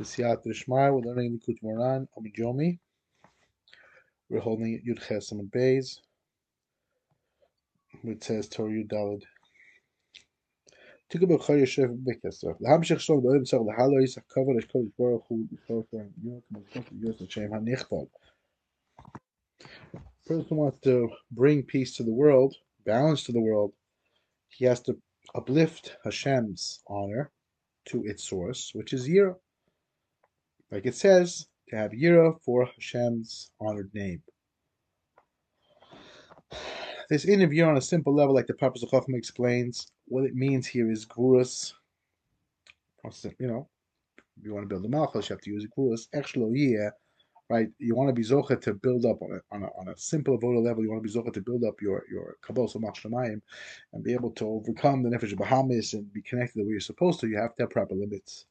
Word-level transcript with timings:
B'siyat 0.00 0.46
Rishmai, 0.46 0.90
we're 0.94 1.12
learning 1.12 1.38
Likutei 1.46 1.62
Moharan, 1.62 2.08
Omid 2.16 2.78
We're 4.30 4.40
holding 4.40 4.82
Yud 4.88 5.06
Ches 5.06 5.30
Amid 5.30 5.50
Beis, 5.50 5.98
which 8.00 8.24
says 8.24 8.48
Torah 8.48 8.70
Yud 8.70 8.88
Dalid. 8.88 9.24
Tikub 11.12 11.38
Chol 11.42 11.58
Yosef 11.58 11.90
Bekesef. 11.90 12.58
Laham 12.62 12.82
Shech 12.82 12.96
Shlom 12.96 13.22
Dolim 13.22 13.42
Tzor 13.42 13.62
Lahalo 13.62 14.00
Yisach 14.00 14.22
Kavod 14.34 14.56
Esh 14.56 14.68
Kodesh 14.68 14.90
Baruch 14.98 15.24
Hu 15.28 15.46
B'chor 15.52 15.84
Kohen 15.90 16.14
York 16.24 16.44
B'chor 16.50 16.84
Yosef 16.98 17.30
Shem 17.30 17.50
HaNichtol. 17.50 18.08
Person 20.24 20.56
wants 20.56 20.80
to 20.80 21.10
bring 21.30 21.62
peace 21.62 21.94
to 21.98 22.04
the 22.04 22.10
world, 22.10 22.56
balance 22.86 23.24
to 23.24 23.32
the 23.32 23.40
world. 23.42 23.74
He 24.48 24.64
has 24.64 24.80
to 24.84 24.96
uplift 25.34 25.94
Hashem's 26.06 26.80
honor 26.86 27.30
to 27.88 28.02
its 28.06 28.26
source, 28.26 28.70
which 28.72 28.94
is 28.94 29.06
Yirah. 29.06 29.36
Like 30.70 30.86
it 30.86 30.94
says, 30.94 31.46
to 31.68 31.76
have 31.76 31.90
Yira 31.92 32.40
for 32.42 32.64
Hashem's 32.64 33.50
honored 33.60 33.90
name. 33.92 34.22
This 37.08 37.24
interview 37.24 37.64
on 37.64 37.76
a 37.76 37.80
simple 37.80 38.14
level, 38.14 38.34
like 38.34 38.46
the 38.46 38.54
of 38.64 38.90
Chacham 38.90 39.14
explains, 39.14 39.88
what 40.06 40.24
it 40.24 40.34
means 40.34 40.66
here 40.66 40.90
is 40.90 41.04
Gurus. 41.04 41.74
You 43.38 43.48
know, 43.48 43.68
if 44.18 44.44
you 44.44 44.54
want 44.54 44.62
to 44.64 44.68
build 44.68 44.84
a 44.84 44.88
Malchus, 44.88 45.28
you 45.28 45.34
have 45.34 45.42
to 45.42 45.50
use 45.50 45.66
Gurus. 45.76 46.08
Actually, 46.14 46.44
oh, 46.44 46.48
Echshlo 46.48 46.90
right? 47.48 47.68
You 47.78 47.96
want 47.96 48.08
to 48.08 48.12
be 48.12 48.22
Zocha 48.22 48.60
to 48.62 48.74
build 48.74 49.04
up 49.04 49.20
on 49.22 49.32
a, 49.32 49.54
on 49.54 49.64
a, 49.64 49.66
on 49.66 49.88
a 49.88 49.96
simple 49.96 50.38
voter 50.38 50.60
level. 50.60 50.84
You 50.84 50.90
want 50.90 51.02
to 51.02 51.08
be 51.08 51.12
Zocha 51.12 51.32
to 51.32 51.40
build 51.40 51.64
up 51.64 51.82
your 51.82 52.04
your 52.10 52.36
Kabbalah 52.42 52.68
Shemayim 52.68 53.40
and 53.92 54.04
be 54.04 54.14
able 54.14 54.30
to 54.32 54.46
overcome 54.46 55.02
the 55.02 55.10
Nefesh 55.10 55.34
Bahamis 55.34 55.94
and 55.94 56.12
be 56.12 56.22
connected 56.22 56.60
the 56.60 56.64
way 56.64 56.70
you're 56.70 56.80
supposed 56.80 57.18
to. 57.20 57.28
You 57.28 57.38
have 57.38 57.56
to 57.56 57.64
have 57.64 57.70
proper 57.70 57.94
limits. 57.94 58.46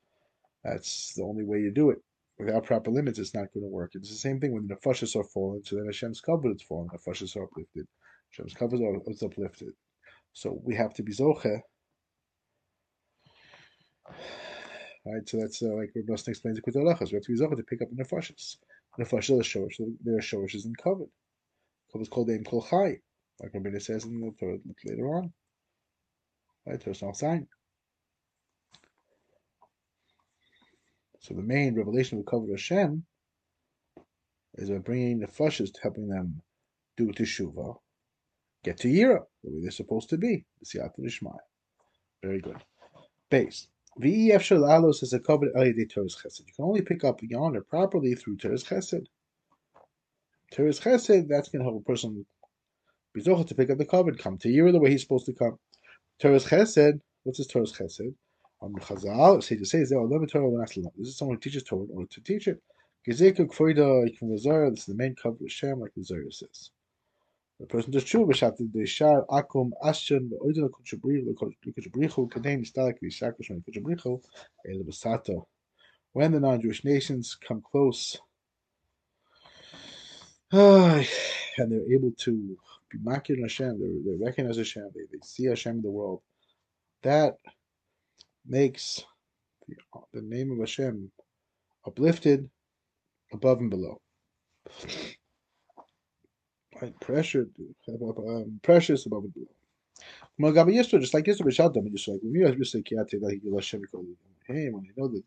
That's 0.66 1.14
the 1.14 1.24
only 1.24 1.46
way 1.46 1.60
you 1.60 1.72
do 1.72 1.92
it. 1.92 2.02
Without 2.40 2.64
proper 2.64 2.90
limits, 2.90 3.20
it's 3.20 3.34
not 3.34 3.54
going 3.54 3.66
to 3.66 3.70
work. 3.70 3.92
It's 3.96 4.10
the 4.10 4.16
same 4.16 4.40
thing 4.40 4.54
when 4.54 4.66
the 4.66 4.76
nefashas 4.76 5.16
are 5.16 5.26
fallen. 5.26 5.64
So 5.66 5.76
then 5.76 5.86
Hashem's 5.86 6.22
kavod 6.22 6.56
is 6.56 6.62
fallen. 6.62 6.88
The 6.92 6.98
nefashas 6.98 7.36
are 7.36 7.44
uplifted. 7.44 7.86
Hashem's 8.32 8.54
kavod 8.54 9.10
is 9.10 9.22
uplifted. 9.22 9.74
So 10.34 10.62
we 10.64 10.76
have 10.76 10.94
to 10.94 11.04
be 11.04 11.14
zoche. 11.14 11.60
Right, 15.06 15.28
so 15.28 15.38
that's 15.38 15.62
uh, 15.62 15.74
like 15.76 15.92
Rabbi 15.96 16.14
explains 16.28 16.58
it 16.58 16.66
with 16.66 16.76
halachas. 16.76 17.12
We 17.12 17.16
have 17.16 17.24
to 17.24 17.32
be 17.34 17.40
zoche 17.40 17.58
to 17.58 17.64
pick 17.64 17.82
up 17.82 17.90
the 17.92 18.04
nefashas. 18.04 18.58
Nefashas 19.00 19.40
are 19.40 19.44
shorish. 19.44 19.80
Their 20.04 20.20
shorish 20.20 20.56
isn't 20.56 20.78
covered. 20.78 21.10
It's 21.96 22.10
called 22.10 22.30
Aim 22.30 22.44
Kol 22.44 22.66
Chai, 22.70 23.00
like 23.42 23.54
Rabbi 23.54 23.78
says 23.80 24.06
in 24.06 24.22
the 24.22 24.32
Torah 24.40 24.58
later 24.86 25.16
on. 25.16 25.34
Right, 26.66 26.80
there's 26.80 27.02
no 27.02 27.12
sign. 27.14 27.48
So 31.20 31.34
the 31.34 31.42
main 31.42 31.76
revelation 31.76 32.20
of 32.20 32.26
Kavod 32.26 32.50
Hashem 32.52 33.06
is 34.56 34.70
by 34.70 34.78
bringing 34.78 35.20
the 35.20 35.28
flushes, 35.28 35.72
helping 35.82 36.08
them 36.08 36.42
do 36.98 37.08
teshuva, 37.12 37.78
get 38.64 38.78
to 38.78 38.88
Yira, 38.88 39.24
the 39.44 39.52
way 39.52 39.62
they're 39.62 39.72
supposed 39.72 40.10
to 40.10 40.18
be, 40.18 40.46
the 40.60 40.66
Siyata 40.66 41.06
Ishmael. 41.06 41.40
Very 42.24 42.40
good. 42.40 42.58
Base. 43.30 43.68
VEF 44.00 44.42
Shalalos 44.42 45.04
is 45.04 45.14
a 45.14 45.20
covered 45.20 45.54
Eliyade 45.56 45.90
Teres 45.90 46.16
Chesed. 46.16 46.48
You 46.48 46.54
can 46.56 46.66
only 46.66 46.82
pick 46.82 47.04
up 47.04 47.20
yonder 47.22 47.62
properly 47.62 48.16
through 48.16 48.38
Teres 48.38 48.64
Chesed. 48.64 49.06
Teres 50.52 50.80
Chesed, 50.80 51.28
that's 51.28 51.50
going 51.50 51.60
to 51.60 51.70
help 51.70 51.82
a 51.82 51.86
person 51.86 52.26
be 53.14 53.22
to 53.22 53.56
pick 53.56 53.70
up 53.70 53.78
the 53.78 53.86
kavod, 53.86 54.18
come 54.18 54.38
to 54.38 54.48
Yira 54.48 54.72
the 54.72 54.80
way 54.80 54.92
he's 54.92 55.02
supposed 55.02 55.26
to 55.26 55.34
come. 55.34 55.60
Teres 56.20 56.46
Chesed, 56.46 57.02
what's 57.24 57.40
his 57.40 57.48
Teres 57.48 57.74
Chesed? 57.74 58.14
Chazal, 58.62 59.38
to 59.38 59.66
say 59.66 59.80
This 59.80 59.92
is 59.92 61.18
someone 61.18 61.38
who 61.38 61.42
teaches 61.42 61.64
Torah 61.64 61.84
in 61.84 61.92
order 61.94 62.10
to 62.12 62.22
teach 62.22 62.48
it. 62.48 62.62
This 63.06 63.22
is 63.22 63.36
the 64.86 64.94
main 64.96 65.16
cover 65.16 65.38
of 65.42 65.52
Shem, 65.52 65.80
like 65.80 65.94
the 65.96 66.04
says. 66.04 66.72
The 67.60 67.66
person 67.66 67.92
does 67.92 68.04
true, 68.04 68.26
but 68.26 68.42
after 68.44 68.64
the 68.72 68.86
Shar 68.86 69.26
Akum. 69.26 69.72
When 76.12 76.32
the 76.32 76.40
non 76.40 76.62
Jewish 76.62 76.84
nations 76.84 77.36
come 77.36 77.62
close, 77.62 78.18
and 80.52 81.06
they're 81.58 81.94
able 81.94 82.12
to 82.20 82.58
be 82.90 82.98
makir 82.98 83.42
Hashem, 83.42 83.80
they 83.80 84.12
they 84.12 84.18
recognize 84.24 84.58
Hashem, 84.58 84.90
they, 84.96 85.02
they 85.12 85.20
see 85.24 85.46
Hashem 85.46 85.78
in 85.78 85.82
the 85.82 85.92
world. 85.92 86.22
That 87.04 87.38
makes 88.50 89.04
the, 89.68 89.76
the 90.14 90.22
name 90.22 90.52
of 90.52 90.60
Hashem 90.60 91.12
uplifted 91.86 92.50
above 93.32 93.60
and 93.60 93.70
below. 93.70 94.02
Right, 96.82 97.00
pressure, 97.00 97.48
um, 97.90 98.60
precious 98.64 99.06
above 99.06 99.26
and 99.26 99.34
below. 99.34 99.48
Just 101.00 101.14
like 101.14 101.28
yesterday, 101.28 101.50
Shaddam, 101.50 101.92
just 101.92 102.08
like 102.08 102.20
we 102.24 102.56
just 102.56 102.72
say 102.72 102.82
Kiyate 102.82 103.20
that 103.20 103.40
he 103.44 103.54
Hashem 103.54 103.82
him, 104.48 104.82
you 104.84 104.94
know 104.96 105.08
that 105.08 105.24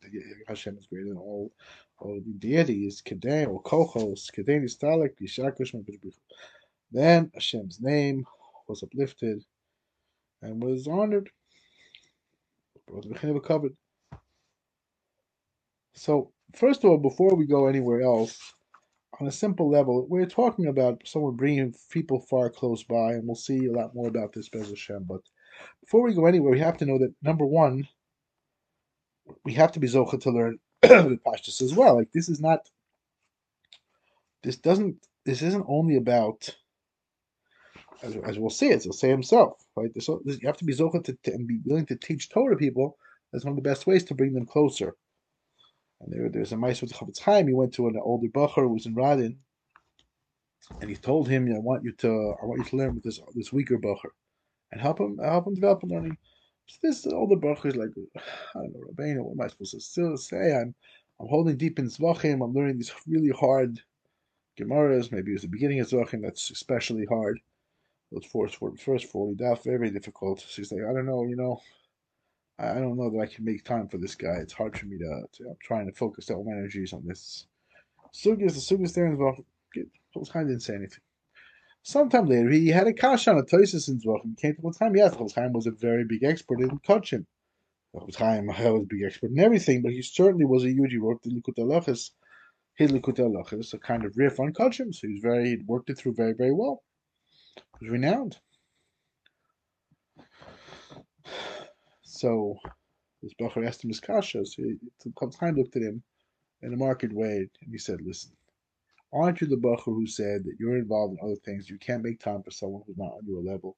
Hashem 0.49 0.79
is 0.79 0.87
greater 0.87 1.09
than 1.09 1.19
all 1.19 1.53
all 1.99 2.21
the 2.21 2.33
deities, 2.39 3.03
Kedem 3.03 3.49
or 3.49 3.63
Kochos, 3.63 4.31
Kedem 4.33 4.65
Istalik, 4.65 5.13
Yishakush, 5.21 5.75
Then 6.91 7.31
Hashem's 7.35 7.81
name 7.81 8.27
was 8.67 8.83
uplifted 8.83 9.45
and 10.41 10.63
was 10.63 10.89
honored 10.89 11.31
covered. 13.41 13.77
So, 15.95 16.33
first 16.57 16.85
of 16.85 16.91
all, 16.91 16.99
before 16.99 17.35
we 17.37 17.47
go 17.47 17.67
anywhere 17.67 18.03
else, 18.03 18.39
on 19.21 19.27
a 19.27 19.33
simple 19.33 19.71
level, 19.71 20.07
we're 20.09 20.27
talking 20.27 20.67
about 20.69 21.03
someone 21.07 21.37
bringing 21.37 21.75
people 21.91 22.21
far 22.31 22.51
close 22.51 22.83
by, 22.85 23.13
and 23.13 23.27
we'll 23.27 23.37
see 23.37 23.67
a 23.67 23.73
lot 23.73 23.95
more 23.95 24.09
about 24.09 24.33
this, 24.33 24.49
Bez 24.49 24.69
Hashem. 24.71 25.05
But 25.09 25.21
before 25.83 26.03
we 26.03 26.15
go 26.15 26.27
anywhere, 26.27 26.53
we 26.53 26.61
have 26.61 26.79
to 26.79 26.87
know 26.87 26.99
that 26.99 27.15
number 27.23 27.47
one, 27.47 27.89
we 29.45 29.55
have 29.55 29.73
to 29.73 29.81
be 29.81 29.89
Zocha 29.89 30.21
to 30.23 30.31
learn 30.31 30.59
the 30.83 31.19
Pashtus 31.27 31.63
as 31.63 31.75
well. 31.75 31.97
Like, 31.97 32.13
this 32.13 32.29
is 32.29 32.41
not, 32.41 32.69
this 34.43 34.57
doesn't, 34.57 34.97
this 35.27 35.43
isn't 35.43 35.67
only 35.69 35.97
about 35.97 36.57
as, 38.03 38.17
as 38.17 38.39
we'll 38.39 38.51
see, 38.51 38.69
it, 38.69 38.83
he'll 38.83 38.93
say 38.93 39.09
himself, 39.09 39.65
right? 39.77 39.93
This, 39.95 40.09
you 40.09 40.41
have 40.45 40.57
to 40.57 40.65
be 40.65 40.75
zocha 40.75 41.05
to, 41.05 41.17
to, 41.25 41.33
and 41.33 41.47
be 41.47 41.61
willing 41.65 41.87
to 41.87 41.97
teach 41.97 42.29
Torah 42.29 42.57
people. 42.57 42.99
That's 43.33 43.45
one 43.45 43.53
of 43.53 43.57
the 43.57 43.69
best 43.69 43.87
ways 43.87 44.05
to 44.05 44.15
bring 44.15 44.35
them 44.35 44.47
closer. 44.47 44.95
And 46.01 46.13
there, 46.13 46.29
there's 46.29 46.53
a 46.53 46.57
mice 46.57 46.83
with 46.83 46.93
Chofetz 46.93 47.21
Chaim. 47.21 47.47
He 47.47 47.55
went 47.55 47.73
to 47.75 47.89
an 47.89 47.99
older 48.03 48.29
bacher 48.29 48.63
who 48.63 48.69
was 48.69 48.87
in 48.87 48.95
Radin, 48.95 49.37
and 50.81 50.91
he 50.91 50.97
told 50.97 51.29
him, 51.29 51.53
"I 51.55 51.59
want 51.59 51.85
you 51.85 51.93
to, 51.93 52.09
I 52.43 52.45
want 52.45 52.59
you 52.59 52.65
to 52.65 52.77
learn 52.77 52.95
with 52.95 53.05
this 53.05 53.21
this 53.35 53.53
weaker 53.53 53.79
bacher, 53.79 54.11
and 54.73 54.81
help 54.81 55.01
him, 55.01 55.19
help 55.19 55.47
him 55.47 55.55
develop 55.55 55.83
learning." 55.85 56.17
So 56.67 56.79
this 56.83 57.07
older 57.07 57.37
bacher 57.37 57.67
is 57.67 57.77
like, 57.77 57.91
I 58.17 58.21
don't 58.55 58.73
know, 58.73 58.81
Rabbeinu, 58.93 59.23
what 59.23 59.33
am 59.33 59.41
I 59.41 59.49
supposed 59.49 59.73
to 59.73 59.81
still 59.81 60.17
say? 60.17 60.55
I'm, 60.55 60.75
I'm 61.21 61.29
holding 61.29 61.57
deep 61.57 61.79
in 61.79 61.87
Zvachim. 61.87 62.45
I'm 62.45 62.55
learning 62.55 62.79
these 62.79 62.93
really 63.07 63.31
hard 63.31 63.81
Gemaras. 64.59 65.13
Maybe 65.13 65.33
it's 65.33 65.43
the 65.43 65.49
beginning 65.49 65.81
of 65.81 65.89
Zvachim 65.89 66.23
that's 66.23 66.51
especially 66.51 67.05
hard 67.07 67.41
those 68.13 68.27
first, 68.27 68.59
first 68.81 69.07
40 69.07 69.43
daf, 69.43 69.65
very, 69.65 69.91
difficult. 69.91 70.45
She's 70.49 70.71
like, 70.71 70.83
I 70.89 70.93
don't 70.93 71.07
know, 71.07 71.25
you 71.25 71.37
know, 71.37 71.61
I 72.59 72.75
don't 72.75 72.97
know 72.97 73.11
that 73.11 73.19
I 73.19 73.27
can 73.27 73.45
make 73.45 73.65
time 73.65 73.89
for 73.89 73.99
this 73.99 74.15
guy. 74.15 74.37
It's 74.41 74.53
hard 74.53 74.79
for 74.79 74.87
me 74.87 74.99
to, 74.99 75.23
to 75.33 75.49
I'm 75.49 75.57
trying 75.63 75.87
to 75.87 75.93
focus 75.93 76.31
all 76.31 76.45
my 76.45 76.53
energies 76.53 76.93
on 76.93 77.03
this. 77.07 77.47
Sugas, 78.15 78.55
the 78.55 78.77
Sugas 78.77 78.95
there 78.95 79.07
in 79.07 79.17
Zvach, 79.17 79.43
Chaim 80.33 80.47
didn't 80.47 80.63
say 80.63 80.75
anything. 80.75 81.01
Sometime 81.83 82.27
later, 82.27 82.51
he 82.51 82.69
had 82.69 82.87
a 82.87 82.93
kash 82.93 83.27
on 83.27 83.39
a 83.39 83.43
Toisus 83.43 83.89
in. 83.89 83.99
He 83.99 84.35
came 84.41 84.55
to 84.55 84.79
Chaim. 84.79 84.95
Yes, 84.95 85.17
Chaim 85.35 85.53
was 85.53 85.67
a 85.67 85.73
very 85.73 86.05
big 86.05 86.23
expert 86.23 86.61
in 86.61 86.79
coaching. 86.81 87.27
Chaim 88.17 88.47
was 88.47 88.57
a 88.59 88.85
big 88.87 89.03
expert 89.03 89.31
in 89.31 89.41
everything, 89.41 89.83
but 89.83 89.93
he 89.93 90.03
certainly 90.03 90.45
was 90.45 90.65
a 90.65 90.71
huge. 90.71 90.93
He 90.93 90.99
the 90.99 91.41
Likut 91.41 91.87
his 92.77 92.93
Likut 92.93 93.75
a 93.75 93.79
kind 93.79 94.05
of 94.05 94.17
riff 94.17 94.39
on 94.39 94.53
coaching. 94.53 94.93
So 94.93 95.09
he 95.09 95.15
was 95.15 95.23
very, 95.23 95.49
he 95.49 95.57
worked 95.67 95.91
it 95.91 95.99
through 95.99 96.15
very, 96.15 96.35
very 96.35 96.53
well 96.53 96.83
was 97.83 97.91
renowned. 97.91 98.39
So 102.03 102.57
this 103.23 103.35
Bacher 103.35 103.67
asked 103.67 103.83
him 103.83 103.91
his 103.91 104.01
kasha. 104.01 104.47
So 104.47 104.63
he, 104.63 104.77
time 105.39 105.57
looked 105.57 105.77
at 105.77 105.83
him 105.83 106.03
in 106.63 106.73
a 106.73 106.77
marked 106.77 107.13
way 107.13 107.49
and 107.63 107.73
he 107.73 107.79
said, 107.79 108.01
Listen, 108.01 108.33
aren't 109.13 109.41
you 109.41 109.49
the 109.49 109.57
Bacher 109.57 109.85
who 109.85 110.07
said 110.07 110.45
that 110.45 110.57
you're 110.61 110.77
involved 110.77 111.19
in 111.19 111.25
other 111.25 111.41
things? 111.45 111.69
You 111.69 111.79
can't 111.79 112.05
make 112.05 112.21
time 112.21 112.43
for 112.43 112.51
someone 112.51 112.83
who's 112.87 112.97
not 112.97 113.13
on 113.13 113.27
your 113.27 113.43
level. 113.43 113.77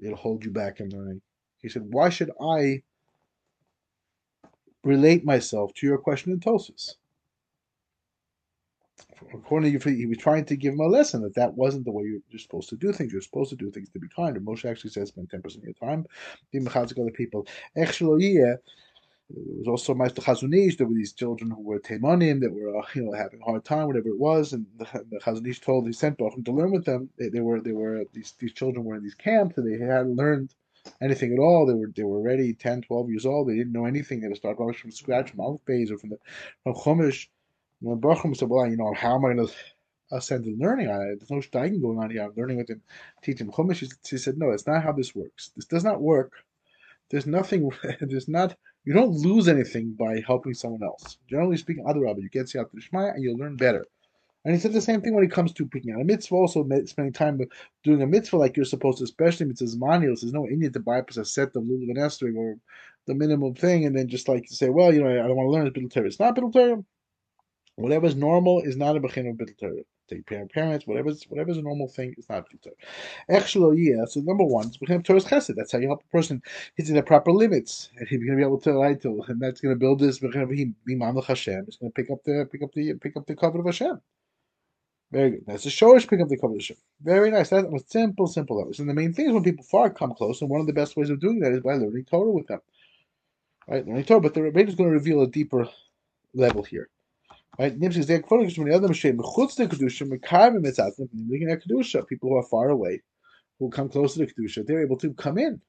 It'll 0.00 0.16
hold 0.16 0.44
you 0.44 0.50
back 0.50 0.80
in 0.80 0.90
learning. 0.90 1.22
He 1.58 1.68
said, 1.68 1.82
Why 1.86 2.10
should 2.10 2.30
I 2.40 2.82
relate 4.84 5.24
myself 5.24 5.72
to 5.74 5.86
your 5.86 5.98
question 5.98 6.32
in 6.32 6.40
Tosis? 6.40 6.96
According 9.34 9.78
to 9.78 9.90
you, 9.90 9.96
he 9.96 10.06
was 10.06 10.18
trying 10.18 10.44
to 10.46 10.56
give 10.56 10.74
him 10.74 10.80
a 10.80 10.86
lesson 10.86 11.22
that 11.22 11.34
that 11.34 11.54
wasn't 11.54 11.84
the 11.84 11.92
way 11.92 12.04
you're 12.04 12.38
supposed 12.38 12.68
to 12.70 12.76
do 12.76 12.92
things. 12.92 13.12
You're 13.12 13.22
supposed 13.22 13.50
to 13.50 13.56
do 13.56 13.70
things 13.70 13.88
to 13.90 13.98
be 13.98 14.08
kind. 14.08 14.36
And 14.36 14.46
Moshe 14.46 14.68
actually 14.68 14.90
says, 14.90 15.08
spend 15.08 15.30
10% 15.30 15.44
of 15.56 15.64
your 15.64 15.72
time 15.74 16.06
being 16.50 16.64
mechadzik 16.64 17.00
other 17.00 17.10
people. 17.10 17.46
There 19.34 19.44
was 19.56 19.68
also 19.68 19.94
Meister 19.94 20.20
Chazonish. 20.20 20.76
There 20.76 20.86
were 20.86 20.94
these 20.94 21.14
children 21.14 21.50
who 21.50 21.62
were 21.62 21.78
Teimanim 21.78 22.40
that 22.40 22.52
were, 22.52 22.76
uh, 22.76 22.86
you 22.94 23.02
know, 23.02 23.12
having 23.12 23.40
a 23.40 23.44
hard 23.44 23.64
time, 23.64 23.86
whatever 23.86 24.08
it 24.08 24.18
was. 24.18 24.52
And 24.52 24.66
the, 24.76 24.86
the 25.10 25.18
Chazonish 25.18 25.62
told, 25.62 25.86
he 25.86 25.92
sent 25.92 26.18
Bachim 26.18 26.44
to 26.44 26.52
learn 26.52 26.72
with 26.72 26.84
them. 26.84 27.08
They, 27.18 27.28
they, 27.28 27.40
were, 27.40 27.60
they 27.60 27.72
were, 27.72 28.04
these, 28.12 28.34
these 28.38 28.52
children 28.52 28.84
were 28.84 28.96
in 28.96 29.02
these 29.02 29.14
camps 29.14 29.56
and 29.56 29.66
they 29.66 29.82
hadn't 29.82 30.16
learned 30.16 30.54
anything 31.00 31.32
at 31.32 31.38
all. 31.38 31.64
They 31.64 31.74
were, 31.74 31.90
they 31.94 32.02
were 32.02 32.18
already 32.18 32.52
10, 32.52 32.82
12 32.82 33.08
years 33.08 33.26
old. 33.26 33.48
They 33.48 33.56
didn't 33.56 33.72
know 33.72 33.86
anything. 33.86 34.20
They 34.20 34.26
had 34.26 34.34
to 34.34 34.38
start 34.38 34.58
from 34.76 34.90
scratch, 34.90 35.30
from 35.30 35.40
or 35.40 35.58
from 35.58 36.10
the, 36.10 36.18
from 36.62 36.74
Chumash. 36.74 37.28
And 37.84 38.00
Bachim 38.00 38.36
said, 38.36 38.48
well, 38.48 38.68
you 38.68 38.76
know, 38.76 38.92
how 38.94 39.16
am 39.16 39.24
I 39.24 39.34
going 39.34 39.48
to 39.48 40.52
learning 40.58 40.88
on 40.88 41.02
it? 41.02 41.20
There's 41.20 41.30
no 41.30 41.38
steiging 41.38 41.82
going 41.82 41.98
on 41.98 42.10
here. 42.10 42.22
I'm 42.22 42.32
learning 42.36 42.58
with 42.58 42.70
him, 42.70 42.82
teaching 43.22 43.50
Chumash. 43.50 43.92
He 44.08 44.18
said, 44.18 44.38
no, 44.38 44.50
that's 44.50 44.66
not 44.66 44.82
how 44.82 44.92
this 44.92 45.14
works. 45.14 45.50
This 45.56 45.64
does 45.64 45.84
not 45.84 46.00
work. 46.00 46.32
There's 47.10 47.26
nothing, 47.26 47.70
there's 48.00 48.28
not, 48.28 48.56
you 48.84 48.94
don't 48.94 49.12
lose 49.12 49.48
anything 49.48 49.94
by 49.98 50.22
helping 50.26 50.54
someone 50.54 50.82
else. 50.82 51.18
Generally 51.28 51.58
speaking, 51.58 51.84
other 51.86 52.00
rabbi, 52.00 52.20
you 52.20 52.28
get 52.28 52.46
Siyat 52.46 52.70
Shmaya 52.74 53.14
and 53.14 53.22
you'll 53.22 53.38
learn 53.38 53.56
better. 53.56 53.86
And 54.44 54.54
he 54.54 54.60
said 54.60 54.72
the 54.72 54.80
same 54.80 55.00
thing 55.00 55.14
when 55.14 55.24
it 55.24 55.30
comes 55.30 55.52
to 55.52 55.66
picking 55.66 55.92
out 55.92 56.00
a 56.00 56.04
mitzvah, 56.04 56.34
also 56.34 56.66
spending 56.86 57.12
time 57.12 57.40
doing 57.84 58.02
a 58.02 58.06
mitzvah 58.06 58.38
like 58.38 58.56
you're 58.56 58.64
supposed 58.64 58.98
to, 58.98 59.04
especially 59.04 59.46
mitzvahs 59.46 59.76
manios. 59.76 60.20
There's 60.20 60.32
no 60.32 60.48
Indian 60.48 60.72
to 60.72 60.80
bypass 60.80 61.16
a 61.16 61.24
set 61.24 61.54
of 61.54 61.62
Lulav 61.62 61.90
and 61.90 61.98
Esrog 61.98 62.36
or 62.36 62.56
the 63.06 63.14
minimum 63.14 63.54
thing, 63.54 63.86
and 63.86 63.96
then 63.96 64.08
just 64.08 64.28
like 64.28 64.46
say, 64.48 64.68
well, 64.68 64.92
you 64.92 65.02
know, 65.02 65.10
I 65.10 65.28
don't 65.28 65.36
want 65.36 65.46
to 65.46 65.50
learn 65.52 65.70
Bittul 65.70 65.92
Torah. 65.92 66.06
It's 66.06 66.18
not 66.18 66.34
Torah. 66.34 66.82
Whatever's 67.82 68.16
normal 68.16 68.60
is 68.60 68.76
not 68.76 68.96
a 68.96 69.00
Bechin 69.00 69.28
of 69.28 69.36
Bittul 69.36 69.58
Torah 69.58 69.82
take 70.12 70.26
care 70.26 70.46
parents, 70.46 70.86
whatever's 70.86 71.24
whatever's 71.24 71.56
a 71.56 71.62
normal 71.62 71.88
thing, 71.88 72.14
it's 72.18 72.28
not 72.28 72.46
Torah. 72.62 72.74
Echshelo 73.30 73.74
yeah. 73.76 74.04
So 74.04 74.20
number 74.20 74.44
one, 74.44 74.66
it's 74.66 74.76
becoming 74.76 75.02
Torah's 75.02 75.24
chesed. 75.24 75.54
That's 75.56 75.72
how 75.72 75.78
you 75.78 75.86
help 75.86 76.02
a 76.02 76.12
person. 76.12 76.42
In 76.76 76.94
the 76.94 77.02
proper 77.02 77.32
limits, 77.32 77.90
and 77.96 78.08
he's 78.08 78.18
going 78.18 78.32
to 78.32 78.36
be 78.36 78.42
able 78.42 78.60
to 78.60 78.72
write 78.72 79.02
to, 79.02 79.22
and 79.28 79.40
that's 79.40 79.60
going 79.60 79.74
to 79.74 79.78
build 79.78 80.00
this. 80.00 80.20
Hashem. 80.20 81.64
It's 81.66 81.76
going 81.76 81.90
to 81.90 81.94
pick 81.94 82.10
up 82.10 82.22
the 82.24 82.48
pick 82.50 82.62
up 82.62 82.72
the 82.72 82.94
pick 82.94 83.16
up 83.16 83.26
the 83.26 83.36
cover 83.36 83.60
of 83.60 83.66
Hashem. 83.66 84.00
Very 85.10 85.30
good. 85.30 85.44
That's 85.46 85.64
the 85.64 85.70
shorish 85.70 86.08
pick 86.08 86.20
up 86.20 86.28
the 86.28 86.38
cover 86.38 86.54
of 86.54 86.60
Hashem. 86.60 86.76
Very 87.02 87.30
nice. 87.30 87.50
That 87.50 87.70
was 87.70 87.84
simple, 87.86 88.26
simple 88.26 88.58
levels. 88.58 88.80
And 88.80 88.88
the 88.88 88.94
main 88.94 89.12
thing 89.12 89.26
is 89.26 89.32
when 89.32 89.44
people 89.44 89.64
far 89.64 89.90
come 89.90 90.14
close, 90.14 90.40
and 90.40 90.50
one 90.50 90.60
of 90.60 90.66
the 90.66 90.72
best 90.72 90.96
ways 90.96 91.10
of 91.10 91.20
doing 91.20 91.40
that 91.40 91.52
is 91.52 91.60
by 91.60 91.74
learning 91.74 92.04
Torah 92.04 92.30
with 92.30 92.46
them. 92.48 92.60
Right, 93.68 93.86
learning 93.86 94.04
Torah. 94.04 94.20
But 94.20 94.34
the 94.34 94.42
Rebbe 94.42 94.66
is 94.66 94.74
going 94.74 94.90
to 94.90 94.94
reveal 94.94 95.22
a 95.22 95.28
deeper 95.28 95.68
level 96.34 96.62
here. 96.62 96.88
Right? 97.58 97.78
Nimshik 97.78 98.04
Zek 98.04 98.26
from 98.26 98.46
the 98.46 98.74
other 98.74 98.88
Mashem, 98.88 99.18
Chutz 99.18 99.56
the 99.56 99.66
Kedusha, 99.66 100.08
Mekayim 100.08 100.64
Mitzatzim, 100.64 101.08
looking 101.28 101.50
at 101.50 101.62
Kedusha, 101.62 102.06
people 102.08 102.30
who 102.30 102.36
are 102.36 102.42
far 102.44 102.70
away, 102.70 103.02
who 103.58 103.68
come 103.68 103.90
close 103.90 104.14
to 104.14 104.20
the 104.20 104.26
Kedusha, 104.26 104.64
they're 104.66 104.80
able 104.80 104.96
to 104.96 105.12
come 105.12 105.36
in. 105.36 105.60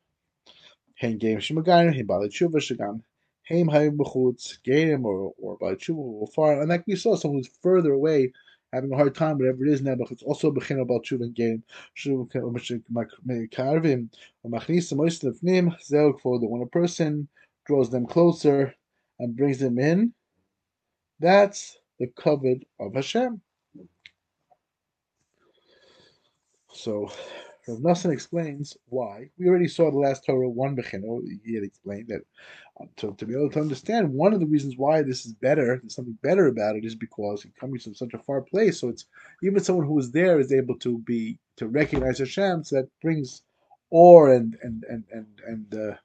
Hein 0.95 1.17
Game 1.17 1.39
Shemagayim, 1.39 1.93
Hein 1.93 2.05
Bali 2.05 2.29
Tshuva 2.29 2.55
Shagam, 2.55 3.01
Hein 3.49 3.67
Hayim 3.67 3.97
Bechutz, 3.97 4.63
Game 4.63 5.05
or, 5.05 5.33
or 5.37 5.57
Bali 5.57 5.75
Tshuva, 5.75 5.97
or 5.97 6.27
far. 6.27 6.61
And 6.61 6.69
like 6.69 6.87
we 6.87 6.95
saw, 6.95 7.17
someone 7.17 7.39
who's 7.39 7.49
further 7.61 7.91
away, 7.91 8.31
having 8.71 8.93
a 8.93 8.95
hard 8.95 9.13
time, 9.13 9.37
whatever 9.37 9.65
it 9.65 9.73
is 9.73 9.81
now, 9.81 9.95
but 9.95 10.09
it's 10.09 10.23
also 10.23 10.51
Bechin 10.51 10.81
about 10.81 11.03
Tshuva 11.03 11.23
and 11.23 11.35
Game. 11.35 11.63
Mekayim, 13.27 14.09
or 14.43 14.51
Machnis, 14.51 14.95
Moist 14.95 15.23
Lefnim, 15.23 15.77
Zel 15.81 16.13
for 16.23 16.39
the 16.39 16.47
when 16.47 16.61
a 16.61 16.67
person 16.67 17.27
draws 17.65 17.89
them 17.89 18.05
closer 18.05 18.73
and 19.19 19.35
brings 19.35 19.59
them 19.59 19.77
in, 19.79 20.13
that's 21.23 21.77
the 21.99 22.07
covet 22.07 22.67
of 22.79 22.93
Hashem. 22.93 23.41
So 26.73 27.09
Rav 27.67 27.79
Nassan 27.79 28.11
explains 28.11 28.75
why. 28.89 29.29
We 29.37 29.47
already 29.47 29.69
saw 29.69 29.89
the 29.89 29.97
last 29.97 30.25
Torah 30.25 30.49
one 30.49 30.75
bechino. 30.75 31.21
He 31.45 31.55
had 31.55 31.63
explained 31.63 32.09
that 32.09 32.21
uh, 32.81 32.85
to, 32.97 33.13
to 33.15 33.25
be 33.25 33.33
able 33.33 33.51
to 33.51 33.61
understand 33.61 34.11
one 34.11 34.33
of 34.33 34.41
the 34.41 34.45
reasons 34.45 34.75
why 34.75 35.01
this 35.01 35.25
is 35.25 35.33
better, 35.33 35.79
there's 35.81 35.95
something 35.95 36.17
better 36.21 36.47
about 36.47 36.75
it, 36.75 36.83
is 36.83 36.95
because 36.95 37.45
it 37.45 37.55
comes 37.55 37.83
from 37.83 37.95
such 37.95 38.13
a 38.13 38.19
far 38.19 38.41
place. 38.41 38.81
So 38.81 38.89
it's 38.89 39.05
even 39.43 39.63
someone 39.63 39.85
who 39.87 39.97
is 39.99 40.11
there 40.11 40.39
is 40.39 40.51
able 40.51 40.77
to 40.79 40.97
be 40.99 41.39
to 41.57 41.67
recognize 41.67 42.19
Hashem. 42.19 42.65
So 42.65 42.75
that 42.77 42.89
brings 43.01 43.43
awe 43.91 44.25
and 44.25 44.57
and 44.61 44.83
and 44.89 45.03
and 45.11 45.27
and 45.47 45.73
uh, 45.75 45.95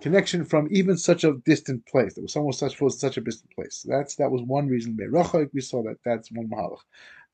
connection 0.00 0.44
from 0.44 0.68
even 0.70 0.96
such 0.96 1.24
a 1.24 1.34
distant 1.44 1.86
place. 1.86 2.14
There 2.14 2.22
was 2.22 2.32
someone 2.32 2.52
such 2.52 2.80
was 2.80 2.98
such 2.98 3.16
a 3.16 3.20
distant 3.20 3.50
place. 3.52 3.84
That's 3.88 4.16
that 4.16 4.30
was 4.30 4.42
one 4.42 4.66
reason. 4.68 4.96
We 5.52 5.60
saw 5.60 5.82
that 5.82 5.98
that's 6.04 6.30
one 6.32 6.48
mahalach. 6.48 6.80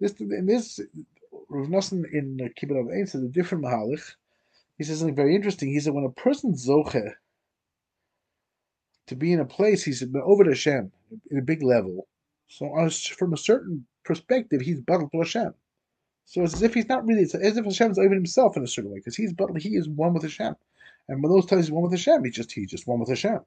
This 0.01 0.13
in 0.21 0.47
this 0.47 0.81
Rav 1.49 1.69
Nosson 1.69 2.05
in 2.13 2.39
Kibbutz 2.61 2.81
of 2.81 2.89
Ein 2.89 3.07
says 3.07 3.23
a 3.23 3.29
different 3.29 3.65
mahalach. 3.65 4.15
He 4.79 4.85
says 4.85 4.99
something 4.99 5.17
very 5.17 5.35
interesting. 5.35 5.71
He 5.71 5.81
said 5.81 5.95
when 5.95 6.05
a 6.05 6.11
person 6.11 6.55
zoche 6.55 7.15
to 9.07 9.15
be 9.15 9.33
in 9.33 9.41
a 9.41 9.45
place, 9.45 9.85
he's 9.85 10.03
over 10.03 10.45
to 10.45 10.51
Hashem 10.51 10.93
in 11.31 11.39
a 11.39 11.43
big 11.43 11.63
level. 11.63 12.09
So 12.49 12.69
from 13.17 13.33
a 13.33 13.37
certain 13.37 13.87
perspective, 14.05 14.61
he's 14.61 14.81
battled 14.81 15.13
to 15.13 15.19
Hashem. 15.19 15.55
So 16.25 16.43
it's 16.43 16.55
as 16.55 16.63
if 16.63 16.75
he's 16.75 16.89
not 16.89 17.07
really, 17.07 17.23
it's 17.23 17.35
as 17.37 17.57
if 17.57 17.65
Hashem's 17.65 18.01
over 18.01 18.13
himself 18.13 18.57
in 18.57 18.65
a 18.65 18.67
certain 18.67 18.91
way, 18.91 18.99
because 18.99 19.15
he's 19.15 19.33
but 19.33 19.57
he 19.57 19.77
is 19.77 19.89
one 19.89 20.13
with 20.13 20.25
Hashem. 20.25 20.57
And 21.09 21.23
when 21.23 21.33
those 21.33 21.47
times 21.47 21.67
he's 21.67 21.73
one 21.73 21.85
with 21.85 21.93
Hashem, 21.93 22.25
he's 22.25 22.35
just 22.35 22.53
he's 22.53 22.71
just 22.71 22.87
one 22.87 23.01
with 23.01 23.09
Hashem. 23.09 23.41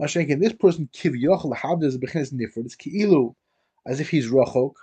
Mashenkin, 0.00 0.40
this 0.40 0.52
person 0.52 0.88
kivyachol 0.92 1.56
havdas 1.56 1.96
bechinas 1.96 2.32
nifrid. 2.32 2.66
It's 2.66 2.76
ki'ilu, 2.76 3.34
as 3.86 4.00
if 4.00 4.08
he's 4.10 4.30
rachok. 4.30 4.74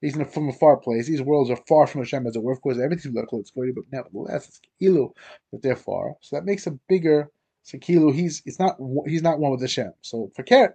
He's 0.00 0.14
from 0.14 0.48
a 0.48 0.52
far 0.52 0.76
place. 0.76 1.06
These 1.06 1.22
worlds 1.22 1.50
are 1.50 1.58
far 1.68 1.86
from 1.86 2.02
Hashem, 2.02 2.26
as 2.26 2.36
it 2.36 2.42
were. 2.42 2.52
Of 2.52 2.60
course, 2.60 2.78
everything's 2.78 3.14
local. 3.14 3.40
It's 3.40 3.50
going, 3.50 3.72
but 3.74 3.84
nevertheless, 3.90 4.48
it's 4.48 4.60
ki'ilu, 4.80 5.12
but 5.50 5.62
they're 5.62 5.76
far. 5.76 6.16
So 6.20 6.36
that 6.36 6.44
makes 6.44 6.66
a 6.66 6.72
bigger. 6.88 7.30
So 7.64 7.78
ki'ilu, 7.78 8.14
he's 8.14 8.42
it's 8.46 8.58
not 8.58 8.76
he's 9.06 9.22
not 9.22 9.38
one 9.38 9.50
with 9.50 9.60
Hashem. 9.60 9.92
So 10.02 10.30
for 10.36 10.42
Keret, 10.44 10.74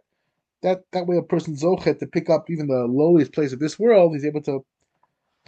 that 0.62 0.84
that 0.92 1.08
way 1.08 1.18
a 1.18 1.22
person 1.22 1.56
zochet 1.56 2.00
to 2.00 2.08
pick 2.08 2.30
up 2.30 2.50
even 2.50 2.68
the 2.68 2.86
lowliest 2.86 3.34
place 3.34 3.54
of 3.54 3.60
this 3.60 3.80
world, 3.80 4.14
he's 4.14 4.26
able 4.26 4.42
to 4.42 4.66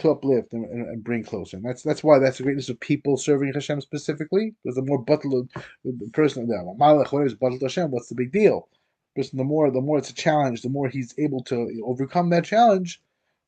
to 0.00 0.10
uplift 0.10 0.52
and, 0.52 0.64
and, 0.66 0.88
and, 0.88 1.04
bring 1.04 1.22
closer. 1.22 1.56
And 1.56 1.64
that's 1.64 1.82
that's 1.82 2.02
why 2.02 2.18
that's 2.18 2.38
the 2.38 2.44
greatness 2.44 2.68
of 2.68 2.80
people 2.80 3.16
serving 3.16 3.52
Hashem 3.52 3.80
specifically. 3.80 4.54
Because 4.62 4.76
the 4.76 4.82
more 4.82 4.98
butler 4.98 5.42
the 5.84 6.10
person, 6.12 6.46
the 6.48 6.54
malach, 6.78 7.12
what 7.12 7.26
is 7.26 7.34
butler 7.34 7.58
Hashem? 7.62 7.90
What's 7.90 8.08
the 8.08 8.14
big 8.14 8.32
deal? 8.32 8.68
Person, 9.14 9.38
the 9.38 9.44
more 9.44 9.70
the 9.70 9.80
more 9.80 9.98
it's 9.98 10.10
a 10.10 10.14
challenge, 10.14 10.62
the 10.62 10.68
more 10.68 10.88
he's 10.88 11.14
able 11.18 11.42
to 11.44 11.82
overcome 11.84 12.30
that 12.30 12.44
challenge, 12.44 13.00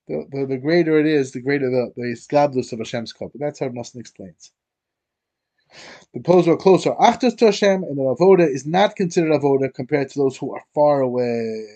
the, 0.06 0.24
the, 0.30 0.46
the 0.46 0.58
greater 0.58 1.00
it 1.00 1.06
is, 1.06 1.32
the 1.32 1.40
greater 1.40 1.68
the 1.68 1.92
the 1.96 2.14
skladlus 2.14 2.72
of 2.72 2.78
Hashem's 2.78 3.12
cup. 3.12 3.30
That's 3.34 3.58
how 3.58 3.68
Nosson 3.68 3.98
explains. 3.98 4.52
The 6.14 6.20
those 6.20 6.46
are 6.46 6.56
closer 6.56 6.92
achtos 6.92 7.36
to 7.38 7.46
Hashem, 7.46 7.82
and 7.82 7.98
the 7.98 8.02
avoda 8.02 8.48
is 8.48 8.66
not 8.66 8.94
considered 8.94 9.32
avoda 9.32 9.72
compared 9.74 10.10
to 10.10 10.18
those 10.20 10.36
who 10.36 10.54
are 10.54 10.62
far 10.74 11.00
away. 11.00 11.66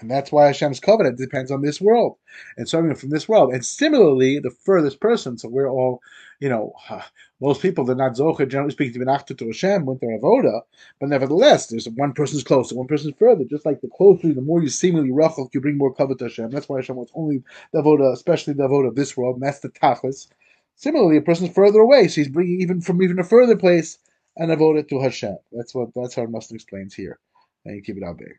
And 0.00 0.10
that's 0.10 0.32
why 0.32 0.46
Hashem's 0.46 0.80
covenant 0.80 1.18
depends 1.18 1.50
on 1.50 1.60
this 1.60 1.80
world 1.80 2.16
and 2.56 2.68
serving 2.68 2.94
from 2.94 3.10
this 3.10 3.28
world. 3.28 3.52
And 3.52 3.64
similarly, 3.64 4.38
the 4.38 4.50
furthest 4.50 5.00
person, 5.00 5.36
so 5.36 5.48
we're 5.48 5.68
all, 5.68 6.00
you 6.40 6.48
know, 6.48 6.72
most 7.40 7.60
people, 7.60 7.84
they're 7.84 7.96
not 7.96 8.14
Zocha, 8.16 8.48
generally 8.48 8.72
speaking, 8.72 8.94
to 8.94 9.04
be 9.04 9.10
after 9.10 9.34
to 9.34 9.46
Hashem 9.46 9.84
with 9.84 10.00
their 10.00 10.18
Avoda, 10.18 10.62
but 10.98 11.10
nevertheless, 11.10 11.66
there's 11.66 11.88
one 11.88 12.12
person's 12.14 12.42
closer, 12.42 12.74
one 12.74 12.86
person's 12.86 13.14
further. 13.18 13.44
Just 13.44 13.66
like 13.66 13.80
the 13.80 13.88
closer, 13.88 14.32
the 14.32 14.40
more 14.40 14.62
you 14.62 14.68
seemingly 14.68 15.12
rachel, 15.12 15.50
you 15.52 15.60
bring 15.60 15.76
more 15.76 15.94
covet 15.94 16.18
to 16.18 16.24
Hashem. 16.24 16.50
That's 16.50 16.68
why 16.68 16.78
Hashem 16.78 16.96
wants 16.96 17.12
only 17.14 17.42
the 17.72 17.82
Avoda, 17.82 18.12
especially 18.12 18.54
the 18.54 18.68
Avoda 18.68 18.88
of 18.88 18.94
this 18.94 19.16
world, 19.16 19.36
and 19.36 19.42
that's 19.42 19.60
the 19.60 19.68
Tachlis. 19.68 20.28
Similarly, 20.76 21.18
a 21.18 21.22
person's 21.22 21.54
further 21.54 21.80
away, 21.80 22.08
so 22.08 22.22
he's 22.22 22.28
bringing 22.28 22.62
even 22.62 22.80
from 22.80 23.02
even 23.02 23.18
a 23.18 23.24
further 23.24 23.56
place 23.56 23.98
an 24.36 24.48
Avoda 24.48 24.88
to 24.88 25.00
Hashem. 25.00 25.36
That's 25.52 25.74
what 25.74 25.90
that's 25.94 26.14
how 26.14 26.24
Muslim 26.24 26.56
explains 26.56 26.94
here. 26.94 27.18
And 27.66 27.76
you 27.76 27.82
keep 27.82 27.98
it 27.98 28.02
out 28.02 28.16
big. 28.16 28.38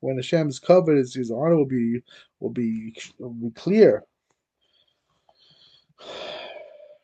when 0.00 0.16
Hashem's 0.16 0.60
kavod, 0.60 0.96
his, 0.96 1.14
his 1.14 1.30
honor 1.30 1.56
will 1.56 1.66
be 1.66 2.02
will 2.40 2.50
be 2.50 2.94
will 3.18 3.30
be 3.30 3.50
clear. 3.50 4.04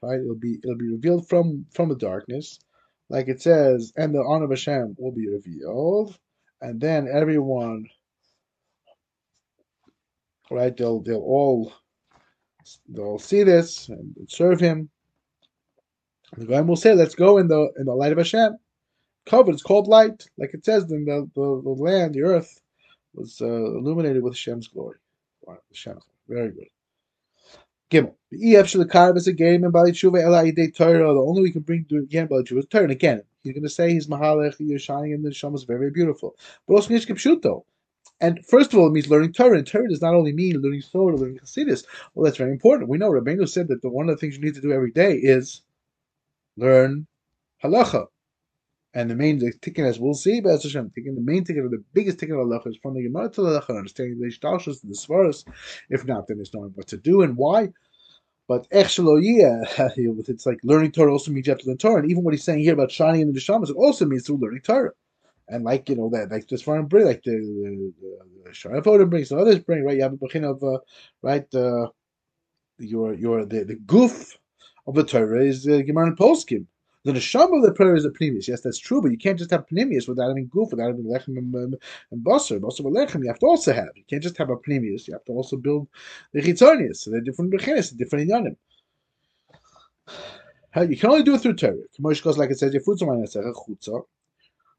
Right? 0.02 0.20
It'll 0.20 0.36
be 0.36 0.58
it'll 0.62 0.76
be 0.76 0.90
revealed 0.90 1.28
from 1.28 1.66
from 1.72 1.88
the 1.88 1.96
darkness, 1.96 2.60
like 3.08 3.28
it 3.28 3.40
says, 3.42 3.92
and 3.96 4.14
the 4.14 4.22
honor 4.22 4.44
of 4.44 4.50
Hashem 4.50 4.94
will 4.98 5.10
be 5.10 5.26
revealed, 5.26 6.16
and 6.60 6.80
then 6.80 7.08
everyone, 7.12 7.86
right? 10.50 10.76
They'll 10.76 11.00
they'll 11.00 11.16
all 11.16 11.72
they'll 12.88 13.18
see 13.18 13.42
this 13.42 13.88
and 13.88 14.14
serve 14.28 14.60
Him, 14.60 14.90
The 16.36 16.46
guy 16.46 16.60
will 16.60 16.76
say, 16.76 16.94
"Let's 16.94 17.14
go 17.14 17.38
in 17.38 17.48
the 17.48 17.72
in 17.78 17.86
the 17.86 17.94
light 17.94 18.12
of 18.12 18.18
Hashem." 18.18 18.56
Kavod, 19.26 19.54
it's 19.54 19.62
called 19.62 19.88
light, 19.88 20.28
like 20.38 20.54
it 20.54 20.64
says 20.64 20.90
in 20.92 21.04
the, 21.04 21.28
the, 21.34 21.62
the 21.64 21.70
land, 21.70 22.14
the 22.14 22.22
earth 22.22 22.60
was 23.16 23.40
uh, 23.40 23.46
illuminated 23.46 24.22
with 24.22 24.34
Hashem's 24.34 24.68
glory. 24.68 24.98
Very 26.28 26.50
good. 26.50 26.66
Gimel. 27.90 28.14
The 28.30 29.32
game 29.32 29.64
and 29.64 29.72
Bali 29.72 29.92
Tshuva 29.92 30.22
Ela 30.22 30.70
Torah. 30.72 31.14
The 31.14 31.20
only 31.20 31.42
we 31.42 31.52
can 31.52 31.62
bring 31.62 31.84
to 31.86 31.98
again 31.98 32.26
Bali 32.26 32.42
Tshuva 32.42 32.58
is 32.58 32.66
Torah. 32.66 32.90
Again, 32.90 33.22
he's 33.42 33.52
going 33.52 33.62
to 33.62 33.68
say 33.68 33.92
he's 33.92 34.08
Mahalech, 34.08 34.56
you're 34.58 34.78
shining 34.78 35.12
in 35.12 35.22
the 35.22 35.30
Neshama 35.30 35.54
is 35.54 35.64
very, 35.64 35.78
very 35.78 35.90
beautiful. 35.90 36.36
But 36.66 36.74
also 36.74 36.92
Nishkip. 36.92 37.62
And 38.20 38.44
first 38.46 38.72
of 38.72 38.78
all, 38.78 38.86
it 38.88 38.92
means 38.92 39.10
learning 39.10 39.34
Torah. 39.34 39.58
And 39.58 39.66
Torah 39.66 39.88
does 39.88 40.02
not 40.02 40.14
only 40.14 40.32
mean 40.32 40.60
learning 40.60 40.82
Torah, 40.90 41.16
learning 41.16 41.38
Hasidus. 41.38 41.84
Well, 42.14 42.24
that's 42.24 42.38
very 42.38 42.50
important. 42.50 42.88
We 42.88 42.98
know 42.98 43.10
Rabbeinu 43.10 43.48
said 43.48 43.68
that 43.68 43.82
the, 43.82 43.90
one 43.90 44.08
of 44.08 44.16
the 44.16 44.20
things 44.20 44.36
you 44.36 44.42
need 44.42 44.54
to 44.54 44.60
do 44.60 44.72
every 44.72 44.90
day 44.90 45.16
is 45.16 45.62
learn 46.56 47.06
halacha. 47.62 48.06
And 48.96 49.10
the 49.10 49.14
main 49.14 49.38
the 49.38 49.52
ticket, 49.52 49.84
as 49.84 50.00
we'll 50.00 50.14
see, 50.14 50.40
Be'ez 50.40 50.62
Hashem, 50.62 50.90
taking 50.94 51.14
the 51.14 51.20
main 51.20 51.44
ticket, 51.44 51.70
the 51.70 51.84
biggest 51.92 52.18
ticket 52.18 52.34
of 52.34 52.46
halacha 52.46 52.68
is 52.68 52.78
from 52.82 52.94
the 52.94 53.02
Gemara 53.02 53.28
to 53.28 53.42
the 53.42 53.60
halacha, 53.60 53.76
understanding 53.76 54.18
the 54.18 54.28
ishtalshus, 54.28 54.80
the 54.80 54.94
svaras. 54.94 55.44
If 55.90 56.06
not, 56.06 56.26
then 56.26 56.40
it's 56.40 56.54
knowing 56.54 56.72
what 56.74 56.86
to 56.86 56.96
do 56.96 57.20
and 57.20 57.36
why. 57.36 57.74
But 58.48 58.66
it's 58.70 60.46
like 60.46 60.58
learning 60.62 60.92
Torah 60.92 61.12
also 61.12 61.30
means 61.30 61.46
you 61.46 61.50
have 61.50 61.60
to 61.60 61.68
learn 61.68 61.76
Torah. 61.76 62.00
And 62.00 62.10
even 62.10 62.24
what 62.24 62.32
he's 62.32 62.44
saying 62.44 62.60
here 62.60 62.72
about 62.72 62.90
shining 62.90 63.20
in 63.20 63.32
the 63.34 63.38
neshamas, 63.38 63.68
it 63.68 63.76
also 63.76 64.06
means 64.06 64.26
through 64.26 64.38
learning 64.38 64.62
Torah. 64.62 64.92
And 65.46 65.62
like 65.62 65.90
you 65.90 65.96
know 65.96 66.08
that, 66.14 66.30
like 66.30 66.48
this 66.48 66.62
foreign 66.62 66.86
bring, 66.86 67.04
like 67.04 67.22
the 67.22 67.32
the, 67.32 67.92
the, 68.62 68.98
the 68.98 69.06
brings, 69.06 69.30
others 69.30 69.58
bring, 69.58 69.84
right? 69.84 69.96
You 69.96 70.04
have 70.04 70.14
a 70.14 70.16
bechin 70.16 70.48
of 70.48 70.64
uh, 70.64 70.78
right 71.20 71.54
uh, 71.54 71.88
your 72.78 73.12
your 73.12 73.44
the 73.44 73.64
the 73.64 73.76
goof 73.76 74.38
of 74.86 74.94
the 74.94 75.04
Torah 75.04 75.44
is 75.44 75.68
uh, 75.68 75.82
Gemara 75.82 76.06
and 76.06 76.18
Poskim. 76.18 76.66
The 77.06 77.12
neshama 77.12 77.58
of 77.58 77.62
the 77.62 77.70
prayer 77.70 77.94
is 77.94 78.04
a 78.04 78.10
pneumius. 78.10 78.48
Yes, 78.48 78.62
that's 78.62 78.78
true, 78.78 79.00
but 79.00 79.12
you 79.12 79.16
can't 79.16 79.38
just 79.38 79.52
have 79.52 79.64
pneumius 79.68 80.08
without 80.08 80.26
having 80.26 80.48
goof, 80.48 80.72
without 80.72 80.88
having 80.88 81.04
lechem 81.04 81.38
and, 81.38 81.54
um, 81.54 81.62
and, 81.62 81.76
and 82.10 82.24
basar. 82.24 82.58
Basar 82.58 82.80
lechem 82.80 83.22
you 83.22 83.28
have 83.28 83.38
to 83.38 83.46
also 83.46 83.72
have. 83.72 83.90
You 83.94 84.02
can't 84.10 84.24
just 84.24 84.36
have 84.38 84.50
a 84.50 84.56
pneumius. 84.56 85.06
You 85.06 85.12
have 85.12 85.24
to 85.26 85.32
also 85.32 85.56
build 85.56 85.86
the 86.32 86.42
chitzonius. 86.42 86.96
So 86.96 87.12
they're 87.12 87.20
different 87.20 87.52
bechinis, 87.52 87.96
different 87.96 88.28
inyanim. 88.28 88.56
You 90.90 90.96
can 90.96 91.10
only 91.10 91.22
do 91.22 91.36
it 91.36 91.42
through 91.42 91.54
Torah. 91.54 91.76
Kamosh 91.96 92.24
goes 92.24 92.38
like 92.38 92.50
it 92.50 92.58
says, 92.58 92.74
your 92.74 92.82
food's 92.82 93.02
a 93.02 93.06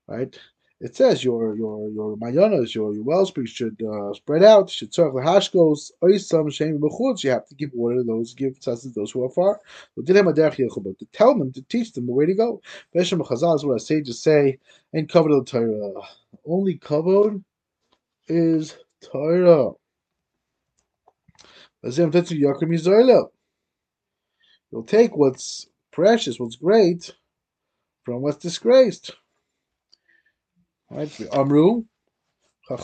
right? 0.08 0.40
It 0.80 0.96
says 0.96 1.24
your 1.24 1.56
your 1.56 1.90
your 1.90 2.16
mayanas, 2.18 2.76
your 2.76 2.94
your 2.94 3.04
wellsprings 3.04 3.50
should 3.50 3.82
uh, 3.82 4.14
spread 4.14 4.44
out. 4.44 4.70
Should 4.70 4.92
the 4.92 5.02
hashkos, 5.02 5.90
oisam 6.04 6.54
shem 6.54 6.78
b'chutz. 6.80 7.24
You 7.24 7.32
have 7.32 7.48
to 7.48 7.56
give 7.56 7.72
water 7.74 7.96
to 7.98 8.04
those, 8.04 8.36
give 8.36 8.60
to 8.60 8.78
those 8.94 9.10
who 9.10 9.24
are 9.24 9.30
far. 9.32 9.60
To 9.96 10.04
tell 11.14 11.38
them, 11.38 11.52
to 11.54 11.62
teach 11.64 11.94
them 11.94 12.06
the 12.06 12.14
way 12.14 12.28
to 12.28 12.36
go. 12.36 12.62
Veshem 12.96 13.26
Chazal 13.28 13.56
is 13.56 13.66
what 13.66 13.74
our 13.74 13.80
sages 13.80 14.22
say. 14.22 14.60
And 14.94 15.10
kavod 15.10 15.46
the 15.46 15.52
Torah. 15.52 15.94
Only 16.46 16.78
kavod 16.78 17.44
is 18.28 18.78
Torah. 19.02 19.72
You'll 24.72 24.84
take 24.84 25.16
what's 25.16 25.68
precious, 25.92 26.40
what's 26.40 26.56
great, 26.56 27.16
from 28.04 28.22
what's 28.22 28.38
disgraced. 28.38 29.16
Right? 30.90 31.20
Amru. 31.34 31.84
These 32.70 32.80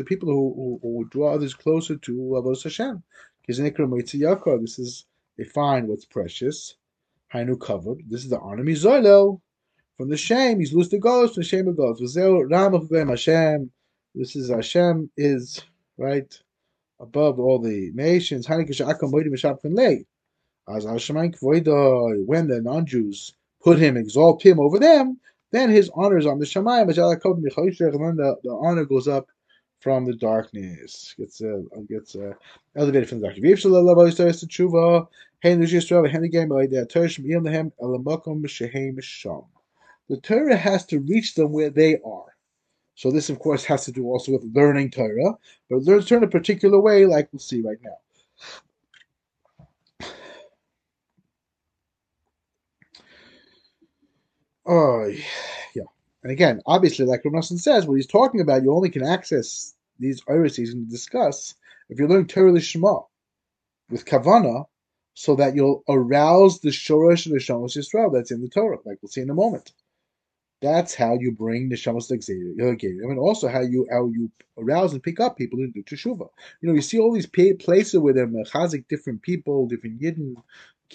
are 0.00 0.04
people 0.04 0.28
who, 0.28 0.54
who, 0.56 0.80
who 0.82 1.08
draw 1.10 1.34
others 1.34 1.54
closer 1.54 1.96
to 1.96 2.12
Avodah 2.12 2.62
Hashem. 2.62 3.02
This 3.46 3.58
is 4.78 5.04
they 5.36 5.44
find 5.44 5.88
what's 5.88 6.04
precious. 6.04 6.76
Hainu 7.32 7.56
kavod. 7.56 8.00
This 8.08 8.24
is 8.24 8.30
the 8.30 8.38
honor 8.40 8.64
Zoilo. 8.64 9.40
From 9.96 10.08
the 10.08 10.16
shame, 10.16 10.58
he's 10.60 10.72
loose 10.72 10.88
the 10.88 10.98
goals, 10.98 11.34
from 11.34 11.42
the 11.42 11.48
shame 11.48 11.68
of 11.68 11.76
goals. 11.76 12.00
This 14.14 14.36
is 14.36 14.50
Hashem 14.50 15.10
is 15.16 15.62
right 15.98 16.42
above 17.00 17.38
all 17.38 17.58
the 17.60 17.90
nations. 17.94 18.46
When 18.48 18.66
the 22.46 22.60
non-Jews 22.62 23.34
put 23.64 23.78
him, 23.78 23.96
exalt 23.96 24.44
him 24.44 24.60
over 24.60 24.78
them, 24.78 25.18
then 25.50 25.70
his 25.70 25.90
honor 25.94 26.18
is 26.18 26.26
on 26.26 26.38
the 26.38 26.44
Shemayim, 26.44 26.88
and 26.88 28.18
the, 28.18 28.36
the 28.44 28.52
honor 28.52 28.84
goes 28.84 29.08
up 29.08 29.26
from 29.80 30.04
the 30.04 30.14
darkness. 30.14 31.14
Gets 31.18 31.42
uh, 31.42 31.60
gets 31.88 32.14
uh, 32.16 32.32
elevated 32.76 33.08
from 33.08 33.20
the 33.20 33.28
darkness. 33.28 33.62
The 40.08 40.20
Torah 40.20 40.56
has 40.56 40.86
to 40.86 41.00
reach 41.00 41.34
them 41.34 41.52
where 41.52 41.70
they 41.70 41.98
are. 42.04 42.36
So 42.94 43.10
this, 43.10 43.28
of 43.28 43.38
course, 43.38 43.64
has 43.64 43.84
to 43.86 43.92
do 43.92 44.06
also 44.06 44.32
with 44.32 44.44
learning 44.54 44.90
Torah, 44.90 45.36
but 45.68 45.82
learn 45.82 46.02
Torah 46.02 46.22
in 46.22 46.24
a 46.24 46.30
particular 46.30 46.80
way, 46.80 47.06
like 47.06 47.28
we'll 47.32 47.40
see 47.40 47.60
right 47.60 47.78
now. 47.82 47.98
Oh, 54.66 55.06
yeah. 55.74 55.82
And 56.22 56.32
again, 56.32 56.62
obviously, 56.66 57.04
like 57.04 57.22
Ramnasan 57.22 57.58
says, 57.58 57.86
what 57.86 57.94
he's 57.94 58.06
talking 58.06 58.40
about, 58.40 58.62
you 58.62 58.74
only 58.74 58.90
can 58.90 59.04
access 59.04 59.74
these 59.98 60.22
iris 60.28 60.56
he's 60.56 60.74
going 60.74 60.86
to 60.86 60.90
discuss 60.90 61.54
if 61.88 61.98
you're 61.98 62.08
learning 62.08 62.26
Torah 62.26 62.52
Lishma 62.52 63.06
with 63.90 64.06
Kavana, 64.06 64.64
so 65.14 65.36
that 65.36 65.54
you'll 65.54 65.84
arouse 65.88 66.60
the 66.60 66.70
Shoresh 66.70 67.26
of 67.26 67.32
the 67.32 67.38
Shamos 67.38 67.76
Yisrael 67.76 68.12
that's 68.12 68.32
in 68.32 68.42
the 68.42 68.48
Torah, 68.48 68.78
like 68.84 68.98
we'll 69.00 69.08
see 69.08 69.20
in 69.20 69.30
a 69.30 69.34
moment. 69.34 69.72
That's 70.60 70.94
how 70.94 71.14
you 71.14 71.30
bring 71.30 71.68
the 71.68 71.76
Shamos 71.76 72.10
I 72.10 73.06
mean, 73.06 73.18
uh, 73.18 73.20
also 73.20 73.48
how 73.48 73.60
you 73.60 73.86
how 73.90 74.06
you 74.06 74.30
arouse 74.58 74.92
and 74.92 75.02
pick 75.02 75.20
up 75.20 75.36
people 75.36 75.58
to 75.58 75.68
do 75.68 75.82
Teshuvah. 75.82 76.28
You 76.60 76.68
know, 76.68 76.74
you 76.74 76.80
see 76.80 76.98
all 76.98 77.12
these 77.12 77.26
places 77.26 77.98
where 77.98 78.14
they're 78.14 78.26
mechazik 78.26 78.88
different 78.88 79.22
people, 79.22 79.66
different 79.66 80.00
Yidden, 80.00 80.34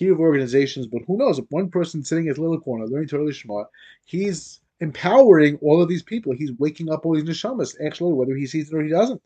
of 0.02 0.20
organizations, 0.20 0.88
but 0.88 1.02
who 1.08 1.18
knows? 1.18 1.40
If 1.40 1.46
one 1.50 1.70
person 1.70 2.04
sitting 2.04 2.26
in 2.26 2.30
his 2.30 2.38
little 2.38 2.60
corner 2.60 2.86
learning 2.88 3.10
Torah 3.10 3.26
Lishma, 3.26 3.66
he's 4.06 4.62
empowering 4.80 5.58
all 5.62 5.82
of 5.82 5.90
these 5.90 6.04
people. 6.04 6.34
He's 6.34 6.54
waking 6.54 6.90
up 6.90 7.06
all 7.06 7.16
these 7.16 7.24
neshamas, 7.24 7.76
actually, 7.86 8.14
whether 8.14 8.36
he 8.36 8.48
sees 8.48 8.72
it 8.72 8.76
or 8.76 8.82
he 8.82 8.90
doesn't. 8.90 9.22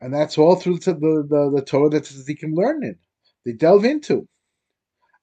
And 0.00 0.12
that's 0.12 0.38
all 0.38 0.56
through 0.56 0.78
the, 0.78 0.94
the, 0.94 1.52
the, 1.54 1.62
Torah 1.62 1.88
that 1.90 2.04
they 2.26 2.34
can 2.34 2.54
learn 2.54 2.82
in. 2.82 2.96
They 3.44 3.52
delve 3.52 3.84
into 3.84 4.28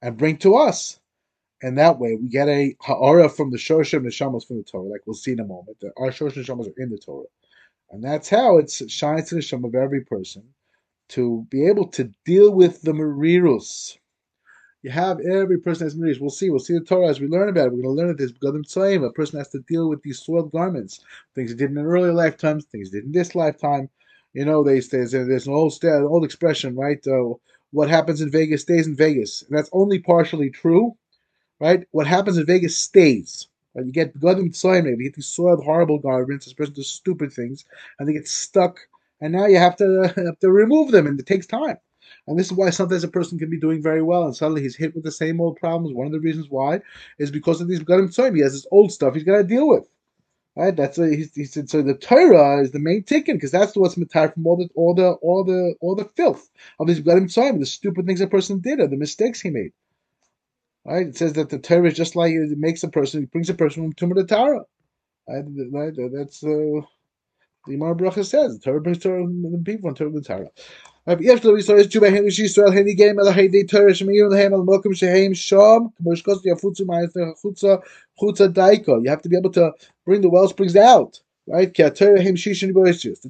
and 0.01 0.17
bring 0.17 0.37
to 0.37 0.55
us. 0.55 0.99
And 1.61 1.77
that 1.77 1.99
way 1.99 2.15
we 2.15 2.29
get 2.29 2.47
a 2.47 2.75
ha'ara 2.81 3.29
from 3.29 3.51
the 3.51 3.57
Shorshim 3.57 4.03
Neshamas 4.03 4.47
from 4.47 4.57
the 4.57 4.63
Torah, 4.63 4.87
like 4.87 5.01
we'll 5.05 5.13
see 5.13 5.33
in 5.33 5.39
a 5.39 5.45
moment. 5.45 5.77
That 5.81 5.91
our 5.97 6.09
Shorshim 6.09 6.43
Neshamas 6.43 6.67
are 6.67 6.81
in 6.81 6.89
the 6.89 6.97
Torah. 6.97 7.27
And 7.91 8.03
that's 8.03 8.29
how 8.29 8.57
it 8.57 8.71
shines 8.71 9.29
to 9.29 9.35
the 9.35 9.41
Shem 9.41 9.65
of 9.65 9.75
every 9.75 10.01
person 10.01 10.43
to 11.09 11.45
be 11.49 11.67
able 11.67 11.87
to 11.89 12.09
deal 12.25 12.51
with 12.51 12.81
the 12.81 12.93
Merirus, 12.93 13.97
you 14.83 14.89
have 14.89 15.19
every 15.19 15.59
person 15.59 15.85
has 15.85 15.95
mitzvahs. 15.95 16.19
We'll 16.19 16.29
see. 16.31 16.49
We'll 16.49 16.59
see 16.59 16.73
the 16.73 16.81
Torah 16.81 17.09
as 17.09 17.19
we 17.19 17.27
learn 17.27 17.49
about 17.49 17.67
it. 17.67 17.73
We're 17.73 17.83
going 17.83 17.95
to 17.95 18.01
learn 18.01 18.07
that 18.07 18.17
this. 18.17 18.31
Gadim 18.31 18.65
Tzayim, 18.65 19.05
a 19.05 19.11
person 19.11 19.37
has 19.37 19.49
to 19.49 19.59
deal 19.59 19.87
with 19.89 20.01
these 20.01 20.19
soiled 20.23 20.51
garments, 20.51 21.01
things 21.35 21.51
he 21.51 21.57
did 21.57 21.71
in 21.71 21.77
an 21.77 21.85
earlier 21.85 22.13
lifetime, 22.13 22.61
things 22.61 22.89
he 22.89 22.97
did 22.97 23.05
in 23.05 23.11
this 23.11 23.35
lifetime. 23.35 23.89
You 24.33 24.45
know, 24.45 24.63
they 24.63 24.79
there's, 24.79 25.11
there's 25.11 25.47
an 25.47 25.53
old 25.53 25.77
an 25.83 26.03
old 26.03 26.23
expression, 26.23 26.75
right? 26.75 27.05
Uh, 27.05 27.33
what 27.71 27.89
happens 27.89 28.21
in 28.21 28.31
Vegas 28.31 28.63
stays 28.63 28.87
in 28.87 28.95
Vegas, 28.95 29.43
and 29.43 29.57
that's 29.57 29.69
only 29.71 29.99
partially 29.99 30.49
true, 30.49 30.95
right? 31.59 31.85
What 31.91 32.07
happens 32.07 32.37
in 32.37 32.45
Vegas 32.45 32.77
stays. 32.77 33.47
Right? 33.73 33.85
You 33.85 33.91
get 33.91 34.17
Gadim 34.19 34.49
Tzayim, 34.49 34.89
you 34.89 35.03
get 35.03 35.15
these 35.15 35.27
soiled, 35.27 35.63
horrible 35.63 35.99
garments. 35.99 36.45
This 36.45 36.53
person 36.53 36.73
does 36.73 36.89
stupid 36.89 37.31
things, 37.31 37.65
and 37.99 38.07
they 38.07 38.13
get 38.13 38.27
stuck, 38.27 38.79
and 39.21 39.31
now 39.31 39.45
you 39.45 39.57
have 39.57 39.75
to 39.77 40.13
have 40.15 40.39
to 40.39 40.51
remove 40.51 40.91
them, 40.91 41.05
and 41.07 41.19
it 41.19 41.25
takes 41.25 41.45
time. 41.45 41.77
And 42.27 42.37
this 42.37 42.47
is 42.47 42.53
why 42.53 42.69
sometimes 42.69 43.03
a 43.03 43.07
person 43.07 43.39
can 43.39 43.49
be 43.49 43.59
doing 43.59 43.81
very 43.81 44.01
well 44.01 44.23
and 44.23 44.35
suddenly 44.35 44.61
he's 44.61 44.75
hit 44.75 44.93
with 44.93 45.03
the 45.03 45.11
same 45.11 45.41
old 45.41 45.57
problems. 45.57 45.93
One 45.93 46.05
of 46.05 46.13
the 46.13 46.19
reasons 46.19 46.47
why 46.49 46.81
is 47.17 47.31
because 47.31 47.61
of 47.61 47.67
these 47.67 47.79
Gadim 47.79 48.09
Tzoyim. 48.09 48.35
He 48.35 48.41
has 48.41 48.53
this 48.53 48.67
old 48.71 48.91
stuff 48.91 49.15
he's 49.15 49.23
got 49.23 49.37
to 49.37 49.43
deal 49.43 49.67
with. 49.67 49.87
Right? 50.55 50.75
That's 50.75 50.97
a, 50.97 51.07
he, 51.07 51.25
he, 51.33 51.45
said 51.45 51.69
so. 51.69 51.81
The 51.81 51.93
Torah 51.93 52.61
is 52.61 52.71
the 52.71 52.79
main 52.79 53.03
ticket 53.03 53.35
because 53.35 53.51
that's 53.51 53.75
what's 53.75 53.95
matar 53.95 54.33
from 54.33 54.45
all 54.45 54.57
the 54.57 54.69
all 54.75 54.93
the 54.93 55.11
all 55.21 55.43
the 55.45 55.75
all 55.79 55.95
the 55.95 56.09
filth 56.15 56.49
of 56.79 56.87
these 56.87 56.99
Gadim 56.99 57.25
Tzoyim, 57.25 57.59
the 57.59 57.65
stupid 57.65 58.05
things 58.05 58.21
a 58.21 58.27
person 58.27 58.59
did 58.59 58.81
or 58.81 58.87
the 58.87 58.97
mistakes 58.97 59.41
he 59.41 59.49
made. 59.49 59.71
Right? 60.85 61.07
It 61.07 61.17
says 61.17 61.33
that 61.33 61.49
the 61.49 61.59
Torah 61.59 61.87
is 61.87 61.95
just 61.95 62.15
like 62.15 62.33
it 62.33 62.57
makes 62.57 62.83
a 62.83 62.89
person, 62.89 63.23
it 63.23 63.31
brings 63.31 63.49
a 63.49 63.53
person 63.53 63.93
from 63.93 64.09
Tumah 64.09 64.15
to 64.15 64.25
Tara. 64.25 64.65
Right? 65.27 65.93
That's 66.13 66.43
uh, 66.43 66.81
the 67.67 67.77
Imar 67.77 67.97
Bracha 67.97 68.25
says 68.25 68.57
the 68.57 68.63
Torah 68.63 68.81
brings 68.81 68.99
Torah 68.99 69.25
the 69.25 69.61
people 69.63 69.89
from 69.93 69.95
Torah 69.95 70.11
to 70.11 70.51
Tara. 71.06 71.16
יש 71.20 71.44
לו 71.44 71.58
ישראל 71.58 71.86
תשובה 71.86 72.08
הן 72.08 72.24
איש 72.24 72.38
ישראל 72.38 72.72
הן 72.72 72.88
יגעים 72.88 73.18
על 73.18 73.26
הידי 73.34 73.64
תרא 73.64 73.92
שמעירו 73.92 74.30
להם 74.30 74.54
על 74.54 74.60
מקום 74.60 74.94
שהם 74.94 75.34
שם 75.34 75.78
כמו 75.96 76.16
שכוסו 76.16 76.48
יפוצו 76.48 76.84
מהחוצה 76.86 77.74
חוצה 78.18 78.46
דייקו 78.46 78.96
you 78.96 79.10
have 79.10 79.22
to 79.22 79.28
be 79.28 79.36
able 79.36 79.52
to 79.52 79.70
bring 80.08 80.20
the 80.20 80.28
well 80.28 80.48
springs 80.48 80.76
out 80.76 81.20
Right? 81.48 81.72
The 81.72 81.90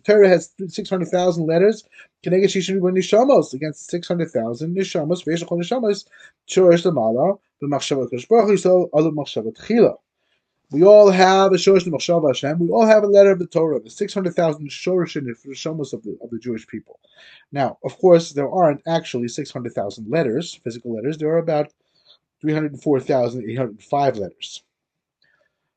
Torah 0.05 0.29
has 0.29 0.51
600,000 0.69 1.47
letters. 1.47 1.85
Nishamos 2.25 3.53
against 3.53 3.91
600,000 3.91 4.75
Nishamos. 4.75 5.25
Nishamos. 5.27 6.07
Shorish 6.49 6.85
Lamala. 6.87 7.39
B'machshava 7.63 8.09
Kosh 8.09 8.27
Baruch 8.27 8.63
Hu. 8.63 8.91
Alu 8.95 9.13
Machshava 9.13 9.53
Tchila. 9.55 9.97
we 10.72 10.84
all 10.84 11.10
have 11.12 11.52
a 11.52 11.56
Shorish 11.56 11.86
Machshava 11.86 12.30
Hashem. 12.30 12.60
We 12.60 12.70
all 12.70 12.86
have 12.86 13.04
a 13.04 13.08
letter 13.08 13.32
of 13.32 13.40
the 13.40 13.48
Torah. 13.48 13.80
The 13.80 13.90
600,000 13.90 14.70
Shorish 14.70 15.18
in 15.18 15.26
the 15.26 15.36
of 15.94 16.04
the, 16.04 16.18
of 16.24 16.30
the 16.30 16.40
Jewish 16.40 16.66
people. 16.66 17.00
Now, 17.52 17.78
of 17.84 17.98
course, 17.98 18.32
there 18.32 18.50
aren't 18.50 18.82
actually 18.88 19.28
600,000 19.28 20.10
letters, 20.10 20.60
physical 20.64 20.96
letters. 20.96 21.18
There 21.18 21.30
are 21.30 21.40
about 21.40 21.74
304,805 22.42 24.18
letters 24.18 24.64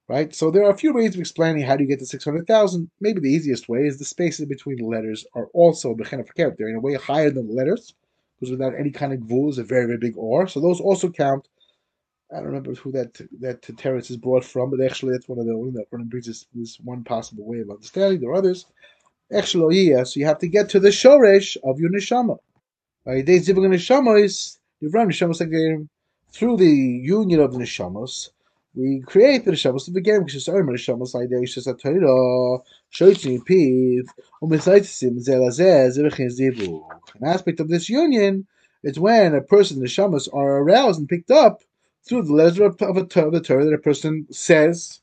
right? 0.09 0.35
So 0.35 0.51
there 0.51 0.65
are 0.65 0.71
a 0.71 0.77
few 0.77 0.93
ways 0.93 1.15
of 1.15 1.21
explaining 1.21 1.65
how 1.65 1.77
do 1.77 1.83
you 1.83 1.89
get 1.89 1.99
to 2.01 2.07
600,000. 2.07 2.91
Maybe 3.01 3.21
the 3.21 3.29
easiest 3.29 3.69
way 3.69 3.87
is 3.87 3.99
the 3.99 4.05
spaces 4.05 4.47
between 4.47 4.77
the 4.77 4.85
letters 4.85 5.25
are 5.35 5.47
also 5.55 5.95
They're 6.59 6.69
in 6.69 6.77
a 6.77 6.81
way 6.81 6.95
higher 6.95 7.31
than 7.31 7.47
the 7.49 7.55
letters, 7.55 7.95
because 8.39 8.51
without 8.51 8.75
any 8.79 8.91
kind 8.91 9.13
of 9.13 9.21
gvul 9.21 9.51
is 9.51 9.59
a 9.59 9.65
very, 9.65 9.87
very 9.87 9.99
big 9.99 10.15
or. 10.17 10.47
So 10.47 10.61
those 10.61 10.81
also 10.81 11.09
count. 11.09 11.49
I 12.35 12.39
don't 12.39 12.47
remember 12.47 12.75
who 12.75 12.91
that 12.93 13.15
that 13.41 13.63
teretz 13.63 14.11
is 14.11 14.17
brought 14.17 14.45
from, 14.45 14.71
but 14.71 14.81
actually 14.81 15.13
that's 15.13 15.29
one 15.29 15.39
of 15.39 15.47
the 15.47 15.57
one 15.57 15.73
that 15.75 15.87
one 15.91 16.05
brings 16.05 16.27
this, 16.27 16.47
this 16.53 16.81
one 16.81 17.05
possible 17.05 17.47
way 17.47 17.61
of 17.61 17.71
understanding. 17.71 18.21
There 18.21 18.31
are 18.31 18.35
others. 18.35 18.67
Actually, 19.33 19.91
yeah, 19.91 20.03
so 20.03 20.21
you 20.21 20.27
have 20.27 20.41
to 20.41 20.49
get 20.49 20.69
to 20.71 20.81
the 20.81 20.89
shoresh 20.89 21.57
of 21.63 21.79
your 21.79 21.91
neshama. 21.91 22.39
Right? 23.05 23.25
They 23.25 23.39
zibug 23.39 23.69
neshama 23.69 24.23
is 24.23 24.59
you've 24.81 24.95
run 24.95 25.09
neshamos 25.09 25.89
through 26.33 26.57
the 26.57 26.67
union 26.67 27.41
of 27.41 27.53
the 27.53 27.59
neshamos 27.59 28.31
we 28.75 29.01
create 29.07 29.45
the 29.45 29.53
neshamos 29.53 29.87
of 29.87 29.95
the 29.95 30.01
game, 30.01 30.25
which 30.25 30.35
is 30.35 30.49
our 30.49 30.65
neshamos 30.65 31.15
piv, 32.93 34.03
umisaitzim 34.43 35.25
zelazeh. 35.25 35.97
An 37.21 37.29
aspect 37.29 37.61
of 37.61 37.69
this 37.69 37.89
union 37.89 38.47
is 38.83 38.99
when 38.99 39.35
a 39.35 39.41
person's 39.41 39.81
neshamos 39.81 40.29
are 40.35 40.59
aroused 40.59 40.99
and 40.99 41.09
picked 41.09 41.31
up 41.31 41.63
through 42.07 42.23
the 42.23 42.33
letters 42.33 42.59
of, 42.61 42.81
a, 42.81 42.87
of 42.87 42.95
the 43.33 43.41
Torah 43.41 43.65
that 43.65 43.75
a 43.75 43.79
person 43.79 44.27
says, 44.31 45.01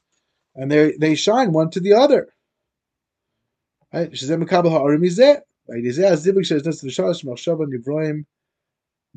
and 0.56 0.72
they 0.72 0.94
they 0.98 1.16
shine 1.16 1.52
one 1.54 1.70
to 1.72 1.80
the 1.80 1.94
other. 1.94 2.28
Right? 3.94 4.10
Right? 4.10 4.26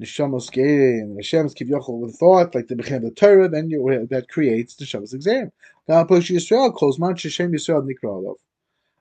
Neshamos 0.00 0.48
and 0.56 1.16
Hashem's 1.16 1.54
kivyochel 1.54 2.00
with 2.00 2.16
thought, 2.16 2.54
like 2.54 2.66
the 2.66 2.74
bechem 2.74 3.02
the 3.02 3.12
Torah, 3.12 3.48
then 3.48 3.70
you, 3.70 4.08
that 4.10 4.28
creates 4.28 4.74
the 4.74 4.84
Shabbos 4.84 5.14
exam. 5.14 5.52
Now, 5.86 6.02
Posh 6.04 6.30
Yisrael 6.30 6.74
calls 6.74 6.98
man 6.98 7.14
Shem 7.14 7.52
Yisrael 7.52 7.88
Nikralov. 7.88 8.36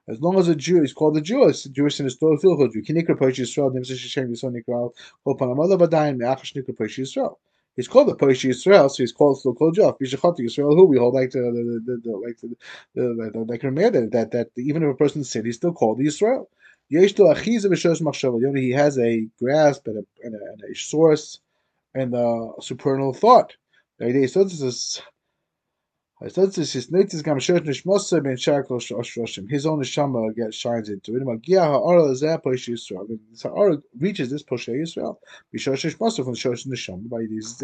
As 0.07 0.21
long 0.21 0.37
as 0.37 0.49
a 0.49 0.55
Jew 0.55 0.83
is 0.83 0.93
called 0.93 1.17
a 1.17 1.21
Jew, 1.21 1.45
it's 1.45 1.63
Jewish 1.63 1.99
in 1.99 2.05
his 2.05 2.17
Torah 2.17 2.37
Filchot. 2.37 2.75
You 2.75 2.83
can 2.83 2.95
nikra 2.95 3.17
Posh 3.17 3.39
Yisrael, 3.39 3.73
Nimsa 3.73 3.97
Shem 3.97 4.31
Yisrael 4.31 4.53
Nikral, 4.53 4.91
Kol 5.23 5.35
Panamala 5.35 5.79
Vadayin, 5.79 6.17
Me'achash 6.17 6.53
nikra 6.53 6.77
Posh 6.77 6.99
Yisrael. 6.99 7.37
He's 7.75 7.87
called 7.87 8.07
the 8.07 8.15
Posh 8.15 8.43
Yisrael, 8.43 8.89
so 8.89 9.03
he's 9.03 9.11
called 9.11 9.39
still 9.39 9.55
called 9.55 9.75
Jeff. 9.75 9.97
Bishachot 9.97 10.37
Yisrael, 10.37 10.75
who 10.75 10.85
we 10.85 10.97
hold 10.97 11.15
like 11.15 11.31
the 11.31 11.39
the 11.39 11.81
the, 11.85 12.01
the 12.03 12.17
like 12.17 12.39
the 12.39 12.55
the, 12.93 13.31
the, 13.33 13.39
like 13.45 13.61
that 13.61 14.09
that 14.11 14.31
that 14.31 14.49
even 14.57 14.83
if 14.83 14.91
a 14.91 14.95
person 14.95 15.23
sin, 15.23 15.45
he's 15.45 15.55
still 15.55 15.73
called 15.73 15.99
Yisrael. 15.99 16.45
He 16.89 16.97
has 16.97 17.13
a 18.99 19.27
grasp 19.39 19.87
and 19.87 19.97
a, 19.97 20.03
and 20.23 20.35
a, 20.35 20.37
and 20.37 20.61
a 20.71 20.75
source 20.75 21.39
and 21.95 22.13
a 22.13 22.51
supernal 22.61 23.13
thought. 23.13 23.55
His 26.23 26.37
own 26.37 26.47
neshama 26.47 27.43
gets 30.33 30.55
shines 30.55 30.87
into 30.87 31.17
it. 31.17 31.19
The 31.19 31.25
ha'ara 33.43 33.77
reaches 33.99 34.29
this 34.29 34.41
poshe 34.41 34.69
Yisrael. 34.69 35.17
Shmosa 35.53 36.23
from 36.23 36.33
the. 36.33 37.09
By 37.09 37.25
this, 37.29 37.59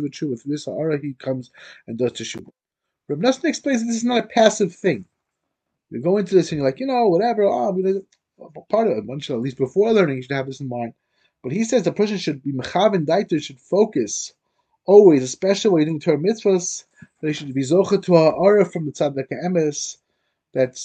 with 0.00 0.42
this 0.46 0.64
ha'ara 0.64 0.98
he 0.98 1.12
comes 1.18 1.50
and 1.86 1.98
does 1.98 2.12
teshuva. 2.12 2.50
Reb 3.08 3.20
Nosson 3.20 3.44
explains 3.44 3.82
that 3.82 3.88
this 3.88 3.96
is 3.96 4.04
not 4.04 4.24
a 4.24 4.28
passive 4.28 4.74
thing. 4.74 5.04
You 5.90 6.00
go 6.00 6.16
into 6.16 6.34
this 6.34 6.52
and 6.52 6.58
you're 6.58 6.66
like, 6.66 6.80
you 6.80 6.86
know, 6.86 7.06
whatever. 7.08 7.44
Oh, 7.44 7.68
I'm 7.68 7.82
gonna 7.82 8.00
part 8.70 8.90
of 8.90 8.96
it. 8.96 9.04
One 9.04 9.20
should 9.20 9.36
at 9.36 9.42
least 9.42 9.58
before 9.58 9.92
learning, 9.92 10.16
you 10.16 10.22
should 10.22 10.32
have 10.32 10.46
this 10.46 10.60
in 10.60 10.70
mind. 10.70 10.94
But 11.42 11.52
he 11.52 11.64
says 11.64 11.82
the 11.82 11.92
person 11.92 12.16
should 12.16 12.42
be 12.42 12.54
mechav 12.54 12.94
daiter 13.04 13.42
should 13.42 13.60
focus 13.60 14.32
always, 14.86 15.22
especially 15.22 15.70
when 15.70 15.80
you 15.82 15.86
doing 15.86 16.00
Torah 16.00 16.18
mitzvahs. 16.18 16.84
They 17.20 17.32
should 17.32 17.52
be 17.52 17.62
zocha 17.62 18.02
to 18.04 18.16
a 18.16 18.30
aura 18.30 18.64
from 18.64 18.86
the 18.86 18.92
tzaddik 18.92 19.28
emes 19.44 19.98
that 20.52 20.78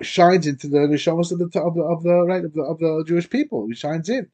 shines 0.00 0.46
into 0.46 0.68
the 0.68 0.78
neshamas 0.78 1.32
of 1.32 1.38
the 1.38 1.60
of 1.60 1.74
the 1.74 1.82
of 1.82 2.02
the 2.02 2.24
right 2.24 2.44
of 2.44 2.52
the 2.54 2.62
of 2.62 2.78
the 2.78 3.04
Jewish 3.06 3.28
people. 3.28 3.66
He 3.66 3.74
shines 3.74 4.08
in. 4.08 4.28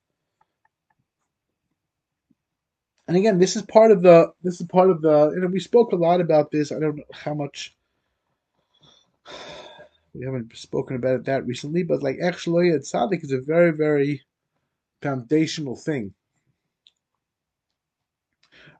And 3.06 3.16
again, 3.16 3.38
this 3.38 3.56
is 3.56 3.62
part 3.62 3.90
of 3.90 4.02
the 4.02 4.32
this 4.42 4.60
is 4.60 4.66
part 4.66 4.90
of 4.90 5.00
the. 5.00 5.30
You 5.34 5.40
know, 5.40 5.46
we 5.46 5.60
spoke 5.60 5.92
a 5.92 5.96
lot 5.96 6.20
about 6.20 6.50
this. 6.50 6.70
I 6.70 6.78
don't 6.78 6.96
know 6.96 7.04
how 7.12 7.34
much 7.34 7.74
we 10.14 10.24
haven't 10.24 10.56
spoken 10.56 10.96
about 10.96 11.14
it 11.14 11.24
that 11.24 11.46
recently, 11.46 11.82
but 11.82 12.02
like 12.02 12.18
actually, 12.22 12.70
tzaddik 12.70 13.24
is 13.24 13.32
a 13.32 13.40
very, 13.40 13.70
very 13.70 14.22
foundational 15.00 15.76
thing. 15.76 16.12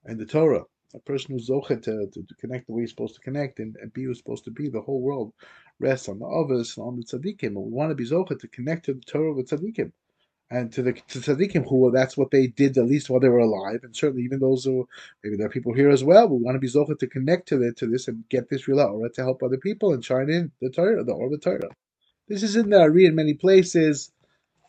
And 0.09 0.19
the 0.19 0.27
Torah, 0.27 0.65
a 0.95 0.99
person 1.01 1.35
who's 1.35 1.51
zochet 1.51 1.83
to, 1.83 2.09
to, 2.13 2.35
connect 2.41 2.67
the 2.67 2.73
way 2.73 2.83
he's 2.83 2.91
supposed 2.91 3.15
to 3.15 3.21
connect 3.21 3.61
and, 3.61 3.77
and 3.81 3.93
be 3.93 4.05
who's 4.05 4.19
supposed 4.19 4.45
to 4.45 4.51
be, 4.51 4.69
the 4.69 4.81
whole 4.81 5.03
world 5.03 5.35
rests 5.79 6.09
on 6.09 6.19
the 6.19 6.27
others 6.27 6.77
and 6.77 6.87
on 6.87 6.97
the 6.97 7.05
tzaddikim. 7.05 7.49
And 7.49 7.57
we 7.57 7.71
want 7.71 7.91
to 7.91 7.95
be 7.95 8.07
zochet 8.07 8.41
to 8.41 8.49
connect 8.49 8.87
to 8.87 8.95
the 8.95 9.03
Torah 9.03 9.35
with 9.35 9.51
tzaddikim 9.51 9.93
and 10.51 10.73
to 10.73 10.83
the 10.83 10.93
to 10.95 11.19
tzaddikim 11.19 11.69
who 11.69 11.91
that's 11.91 12.17
what 12.17 12.31
they 12.31 12.47
did 12.47 12.79
at 12.79 12.87
least 12.87 13.11
while 13.11 13.21
they 13.21 13.29
were 13.29 13.39
alive, 13.39 13.81
and 13.83 13.95
certainly 13.95 14.23
even 14.23 14.39
those 14.39 14.65
who 14.65 14.89
maybe 15.23 15.37
there 15.37 15.47
are 15.47 15.51
people 15.51 15.75
here 15.75 15.91
as 15.91 16.03
well. 16.03 16.27
We 16.27 16.43
want 16.43 16.55
to 16.55 16.59
be 16.59 16.69
zocha 16.69 16.99
to 16.99 17.07
connect 17.07 17.49
to 17.49 17.59
the, 17.59 17.73
to 17.75 17.87
this 17.87 18.09
and 18.09 18.27
get 18.31 18.49
this 18.49 18.67
real 18.67 18.81
aura 18.81 19.11
to 19.11 19.23
help 19.23 19.43
other 19.43 19.59
people 19.59 19.93
and 19.93 20.05
shine 20.05 20.31
in 20.31 20.53
the 20.63 20.71
Torah, 20.71 21.05
the 21.05 21.13
aura 21.13 21.27
of 21.27 21.33
the 21.33 21.39
Torah. 21.39 21.69
This 22.29 22.43
is 22.43 22.57
in 22.57 22.71
the 22.71 22.81
Ari 22.81 23.07
in 23.07 23.15
many 23.15 23.35
places. 23.35 24.11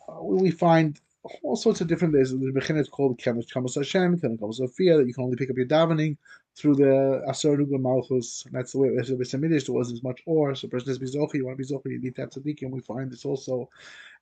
Uh, 0.08 0.24
we 0.24 0.52
find 0.52 1.00
all 1.44 1.56
sorts 1.56 1.82
of 1.82 1.88
different 1.88 2.14
ways. 2.14 2.32
The 2.32 2.52
Bechin 2.52 2.78
is 2.78 2.90
called 2.90 3.20
Kamos 3.20 3.76
Hashem, 3.76 4.20
Kamos 4.20 4.56
Sophia, 4.56 4.98
that 4.98 5.08
you 5.08 5.14
can 5.14 5.26
only 5.26 5.38
pick 5.38 5.50
up 5.50 5.58
your 5.58 5.68
davening 5.68 6.18
through 6.56 6.76
the 6.76 7.24
Asar 7.28 7.58
Nugla 7.58 7.80
Malchus. 7.80 8.44
And 8.46 8.56
that's 8.56 8.74
the 8.74 8.80
way 8.80 8.90
it 8.90 8.96
was. 8.96 9.08
There 9.08 9.18
wasn't 9.76 9.98
as 9.98 10.04
much 10.04 10.22
or. 10.26 10.56
So, 10.56 10.68
person 10.68 10.98
be 10.98 11.06
Zocha, 11.06 11.36
you 11.36 11.46
want 11.46 11.58
to 11.58 11.64
be 11.64 11.74
Zocha, 11.74 11.92
you 11.92 12.02
need 12.02 12.16
to 12.16 12.22
have 12.22 12.30
tzaddikim. 12.32 12.72
We 12.72 12.82
find 12.82 13.12
this 13.12 13.26
also 13.26 13.70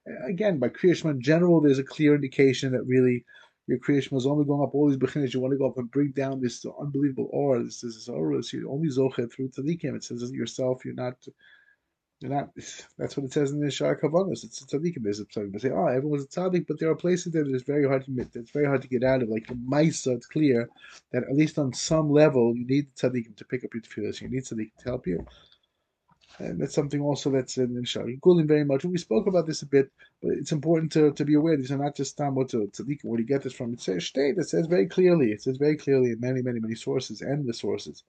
uh, 0.07 0.25
again, 0.27 0.59
by 0.59 0.69
Kriya 0.69 1.03
in 1.05 1.21
general, 1.21 1.61
there's 1.61 1.79
a 1.79 1.83
clear 1.83 2.15
indication 2.15 2.71
that 2.73 2.85
really 2.85 3.25
your 3.67 3.79
Kriya 3.79 4.15
is 4.15 4.25
only 4.25 4.45
going 4.45 4.63
up 4.63 4.73
all 4.73 4.89
these 4.89 4.97
bechinas. 4.97 5.33
You 5.33 5.41
want 5.41 5.51
to 5.51 5.57
go 5.57 5.67
up 5.67 5.77
and 5.77 5.91
bring 5.91 6.11
down 6.11 6.41
this 6.41 6.65
unbelievable 6.79 7.29
aura. 7.31 7.63
This 7.63 7.83
is 7.83 8.07
aura. 8.07 8.41
So 8.41 8.57
you 8.57 8.71
only 8.71 8.89
zochet 8.89 9.31
through 9.31 9.49
tzaddikim. 9.49 9.95
It 9.95 10.03
says 10.03 10.31
yourself, 10.31 10.85
you're 10.85 10.93
not. 10.93 11.17
You're 12.19 12.31
not. 12.31 12.49
That's 12.97 13.15
what 13.15 13.25
it 13.25 13.33
says 13.33 13.51
in 13.51 13.59
the 13.59 13.67
Shara 13.67 13.99
Kavanos. 13.99 14.43
It's 14.43 14.61
a 14.61 14.65
tzaddikim. 14.65 15.03
There's 15.03 15.21
some 15.29 15.45
people 15.45 15.59
say, 15.59 15.69
"Oh, 15.69 15.85
everyone's 15.85 16.23
a 16.23 16.27
tzaddik," 16.27 16.65
but 16.67 16.79
there 16.79 16.89
are 16.89 16.95
places 16.95 17.33
that 17.33 17.47
it's 17.47 17.63
very 17.63 17.87
hard 17.87 18.05
to 18.05 18.11
admit. 18.11 18.29
It's 18.33 18.49
very 18.49 18.65
hard 18.65 18.81
to 18.81 18.87
get 18.87 19.03
out 19.03 19.21
of. 19.21 19.29
Like 19.29 19.45
the 19.45 19.53
Maisa, 19.53 20.15
it's 20.15 20.25
clear 20.25 20.67
that 21.11 21.23
at 21.23 21.35
least 21.35 21.59
on 21.59 21.73
some 21.73 22.09
level, 22.09 22.55
you 22.57 22.65
need 22.65 22.87
tzaddikim 22.95 23.35
to 23.35 23.45
pick 23.45 23.63
up 23.63 23.73
your 23.73 23.83
tefillas. 23.83 24.19
You 24.19 24.29
need 24.29 24.45
tzaddikim 24.45 24.77
to 24.79 24.83
help 24.83 25.05
you. 25.05 25.27
And 26.39 26.59
that's 26.59 26.73
something 26.73 27.01
also 27.01 27.31
that's 27.31 27.57
in, 27.57 27.73
the 27.73 27.79
in 27.79 28.19
Gulim 28.19 28.47
very 28.47 28.63
much. 28.63 28.85
We 28.85 28.97
spoke 28.97 29.27
about 29.27 29.47
this 29.47 29.63
a 29.63 29.65
bit, 29.65 29.91
but 30.21 30.33
it's 30.33 30.51
important 30.51 30.91
to, 30.91 31.11
to 31.11 31.25
be 31.25 31.33
aware 31.33 31.57
these 31.57 31.71
are 31.71 31.77
not 31.77 31.95
just 31.95 32.17
Tamot 32.17 32.49
to 32.49 32.67
Tzaddik. 32.67 32.99
Where 33.03 33.17
do 33.17 33.23
you 33.23 33.27
get 33.27 33.41
this 33.41 33.53
from? 33.53 33.73
It 33.73 33.81
says 33.81 34.05
state. 34.05 34.37
It 34.37 34.47
says 34.47 34.67
very 34.67 34.87
clearly. 34.87 35.31
It 35.31 35.41
says 35.41 35.57
very 35.57 35.77
clearly 35.77 36.11
in 36.11 36.19
many, 36.19 36.43
many, 36.43 36.59
many 36.59 36.75
sources, 36.75 37.21
and 37.21 37.47
the 37.47 37.53
sources. 37.53 38.03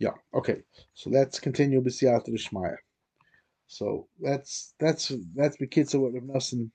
Yeah. 0.00 0.14
Okay. 0.34 0.62
So 0.94 1.10
let's 1.10 1.40
continue 1.40 1.80
with 1.82 1.94
Siyata 1.94 2.30
Shmaya. 2.30 2.76
So 3.68 4.08
that's 4.20 4.74
that's 4.80 5.12
that's 5.36 5.56
of 5.94 6.02
what 6.02 6.14
Rav 6.14 6.24
Nosson 6.24 6.70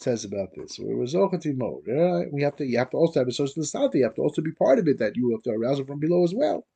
says 0.00 0.24
about 0.24 0.48
this. 0.56 0.78
Right? 0.80 2.28
We 2.32 2.42
have 2.42 2.56
to 2.56 2.66
you 2.66 2.78
have 2.78 2.90
to 2.90 2.98
also 2.98 3.20
have 3.20 3.28
a 3.28 3.32
social 3.32 3.62
society. 3.64 3.98
You 4.00 4.04
have 4.06 4.16
to 4.16 4.22
also 4.22 4.42
be 4.42 4.52
part 4.52 4.80
of 4.80 4.88
it 4.88 4.98
that 5.00 5.16
you 5.16 5.32
have 5.32 5.42
to 5.44 5.50
arouse 5.50 5.80
it 5.80 5.86
from 5.86 6.00
below 6.00 6.24
as 6.24 6.34
well. 6.34 6.66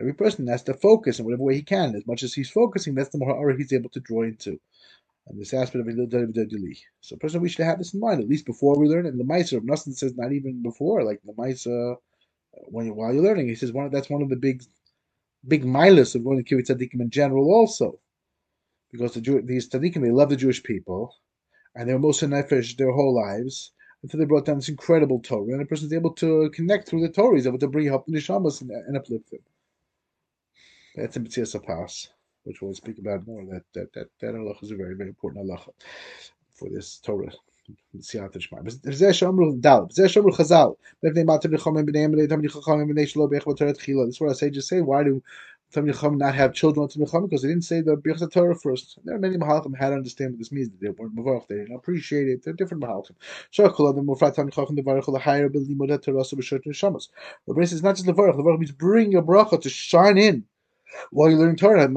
Every 0.00 0.14
person 0.14 0.46
has 0.48 0.62
to 0.64 0.74
focus 0.74 1.18
in 1.18 1.24
whatever 1.24 1.44
way 1.44 1.56
he 1.56 1.62
can. 1.62 1.96
As 1.96 2.06
much 2.06 2.22
as 2.22 2.34
he's 2.34 2.50
focusing, 2.50 2.94
that's 2.94 3.10
the 3.10 3.18
more 3.18 3.52
he's 3.58 3.72
able 3.72 3.90
to 3.90 4.00
draw 4.00 4.24
into. 4.24 4.60
And 5.28 5.40
this 5.40 5.54
aspect 5.54 5.88
of 5.88 5.88
Dili. 5.88 6.78
So 7.00 7.16
person 7.16 7.40
we 7.42 7.48
should 7.48 7.64
have 7.66 7.78
this 7.78 7.94
in 7.94 8.00
mind, 8.00 8.20
at 8.20 8.28
least 8.28 8.46
before 8.46 8.78
we 8.78 8.88
learn 8.88 9.06
it. 9.06 9.10
And 9.10 9.20
the 9.20 9.24
Maisa 9.24 9.56
of 9.58 9.64
Nosson 9.64 9.94
says 9.96 10.14
not 10.16 10.32
even 10.32 10.62
before, 10.62 11.02
like 11.04 11.20
the 11.24 11.32
Maisa 11.32 11.96
when 12.64 12.94
while 12.94 13.12
you're 13.12 13.22
learning. 13.22 13.48
He 13.48 13.54
says 13.54 13.72
one 13.72 13.90
that's 13.90 14.10
one 14.10 14.22
of 14.22 14.28
the 14.28 14.36
big 14.36 14.62
big 15.46 15.64
milas 15.64 16.14
of 16.14 16.24
going 16.24 16.42
to 16.42 16.54
Kibbutz 16.54 16.70
Tzaddikim 16.70 17.00
in 17.00 17.10
general 17.10 17.52
also. 17.52 17.98
Because 18.92 19.14
the 19.14 19.20
Jew, 19.20 19.42
these 19.42 19.68
Tzaddikim, 19.68 20.02
they 20.02 20.10
love 20.10 20.30
the 20.30 20.36
Jewish 20.36 20.62
people 20.62 21.14
and 21.76 21.88
they 21.88 21.94
were 21.94 22.00
Mosa 22.00 22.26
Nefesh 22.26 22.76
their 22.76 22.90
whole 22.90 23.14
lives, 23.14 23.72
until 24.02 24.18
they 24.18 24.26
brought 24.26 24.46
down 24.46 24.56
this 24.56 24.68
incredible 24.68 25.20
Torah, 25.20 25.52
and 25.52 25.62
a 25.62 25.66
person 25.66 25.86
is 25.86 25.92
able 25.92 26.12
to 26.12 26.50
connect 26.50 26.88
through 26.88 27.02
the 27.02 27.12
Torah, 27.12 27.36
he's 27.36 27.46
able 27.46 27.58
to 27.58 27.68
bring 27.68 27.92
up 27.92 28.06
the 28.06 28.12
neshamas 28.12 28.60
and, 28.62 28.70
and 28.70 28.96
uplift 28.96 29.30
them. 29.30 29.40
That's 30.94 31.16
in 31.16 31.24
B'tzias 31.24 31.62
Pass, 31.62 32.08
which 32.44 32.62
we'll 32.62 32.74
speak 32.74 32.98
about 32.98 33.26
more. 33.26 33.44
That 33.46 33.64
that 33.74 33.92
that 33.92 34.08
that 34.20 34.34
halacha 34.34 34.62
is 34.62 34.70
a 34.70 34.76
very 34.76 34.94
very 34.94 35.10
important 35.10 35.46
halacha 35.46 35.70
for 36.54 36.70
this 36.70 36.98
Torah. 36.98 37.32
This 37.94 38.14
is 38.14 38.20
what 44.20 44.30
I 44.30 44.32
say. 44.34 44.50
Just 44.50 44.68
say, 44.68 44.80
why 44.82 45.02
do 45.04 45.22
Yechom 45.86 46.16
not 46.18 46.34
have 46.34 46.54
children 46.54 46.88
Tam 46.88 47.02
Yechom? 47.02 47.28
Because 47.28 47.42
they 47.42 47.48
didn't 47.48 47.64
say 47.64 47.80
the 47.80 47.96
Birchas 47.96 48.30
Torah 48.30 48.54
first. 48.54 48.98
There 49.04 49.16
are 49.16 49.18
many 49.18 49.36
Mahalchim 49.36 49.76
how 49.76 49.90
to 49.90 49.96
understand 49.96 50.32
what 50.32 50.38
this 50.38 50.52
means. 50.52 50.68
They 50.80 50.90
weren't 50.90 51.16
Mavarach. 51.16 51.48
They 51.48 51.56
didn't 51.56 51.74
appreciate 51.76 52.28
it. 52.28 52.44
They're 52.44 52.54
different. 52.54 52.84
Shakul 52.84 53.94
the 53.94 54.02
Mufrat 54.02 54.34
Tam 54.34 54.48
Yechom 54.50 54.76
the 54.76 54.82
Varach 54.82 55.12
the 55.12 55.18
higher 55.18 55.48
b'limud 55.48 56.02
Torah 56.02 56.24
it's 57.72 57.82
not 57.82 57.96
just 57.96 58.06
the 58.06 58.14
Varach. 58.14 58.36
The 58.36 58.42
Varach 58.42 58.58
means 58.58 58.72
bring 58.72 59.16
a 59.16 59.22
bracha 59.22 59.60
to 59.60 59.68
shine 59.68 60.18
in 60.18 60.44
while 61.10 61.30
you 61.30 61.36
learn 61.36 61.56
Torah. 61.56 61.88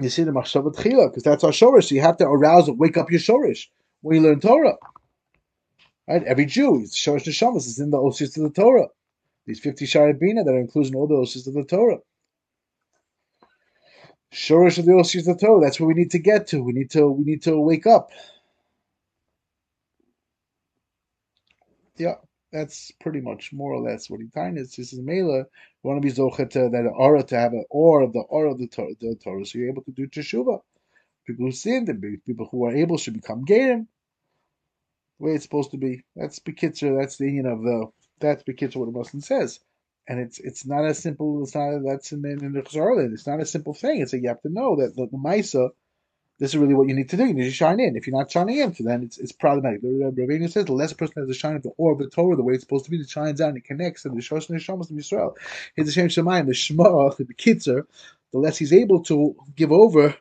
You 0.00 0.08
see 0.08 0.24
the 0.24 0.30
machshavat 0.30 0.76
chila 0.76 1.10
because 1.10 1.22
that's 1.22 1.44
our 1.44 1.50
shorish. 1.50 1.88
So 1.88 1.94
you 1.94 2.00
have 2.00 2.16
to 2.18 2.24
arouse 2.26 2.68
and 2.68 2.78
wake 2.78 2.96
up 2.96 3.10
your 3.10 3.20
shorish 3.20 3.66
when 4.02 4.16
you 4.16 4.22
learn 4.22 4.40
Torah. 4.40 4.76
Right? 6.08 6.24
Every 6.24 6.46
Jew, 6.46 6.80
his 6.80 6.94
shorish 6.94 7.24
neshamas 7.24 7.66
is 7.66 7.78
in 7.78 7.90
the 7.90 7.98
osis 7.98 8.36
of 8.36 8.42
the 8.44 8.50
Torah. 8.50 8.88
These 9.46 9.60
fifty 9.60 9.86
shari 9.86 10.14
bina 10.14 10.44
that 10.44 10.54
are 10.54 10.60
included 10.60 10.92
in 10.92 10.98
all 10.98 11.06
the 11.06 11.14
osis 11.14 11.46
of 11.46 11.54
the 11.54 11.64
Torah. 11.64 11.98
Shorish 14.32 14.78
of 14.78 14.86
the 14.86 14.92
osis 14.92 15.28
of 15.28 15.38
the 15.38 15.46
Torah. 15.46 15.60
That's 15.60 15.78
where 15.78 15.88
we 15.88 15.94
need 15.94 16.10
to 16.12 16.18
get 16.18 16.46
to. 16.48 16.62
We 16.62 16.72
need 16.72 16.90
to. 16.92 17.10
We 17.10 17.24
need 17.24 17.42
to 17.42 17.60
wake 17.60 17.86
up. 17.86 18.10
Yeah 21.96 22.14
that's 22.52 22.90
pretty 23.00 23.20
much 23.20 23.52
more 23.52 23.72
or 23.72 23.80
less 23.80 24.10
what 24.10 24.20
he 24.20 24.28
is. 24.60 24.74
This 24.74 24.92
is 24.92 25.00
Mela. 25.00 25.38
You 25.38 25.44
want 25.82 26.02
to 26.02 26.06
be 26.06 26.12
zochet 26.12 26.50
to 26.50 26.68
that 26.70 26.92
aura 26.94 27.22
to 27.22 27.38
have 27.38 27.52
an 27.52 27.64
aura 27.70 28.06
of 28.06 28.12
the 28.12 28.20
aura 28.20 28.52
of 28.52 28.58
the 28.58 28.66
Torah, 28.66 28.94
the 29.00 29.16
Torah, 29.22 29.46
so 29.46 29.58
you're 29.58 29.70
able 29.70 29.82
to 29.82 29.92
do 29.92 30.08
teshuva. 30.08 30.60
People 31.26 31.46
who 31.46 31.52
sin, 31.52 31.84
the 31.84 32.18
people 32.26 32.48
who 32.50 32.64
are 32.64 32.74
able 32.74 32.98
should 32.98 33.14
become 33.14 33.44
gerim. 33.44 33.86
The 35.18 35.26
way 35.26 35.32
it's 35.32 35.44
supposed 35.44 35.70
to 35.72 35.76
be. 35.76 36.04
That's 36.16 36.40
bekitzer. 36.40 36.98
That's 36.98 37.18
the 37.18 37.26
union 37.26 37.46
of 37.46 37.62
the. 37.62 37.86
That's 38.20 38.42
bekitzer 38.42 38.76
what 38.76 38.86
the 38.86 38.98
Muslim 38.98 39.22
says, 39.22 39.60
and 40.08 40.20
it's 40.20 40.38
it's 40.38 40.66
not 40.66 40.84
as 40.84 40.98
simple. 40.98 41.42
It's 41.42 41.54
not 41.54 41.80
that's 41.86 42.12
in, 42.12 42.24
in 42.26 42.52
the 42.52 42.62
Chazarlin. 42.62 43.12
It's 43.12 43.26
not 43.26 43.40
a 43.40 43.46
simple 43.46 43.74
thing. 43.74 44.00
It's 44.00 44.12
like 44.12 44.22
you 44.22 44.28
have 44.28 44.42
to 44.42 44.52
know 44.52 44.76
that 44.76 44.94
the, 44.96 45.06
the 45.06 45.18
this 46.40 46.50
is 46.50 46.56
really 46.56 46.74
what 46.74 46.88
you 46.88 46.94
need 46.94 47.10
to 47.10 47.16
do. 47.18 47.26
You 47.26 47.34
need 47.34 47.44
to 47.44 47.50
shine 47.50 47.80
in. 47.80 47.96
If 47.96 48.06
you're 48.06 48.16
not 48.16 48.30
shining 48.30 48.56
in, 48.56 48.74
so 48.74 48.82
then 48.82 49.02
it's, 49.02 49.18
it's 49.18 49.30
problematic. 49.30 49.82
The 49.82 49.88
Ravina 49.88 50.50
says 50.50 50.64
the 50.64 50.72
less 50.72 50.94
person 50.94 51.22
has 51.22 51.28
a 51.28 51.34
shine 51.34 51.54
of 51.54 51.62
the 51.62 51.68
or 51.76 51.92
of 51.92 51.98
the 51.98 52.08
Torah, 52.08 52.34
the 52.34 52.42
way 52.42 52.54
it's 52.54 52.62
supposed 52.62 52.86
to 52.86 52.90
be, 52.90 52.96
it 52.96 53.10
shines 53.10 53.42
out 53.42 53.50
and 53.50 53.58
it 53.58 53.64
connects 53.64 54.06
and 54.06 54.16
the 54.16 54.22
Shosh 54.22 54.48
and 54.48 54.58
the 54.58 54.64
Shamos 54.64 54.90
of 54.90 54.96
Yisrael. 54.96 55.36
He's 55.76 55.84
the 55.84 55.92
Shem 55.92 56.08
Shemayim, 56.08 56.46
the 56.46 56.54
Shema, 56.54 57.10
the 57.10 57.26
Kitzer, 57.34 57.82
the 58.32 58.38
less 58.38 58.56
he's 58.56 58.72
able 58.72 59.02
to 59.04 59.36
give 59.54 59.70
over 59.70 60.16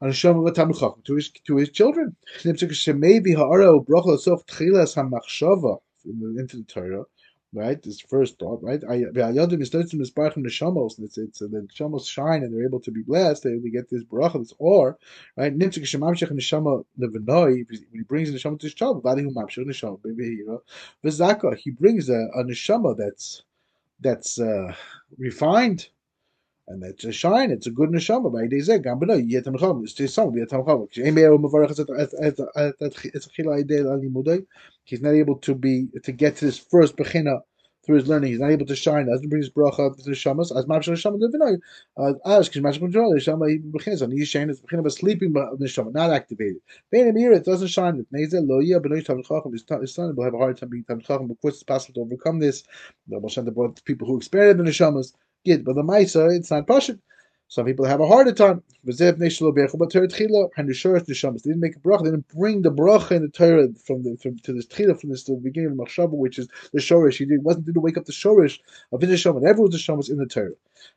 to 0.00 1.14
his 1.14 1.30
to 1.30 1.56
his 1.56 1.70
children. 1.70 2.16
Into 2.44 2.66
the 2.66 2.74
Torah 6.66 7.04
right? 7.52 7.82
This 7.82 8.00
first 8.00 8.38
thought, 8.38 8.62
right? 8.62 8.80
It's, 8.82 8.88
it's 11.18 11.42
uh, 11.42 11.46
the 11.50 11.68
neshamos 11.68 12.06
shine 12.08 12.42
and 12.42 12.54
they're 12.54 12.64
able 12.64 12.80
to 12.80 12.90
be 12.90 13.02
blessed. 13.02 13.42
They, 13.44 13.58
get 13.70 13.90
this 13.90 14.04
bracha, 14.04 14.38
this 14.38 14.54
or, 14.58 14.98
right? 15.36 15.56
Nimtzuk 15.56 15.82
shemamshech 15.82 16.30
neshama 16.30 16.84
levenoi. 16.98 17.66
When 17.68 17.86
he 17.92 18.02
brings 18.02 18.32
the 18.32 18.38
neshama 18.38 18.58
to 18.60 18.66
his 18.66 18.74
child, 18.74 19.02
vadi 19.02 19.22
humamshech 19.22 19.66
neshama 19.66 19.98
b'vehira 20.00 20.60
v'zaka. 21.04 21.56
He 21.56 21.70
brings 21.70 22.08
a, 22.08 22.28
a 22.34 22.44
neshama 22.44 22.96
that's 22.96 23.42
that's 24.00 24.40
uh, 24.40 24.74
refined. 25.18 25.88
And 26.68 26.82
that's 26.82 27.04
a 27.04 27.12
shine. 27.12 27.50
It's 27.50 27.66
a 27.66 27.70
good 27.70 27.90
neshama. 27.90 28.32
By 28.32 28.46
day 28.46 28.58
zeh, 28.58 28.82
gam 28.82 29.00
b'noi 29.00 29.28
yet 29.28 29.44
tamcham. 29.44 29.82
It's 29.82 29.94
just 29.94 30.14
some 30.14 30.36
yet 30.36 30.48
tamcham. 30.48 30.86
She'em 30.92 31.14
be'er 31.14 31.32
u'mavarach 31.32 31.78
et 31.78 33.22
chila 33.36 33.62
idei 33.62 33.80
al 33.80 34.00
limudei 34.00 34.46
he's 34.84 35.00
not 35.02 35.14
able 35.14 35.36
to 35.38 35.54
be 35.54 35.88
to 36.02 36.12
get 36.12 36.36
to 36.36 36.46
this 36.46 36.58
first 36.58 36.96
bechina 36.96 37.40
through 37.84 37.96
his 37.96 38.06
learning. 38.06 38.30
He's 38.30 38.40
not 38.40 38.52
able 38.52 38.66
to 38.66 38.76
shine. 38.76 39.06
Doesn't 39.06 39.28
bring 39.28 39.42
his 39.42 39.50
bracha 39.50 39.96
to 39.96 40.02
the 40.02 40.12
shamas. 40.12 40.56
As 40.56 40.66
ma'av 40.66 40.96
shama 40.96 41.18
levinay. 41.18 41.58
As 42.24 42.48
kish 42.48 42.62
ma'av 42.62 42.80
the 43.14 43.20
shama 43.20 43.48
he 43.48 43.58
bechinas 43.58 44.02
on. 44.02 44.12
He's 44.12 44.28
shining. 44.28 44.50
It's 44.50 44.60
bechina 44.60 44.84
but 44.84 44.92
sleeping 44.92 45.32
but 45.32 45.58
the 45.58 45.66
shama 45.66 45.90
not 45.90 46.10
activated. 46.10 46.58
Bein 46.92 47.08
emir 47.08 47.32
it 47.32 47.44
doesn't 47.44 47.68
shine. 47.68 47.96
With 47.96 48.10
neza 48.12 48.40
lo 48.46 48.60
yah 48.60 48.78
benoy 48.78 49.04
tam 49.04 49.22
chacham. 49.22 49.52
His 49.52 49.94
son 49.94 50.14
will 50.14 50.24
have 50.24 50.34
a 50.34 50.38
hard 50.38 50.56
time 50.56 50.68
being 50.70 50.84
tam 50.84 51.00
chacham. 51.00 51.30
Of 51.30 51.40
course 51.40 51.54
it's 51.54 51.64
possible 51.64 51.94
to 51.94 52.00
overcome 52.02 52.38
this. 52.38 52.62
The 53.08 53.20
Moshe 53.20 53.54
brought 53.54 53.84
people 53.84 54.06
who 54.06 54.16
experienced 54.16 54.58
the 54.58 54.70
neshamas. 54.70 55.12
Get 55.44 55.64
but 55.64 55.74
the 55.74 55.82
ma'isa 55.82 56.36
it's 56.36 56.50
not 56.50 56.66
passion. 56.66 57.00
Some 57.48 57.66
people 57.66 57.84
have 57.84 58.00
a 58.00 58.06
harder 58.06 58.32
time. 58.32 58.62
They 58.84 58.92
didn't 58.92 59.18
make 59.20 59.36
a 59.36 59.38
bracha. 61.80 62.04
They 62.04 62.10
didn't 62.10 62.28
bring 62.28 62.62
the 62.62 62.70
bracha 62.70 63.10
in 63.10 63.22
the 63.22 63.28
Torah 63.28 63.68
from 63.84 64.02
the 64.02 64.16
from, 64.22 64.38
to 64.38 64.54
this 64.54 64.66
tchila 64.66 64.98
from 64.98 65.10
this 65.10 65.24
the 65.24 65.34
beginning 65.34 65.72
of 65.72 65.76
the 65.76 65.84
machshava, 65.84 66.12
which 66.12 66.38
is 66.38 66.48
the 66.72 66.80
shorish. 66.80 67.18
He 67.18 67.26
did, 67.26 67.42
wasn't 67.42 67.66
didn't 67.66 67.82
wake 67.82 67.98
up 67.98 68.06
the 68.06 68.12
shorish 68.12 68.58
of 68.92 69.00
the 69.00 69.06
neshama. 69.06 69.46
Everyone's 69.46 69.76
neshama 69.76 69.98
was 69.98 70.08
in 70.08 70.16
the 70.16 70.26
Torah. 70.26 70.52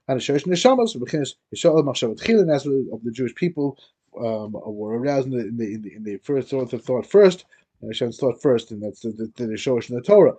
And 0.08 0.20
the 0.20 0.24
shorish 0.24 0.46
neshamas 0.46 0.96
bechinas 0.96 1.34
yishal 1.54 1.84
machshava 1.84 2.16
tchila. 2.18 2.94
Of 2.94 3.04
the 3.04 3.12
Jewish 3.12 3.36
people 3.36 3.78
um, 4.18 4.54
were 4.54 4.98
aroused 4.98 5.28
in 5.28 5.34
the 5.34 5.40
in 5.40 5.58
the, 5.58 5.74
in 5.74 5.82
the, 5.82 5.96
in 5.96 6.04
the 6.04 6.18
first 6.20 6.50
thought 6.50 6.70
thought 6.70 7.06
first. 7.06 7.44
And 7.82 7.90
Hashem's 7.90 8.18
thought 8.18 8.42
first, 8.42 8.72
and 8.72 8.82
that's 8.82 9.02
the, 9.02 9.10
the, 9.10 9.32
the, 9.36 9.48
the 9.48 9.54
shorish 9.54 9.90
in 9.90 9.96
the 9.96 10.02
Torah. 10.02 10.34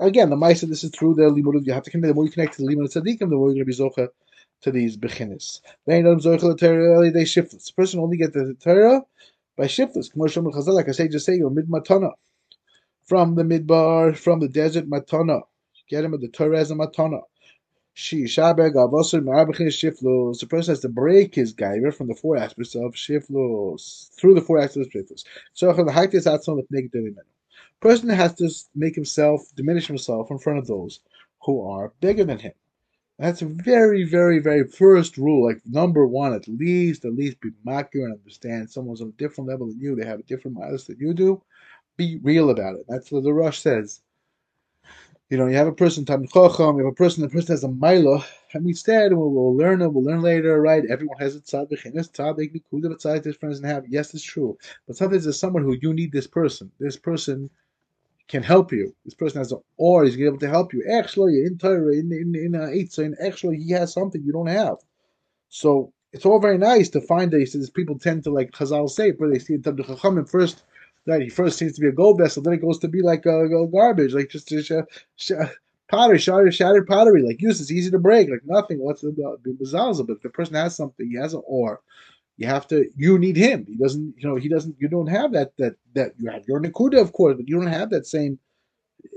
Again, 0.00 0.30
the 0.30 0.36
Maisa, 0.36 0.68
this 0.68 0.84
is 0.84 0.90
through 0.90 1.14
the 1.14 1.22
limud. 1.22 1.66
You 1.66 1.72
have 1.72 1.82
to 1.84 1.90
connect. 1.90 2.08
The 2.08 2.14
more 2.14 2.24
you 2.24 2.30
connect 2.30 2.56
to 2.56 2.62
the 2.62 2.68
limud 2.68 2.92
tzaddikim, 2.94 3.18
the 3.18 3.36
more 3.36 3.50
you're 3.50 3.64
going 3.64 3.72
to 3.72 3.92
be 3.94 4.02
zocha 4.02 4.08
to 4.62 4.70
these 4.70 4.96
bechinis. 4.96 5.60
They 5.86 6.02
shiftless. 7.24 7.66
The 7.66 7.72
person 7.76 8.00
only 8.00 8.16
get 8.16 8.32
the 8.32 8.54
Torah 8.62 9.02
by 9.56 9.66
shiftless. 9.66 10.10
Like 10.14 10.88
I 10.88 10.92
say, 10.92 11.08
just 11.08 11.26
say 11.26 11.36
your 11.36 11.50
mid 11.50 11.68
matana 11.68 12.12
from 13.04 13.34
the 13.34 13.42
midbar, 13.42 14.16
from 14.16 14.40
the 14.40 14.48
desert 14.48 14.88
matana. 14.88 15.42
Get 15.88 16.04
him 16.04 16.14
at 16.14 16.20
the 16.20 16.28
Torah 16.28 16.58
as 16.58 16.70
a 16.70 16.74
matana. 16.74 17.22
Shiflos. 19.74 20.40
The 20.40 20.46
person 20.46 20.72
has 20.72 20.80
to 20.80 20.88
break 20.88 21.34
his 21.34 21.52
gaiver 21.52 21.92
from 21.92 22.08
the 22.08 22.14
four 22.14 22.36
aspects 22.36 22.74
of 22.74 22.94
shiflos 22.94 24.14
through 24.18 24.34
the 24.34 24.40
four 24.40 24.58
aspects 24.58 24.88
of 24.88 24.92
shiflos. 24.92 25.24
So 25.52 25.72
the 25.72 25.92
height 25.92 26.14
is 26.14 26.26
outside 26.26 26.58
of 26.58 26.66
negative 26.70 27.14
Person 27.80 28.08
has 28.08 28.34
to 28.36 28.48
make 28.74 28.94
himself 28.94 29.42
diminish 29.56 29.88
himself 29.88 30.30
in 30.30 30.38
front 30.38 30.58
of 30.58 30.66
those 30.66 31.00
who 31.42 31.66
are 31.68 31.92
bigger 32.00 32.24
than 32.24 32.38
him. 32.38 32.52
That's 33.18 33.42
a 33.42 33.46
very, 33.46 34.04
very, 34.04 34.38
very 34.38 34.64
first 34.66 35.18
rule. 35.18 35.44
Like 35.46 35.60
number 35.66 36.06
one, 36.06 36.32
at 36.32 36.48
least, 36.48 37.04
at 37.04 37.12
least 37.14 37.40
be 37.40 37.50
makir 37.66 38.04
and 38.04 38.14
understand 38.14 38.70
someone's 38.70 39.00
on 39.00 39.08
a 39.08 39.12
different 39.12 39.50
level 39.50 39.66
than 39.66 39.80
you. 39.80 39.94
They 39.94 40.06
have 40.06 40.20
a 40.20 40.24
different 40.24 40.56
miles 40.56 40.86
than 40.86 40.98
you 40.98 41.12
do. 41.12 41.42
Be 41.96 42.18
real 42.22 42.50
about 42.50 42.76
it. 42.76 42.86
That's 42.88 43.12
what 43.12 43.24
the 43.24 43.34
rush 43.34 43.60
says. 43.60 44.00
You 45.32 45.38
know, 45.38 45.46
you 45.46 45.56
have 45.56 45.66
a 45.66 45.72
person, 45.72 46.04
Tam 46.04 46.26
Chacham, 46.26 46.76
you 46.76 46.84
have 46.84 46.92
a 46.92 46.94
person, 46.94 47.22
the 47.22 47.28
person 47.30 47.54
has 47.54 47.64
a 47.64 47.68
Milo, 47.68 48.22
and 48.52 48.66
instead, 48.66 49.14
we'll, 49.14 49.30
we'll 49.30 49.56
learn 49.56 49.80
it, 49.80 49.90
we'll 49.90 50.04
learn 50.04 50.20
later, 50.20 50.60
right? 50.60 50.84
Everyone 50.90 51.16
has 51.20 51.34
a 51.34 51.40
tzad, 51.40 51.70
and 51.86 51.94
tzad, 51.94 52.36
they 52.36 52.48
could 52.48 52.84
have 52.84 52.92
a 52.92 52.96
tzad, 52.96 53.24
his 53.24 53.36
friends 53.36 53.56
and 53.56 53.66
have. 53.66 53.88
Yes, 53.88 54.12
it's 54.12 54.22
true. 54.22 54.58
But 54.86 54.96
sometimes 54.96 55.24
there's 55.24 55.40
someone 55.40 55.62
who 55.62 55.78
you 55.80 55.94
need 55.94 56.12
this 56.12 56.26
person. 56.26 56.70
This 56.78 56.98
person 56.98 57.48
can 58.28 58.42
help 58.42 58.72
you. 58.72 58.94
This 59.06 59.14
person 59.14 59.38
has 59.38 59.52
an 59.52 59.62
or 59.78 60.04
he's 60.04 60.20
able 60.20 60.38
to 60.38 60.50
help 60.50 60.74
you. 60.74 60.84
Actually, 60.92 61.46
in 61.46 61.56
Torah, 61.56 61.94
in 61.94 62.12
in 62.12 62.34
in 62.34 62.54
uh, 62.54 62.66
Eitzah, 62.66 63.14
actually 63.24 63.56
he 63.56 63.70
has 63.70 63.90
something 63.90 64.22
you 64.22 64.32
don't 64.32 64.48
have. 64.48 64.76
So 65.48 65.94
it's 66.12 66.26
all 66.26 66.40
very 66.40 66.58
nice 66.58 66.90
to 66.90 67.00
find 67.00 67.30
that 67.30 67.40
he 67.40 67.46
says 67.46 67.70
people 67.70 67.98
tend 67.98 68.24
to 68.24 68.30
like 68.30 68.50
Chazal 68.50 68.90
say 68.90 69.12
where 69.12 69.30
they 69.30 69.38
see 69.38 69.56
the 69.56 69.72
Chachamim 69.72 70.28
first 70.28 70.64
that 71.06 71.22
he 71.22 71.28
first 71.28 71.58
seems 71.58 71.74
to 71.74 71.80
be 71.80 71.88
a 71.88 71.92
gold 71.92 72.18
vessel, 72.18 72.42
then 72.42 72.54
it 72.54 72.62
goes 72.62 72.78
to 72.78 72.88
be 72.88 73.02
like 73.02 73.26
uh, 73.26 73.44
a, 73.44 73.64
a 73.64 73.68
garbage, 73.68 74.14
like 74.14 74.28
just 74.30 74.52
a, 74.52 74.58
uh, 74.58 74.82
sh- 75.16 75.32
sh- 75.32 75.32
pottery, 75.88 76.18
shattered, 76.18 76.54
shattered 76.54 76.86
pottery, 76.86 77.22
like 77.22 77.40
use 77.40 77.60
it's 77.60 77.70
easy 77.70 77.90
to 77.90 77.98
break, 77.98 78.30
like 78.30 78.42
nothing. 78.44 78.78
What's 78.78 79.02
the, 79.02 79.10
the 79.10 80.04
But 80.06 80.14
if 80.14 80.22
the 80.22 80.30
person 80.30 80.54
has 80.54 80.76
something, 80.76 81.08
he 81.08 81.16
has 81.16 81.34
an 81.34 81.42
or 81.46 81.80
you 82.36 82.46
have 82.46 82.66
to. 82.68 82.88
You 82.96 83.18
need 83.18 83.36
him. 83.36 83.66
He 83.66 83.76
doesn't. 83.76 84.14
You 84.18 84.28
know. 84.28 84.36
He 84.36 84.48
doesn't. 84.48 84.76
You 84.78 84.88
don't 84.88 85.08
have 85.08 85.32
that. 85.32 85.52
That 85.58 85.76
that 85.94 86.12
you 86.18 86.30
have 86.30 86.44
your 86.48 86.60
Nakuda, 86.60 87.00
of 87.00 87.12
course, 87.12 87.36
but 87.36 87.46
you 87.48 87.56
don't 87.56 87.66
have 87.66 87.90
that 87.90 88.06
same. 88.06 88.38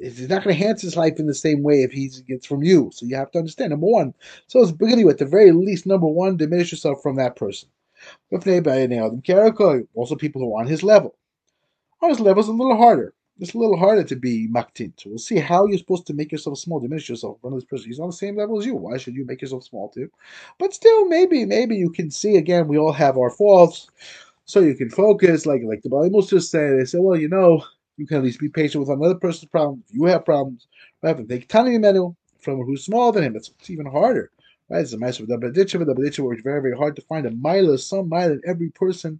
He's 0.01 0.29
not 0.29 0.43
going 0.43 0.55
to 0.55 0.61
enhance 0.61 0.81
his 0.81 0.97
life 0.97 1.19
in 1.19 1.27
the 1.27 1.33
same 1.33 1.63
way 1.63 1.83
if 1.83 1.91
he 1.91 2.09
gets 2.27 2.45
from 2.45 2.63
you. 2.63 2.89
So 2.93 3.05
you 3.05 3.15
have 3.15 3.31
to 3.31 3.39
understand. 3.39 3.69
Number 3.69 3.85
one. 3.87 4.13
So 4.47 4.61
it's 4.61 4.71
beginning 4.71 5.05
with 5.05 5.19
the 5.19 5.25
very 5.25 5.51
least. 5.51 5.85
Number 5.85 6.07
one, 6.07 6.37
diminish 6.37 6.71
yourself 6.71 7.01
from 7.01 7.15
that 7.15 7.35
person. 7.35 7.69
Also, 8.31 10.15
people 10.15 10.41
who 10.41 10.55
are 10.55 10.61
on 10.61 10.67
his 10.67 10.83
level. 10.83 11.15
On 12.05 12.11
his 12.11 12.19
level 12.19 12.43
is 12.43 12.49
a 12.49 12.51
little 12.51 12.77
harder 12.77 13.15
it's 13.39 13.53
a 13.53 13.57
little 13.57 13.77
harder 13.77 14.03
to 14.03 14.15
be 14.15 14.47
maktin. 14.47 14.93
So 14.97 15.09
we'll 15.09 15.19
see 15.19 15.37
how 15.37 15.65
you're 15.65 15.77
supposed 15.77 16.07
to 16.07 16.13
make 16.13 16.31
yourself 16.31 16.57
small, 16.57 16.79
diminish 16.79 17.09
yourself 17.09 17.37
in 17.43 17.51
of 17.51 17.55
this 17.55 17.65
person. 17.65 17.87
He's 17.87 17.99
on 17.99 18.09
the 18.09 18.13
same 18.13 18.37
level 18.37 18.59
as 18.59 18.65
you. 18.65 18.75
Why 18.75 18.97
should 18.97 19.15
you 19.15 19.25
make 19.25 19.41
yourself 19.41 19.63
small 19.65 19.89
too? 19.89 20.09
But 20.57 20.73
still, 20.73 21.05
maybe, 21.07 21.45
maybe 21.45 21.75
you 21.75 21.89
can 21.89 22.09
see 22.09 22.37
again, 22.37 22.67
we 22.67 22.77
all 22.77 22.93
have 22.93 23.17
our 23.17 23.29
faults. 23.29 23.89
So 24.45 24.59
you 24.59 24.75
can 24.75 24.89
focus, 24.89 25.45
like 25.45 25.63
like 25.63 25.81
the 25.81 25.89
Bible 25.89 26.21
just 26.21 26.51
said. 26.51 26.79
They 26.79 26.85
say, 26.85 26.99
well, 26.99 27.19
you 27.19 27.27
know, 27.27 27.65
you 27.97 28.05
can 28.05 28.17
at 28.17 28.23
least 28.23 28.39
be 28.39 28.49
patient 28.49 28.79
with 28.79 28.95
another 28.95 29.15
person's 29.15 29.49
problem. 29.49 29.83
If 29.89 29.95
you 29.95 30.05
have 30.05 30.23
problems, 30.23 30.67
right? 31.01 31.19
If 31.19 31.27
they 31.27 31.39
tiny 31.39 31.77
menu 31.77 32.15
from 32.39 32.61
who's 32.63 32.85
smaller 32.85 33.11
than 33.13 33.23
him, 33.23 33.35
it's, 33.35 33.51
even 33.67 33.87
harder, 33.87 34.31
right? 34.69 34.81
It's 34.81 34.93
a 34.93 34.97
mess 34.97 35.19
with 35.19 35.29
the 35.29 35.37
Beditcha 35.37 36.19
works 36.19 36.43
very, 36.43 36.61
very 36.61 36.77
hard 36.77 36.95
to 36.95 37.01
find 37.01 37.25
a 37.25 37.31
mile, 37.31 37.75
some 37.77 38.07
mile 38.07 38.31
in 38.31 38.41
every 38.45 38.69
person 38.69 39.19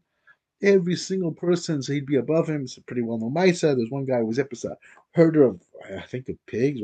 every 0.61 0.95
single 0.95 1.31
person, 1.31 1.81
so 1.81 1.93
he'd 1.93 2.05
be 2.05 2.15
above 2.15 2.47
him. 2.49 2.63
It's 2.63 2.77
a 2.77 2.81
pretty 2.81 3.01
well 3.01 3.17
known 3.17 3.33
Maisa. 3.33 3.75
There's 3.75 3.91
one 3.91 4.05
guy 4.05 4.19
who 4.19 4.25
was 4.25 4.39
a 4.39 4.77
herder 5.13 5.43
of, 5.43 5.61
I 5.95 6.01
think, 6.01 6.29
of 6.29 6.37
pigs, 6.45 6.81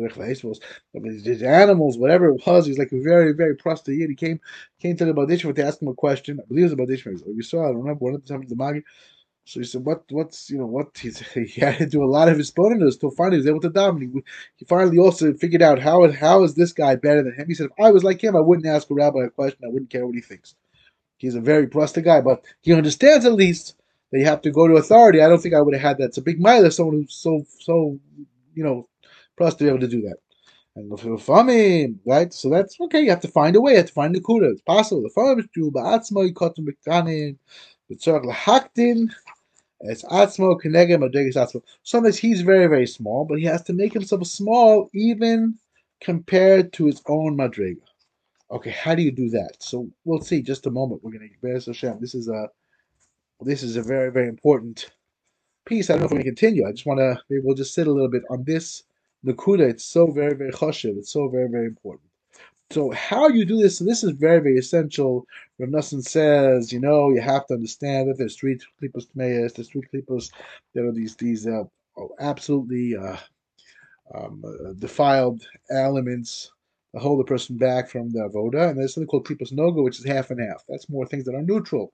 these 0.93 1.43
animals, 1.43 1.97
whatever 1.97 2.29
it 2.29 2.41
was. 2.45 2.65
He's 2.65 2.77
like 2.77 2.91
a 2.91 3.01
very, 3.01 3.34
very 3.34 3.55
prostitute. 3.55 4.10
He 4.10 4.15
came 4.15 4.39
came 4.79 4.95
to 4.97 5.05
the 5.05 5.13
Badishma 5.13 5.55
to 5.55 5.65
ask 5.65 5.81
him 5.81 5.88
a 5.88 5.93
question. 5.93 6.39
I 6.41 6.45
believe 6.47 6.71
it 6.71 6.77
was 6.77 6.89
a 6.89 6.93
Badishma. 6.93 7.36
We 7.36 7.43
saw, 7.43 7.63
I 7.63 7.67
don't 7.67 7.77
remember, 7.77 8.05
one 8.05 8.15
of 8.15 8.25
the 8.25 8.27
times 8.34 8.49
the 8.49 8.55
Magi. 8.55 8.81
So 9.45 9.60
he 9.60 9.65
said, 9.65 9.84
"What? 9.86 10.03
What's 10.12 10.49
you 10.49 10.60
know 10.60 10.67
what?" 10.67 10.97
He's, 10.97 11.19
he 11.34 11.60
had 11.60 11.79
to 11.79 11.86
do 11.88 12.03
a 12.03 12.05
lot 12.05 12.29
of 12.29 12.38
his 12.38 12.51
bonus 12.51 12.97
to 12.97 13.12
finally 13.12 13.38
he 13.38 13.39
was 13.39 13.47
able 13.47 13.60
to 13.62 13.69
dominate. 13.69 14.12
He, 14.13 14.21
he 14.57 14.65
finally 14.65 14.99
also 14.99 15.34
figured 15.34 15.62
out 15.62 15.79
how 15.79 16.10
how 16.12 16.43
is 16.43 16.53
this 16.55 16.73
guy 16.73 16.95
better 16.95 17.23
than 17.23 17.34
him. 17.34 17.47
He 17.47 17.55
said, 17.55 17.67
"If 17.67 17.84
I 17.86 17.91
was 17.91 18.03
like 18.03 18.23
him, 18.23 18.36
I 18.36 18.39
wouldn't 18.39 18.67
ask 18.67 18.89
a 18.89 18.93
rabbi 18.93 19.25
a 19.25 19.29
question. 19.29 19.60
I 19.65 19.69
wouldn't 19.69 19.89
care 19.89 20.05
what 20.05 20.15
he 20.15 20.21
thinks." 20.21 20.55
He's 21.21 21.36
a 21.36 21.39
very 21.39 21.67
trusted 21.67 22.03
guy, 22.03 22.19
but 22.19 22.43
he 22.62 22.73
understands 22.73 23.25
at 23.25 23.34
least 23.34 23.75
that 24.12 24.17
you 24.17 24.25
have 24.25 24.41
to 24.41 24.49
go 24.49 24.67
to 24.67 24.77
authority. 24.77 25.21
I 25.21 25.29
don't 25.29 25.39
think 25.39 25.53
I 25.53 25.62
would 25.62 25.75
have 25.75 25.84
had 25.84 25.97
that. 25.99 26.05
It's 26.05 26.17
a 26.17 26.21
big 26.23 26.41
mile 26.41 26.69
someone 26.71 26.95
who's 26.95 27.13
so 27.13 27.45
so 27.60 27.99
you 28.55 28.63
know 28.63 28.88
trust 29.38 29.60
to 29.60 29.65
be 29.65 29.69
able 29.69 29.81
to 29.81 29.88
do 29.88 30.01
that. 30.01 30.17
And 30.75 30.91
the 30.91 31.17
farming, 31.19 31.99
right? 32.07 32.34
So 32.34 32.49
that's 32.49 32.75
okay. 32.81 33.01
You 33.01 33.12
have 33.12 33.19
to 33.21 33.27
find 33.27 33.55
a 33.55 33.62
way. 33.62 33.73
You 33.73 33.77
have 33.77 33.88
to 33.88 33.93
find 33.93 34.15
the 34.15 34.19
kuda. 34.21 34.51
It's 34.51 34.62
possible. 34.62 35.03
The 35.03 35.10
famim 35.10 35.39
is 35.39 35.45
ba'atzmo 35.69 36.27
yikotum 36.27 36.67
b'ktanim 36.67 37.38
b'tzorach 37.91 38.25
lahaktin. 38.25 39.12
It's 39.81 40.03
atzmo 40.05 40.60
kenegem 40.60 41.07
adregas 41.07 41.36
atzmo. 41.36 41.62
Sometimes 41.84 42.17
he's 42.17 42.41
very 42.41 42.65
very 42.65 42.88
small, 42.88 43.25
but 43.25 43.38
he 43.38 43.45
has 43.45 43.62
to 43.65 43.73
make 43.73 43.93
himself 43.93 44.25
small 44.25 44.89
even 44.93 45.60
compared 45.99 46.73
to 46.73 46.86
his 46.86 46.99
own 47.05 47.38
madrega. 47.38 47.90
Okay, 48.52 48.72
how 48.72 48.94
do 48.96 49.02
you 49.02 49.12
do 49.12 49.30
that? 49.30 49.56
So 49.60 49.90
we'll 50.04 50.20
see. 50.20 50.42
Just 50.42 50.68
a 50.68 50.72
moment. 50.72 51.02
We're 51.04 51.12
going 51.12 51.30
to 51.30 51.48
Beres 51.48 51.68
Hashem. 51.68 52.00
This 52.02 52.14
is 52.14 52.28
a 52.28 52.50
this 53.40 53.64
is 53.64 53.78
a 53.78 53.82
very 53.82 54.12
very 54.12 54.28
important 54.28 54.92
piece. 55.66 55.90
I 55.90 55.94
don't 55.94 56.02
know 56.02 56.06
if 56.08 56.12
we 56.12 56.18
can 56.18 56.36
continue. 56.36 56.68
I 56.68 56.72
just 56.72 56.86
want 56.86 57.00
to 57.00 57.20
maybe 57.30 57.42
we'll 57.44 57.56
just 57.56 57.74
sit 57.74 57.88
a 57.88 57.92
little 57.92 58.10
bit 58.10 58.24
on 58.30 58.44
this 58.44 58.84
nakuda. 59.26 59.70
It's 59.70 59.86
so 59.86 60.12
very 60.12 60.36
very 60.36 60.52
choshev. 60.52 60.98
It's 60.98 61.12
so 61.12 61.30
very 61.30 61.48
very 61.50 61.66
important. 61.66 62.10
So 62.72 62.92
how 62.92 63.28
you 63.30 63.46
do 63.46 63.58
this? 63.58 63.78
So 63.78 63.86
this 63.86 64.04
is 64.04 64.12
very 64.12 64.40
very 64.40 64.58
essential. 64.58 65.26
Rav 65.58 65.70
Nassan 65.70 66.04
says, 66.04 66.74
you 66.74 66.80
know, 66.80 67.10
you 67.10 67.22
have 67.22 67.48
to 67.48 67.54
understand 67.54 68.10
that 68.10 68.18
there's 68.18 68.36
three 68.36 68.60
klipos 68.82 69.08
tmeyes, 69.16 69.54
there's 69.56 69.70
three 69.70 69.84
klipos. 69.94 70.30
There 70.74 70.86
are 70.86 70.92
these 70.92 71.16
these 71.16 71.48
uh, 71.48 71.64
absolutely 72.20 72.98
uh, 72.98 73.18
um, 74.14 74.44
uh, 74.46 74.74
defiled 74.74 75.42
elements 75.70 76.52
hold 76.99 77.19
the 77.19 77.25
person 77.25 77.58
back 77.58 77.89
from 77.89 78.10
the 78.12 78.19
avoda, 78.19 78.69
and 78.69 78.80
there's 78.80 78.93
something 78.93 79.08
called 79.08 79.25
klipos 79.27 79.54
noga, 79.54 79.84
which 79.84 79.99
is 79.99 80.06
half 80.06 80.32
and 80.32 80.41
half. 80.41 80.63
That's 80.69 80.89
more 80.89 81.06
things 81.06 81.25
that 81.25 81.36
are 81.36 81.41
neutral. 81.43 81.93